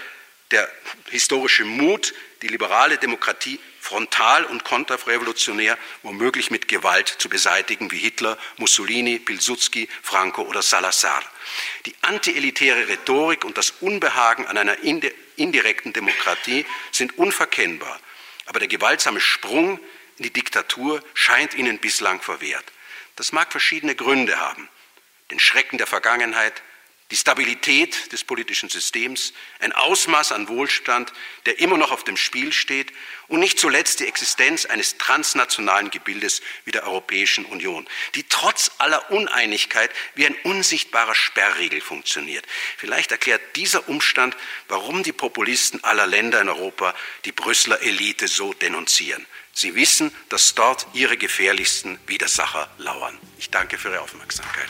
der 0.51 0.69
historische 1.11 1.63
Mut, 1.63 2.13
die 2.41 2.47
liberale 2.47 2.97
Demokratie 2.97 3.59
frontal 3.79 4.45
und 4.45 4.63
konterrevolutionär, 4.63 5.77
womöglich 6.03 6.51
mit 6.51 6.67
Gewalt 6.67 7.07
zu 7.07 7.29
beseitigen, 7.29 7.91
wie 7.91 7.97
Hitler, 7.97 8.37
Mussolini, 8.57 9.19
Pilsudski, 9.19 9.89
Franco 10.03 10.43
oder 10.43 10.61
Salazar. 10.61 11.23
Die 11.85 11.95
antielitäre 12.01 12.87
Rhetorik 12.87 13.45
und 13.45 13.57
das 13.57 13.71
Unbehagen 13.81 14.45
an 14.45 14.57
einer 14.57 14.77
indirekten 15.35 15.93
Demokratie 15.93 16.65
sind 16.91 17.17
unverkennbar, 17.17 17.99
aber 18.45 18.59
der 18.59 18.67
gewaltsame 18.67 19.21
Sprung 19.21 19.79
in 20.17 20.23
die 20.23 20.33
Diktatur 20.33 21.01
scheint 21.13 21.53
ihnen 21.53 21.79
bislang 21.79 22.21
verwehrt. 22.21 22.65
Das 23.15 23.31
mag 23.31 23.51
verschiedene 23.51 23.95
Gründe 23.95 24.39
haben. 24.39 24.69
Den 25.31 25.39
Schrecken 25.39 25.77
der 25.77 25.87
Vergangenheit, 25.87 26.61
die 27.11 27.17
Stabilität 27.17 28.11
des 28.11 28.23
politischen 28.23 28.69
Systems, 28.69 29.33
ein 29.59 29.73
Ausmaß 29.73 30.31
an 30.31 30.47
Wohlstand, 30.47 31.11
der 31.47 31.59
immer 31.59 31.77
noch 31.77 31.91
auf 31.91 32.03
dem 32.03 32.17
Spiel 32.17 32.53
steht 32.53 32.93
und 33.27 33.39
nicht 33.39 33.59
zuletzt 33.59 33.99
die 33.99 34.07
Existenz 34.07 34.65
eines 34.65 34.97
transnationalen 34.97 35.89
Gebildes 35.89 36.41
wie 36.65 36.71
der 36.71 36.83
Europäischen 36.83 37.45
Union, 37.45 37.87
die 38.13 38.23
trotz 38.23 38.71
aller 38.77 39.09
Uneinigkeit 39.09 39.91
wie 40.13 40.27
ein 40.27 40.35
unsichtbarer 40.43 41.15
Sperrriegel 41.15 41.81
funktioniert. 41.81 42.45
Vielleicht 42.77 43.11
erklärt 43.11 43.55
dieser 43.55 43.89
Umstand, 43.89 44.37
warum 44.67 45.01
die 45.01 45.11
Populisten 45.13 45.83
aller 45.83 46.05
Länder 46.05 46.41
in 46.41 46.49
Europa 46.49 46.93
die 47.25 47.31
Brüsseler 47.31 47.81
Elite 47.81 48.27
so 48.27 48.53
denunzieren. 48.53 49.25
Sie 49.51 49.73
wissen, 49.75 50.15
dass 50.29 50.53
dort 50.53 50.87
ihre 50.93 51.17
gefährlichsten 51.17 51.99
Widersacher 52.05 52.69
lauern. 52.77 53.17
Ich 53.39 53.49
danke 53.49 53.77
für 53.77 53.89
Ihre 53.89 54.01
Aufmerksamkeit. 54.01 54.69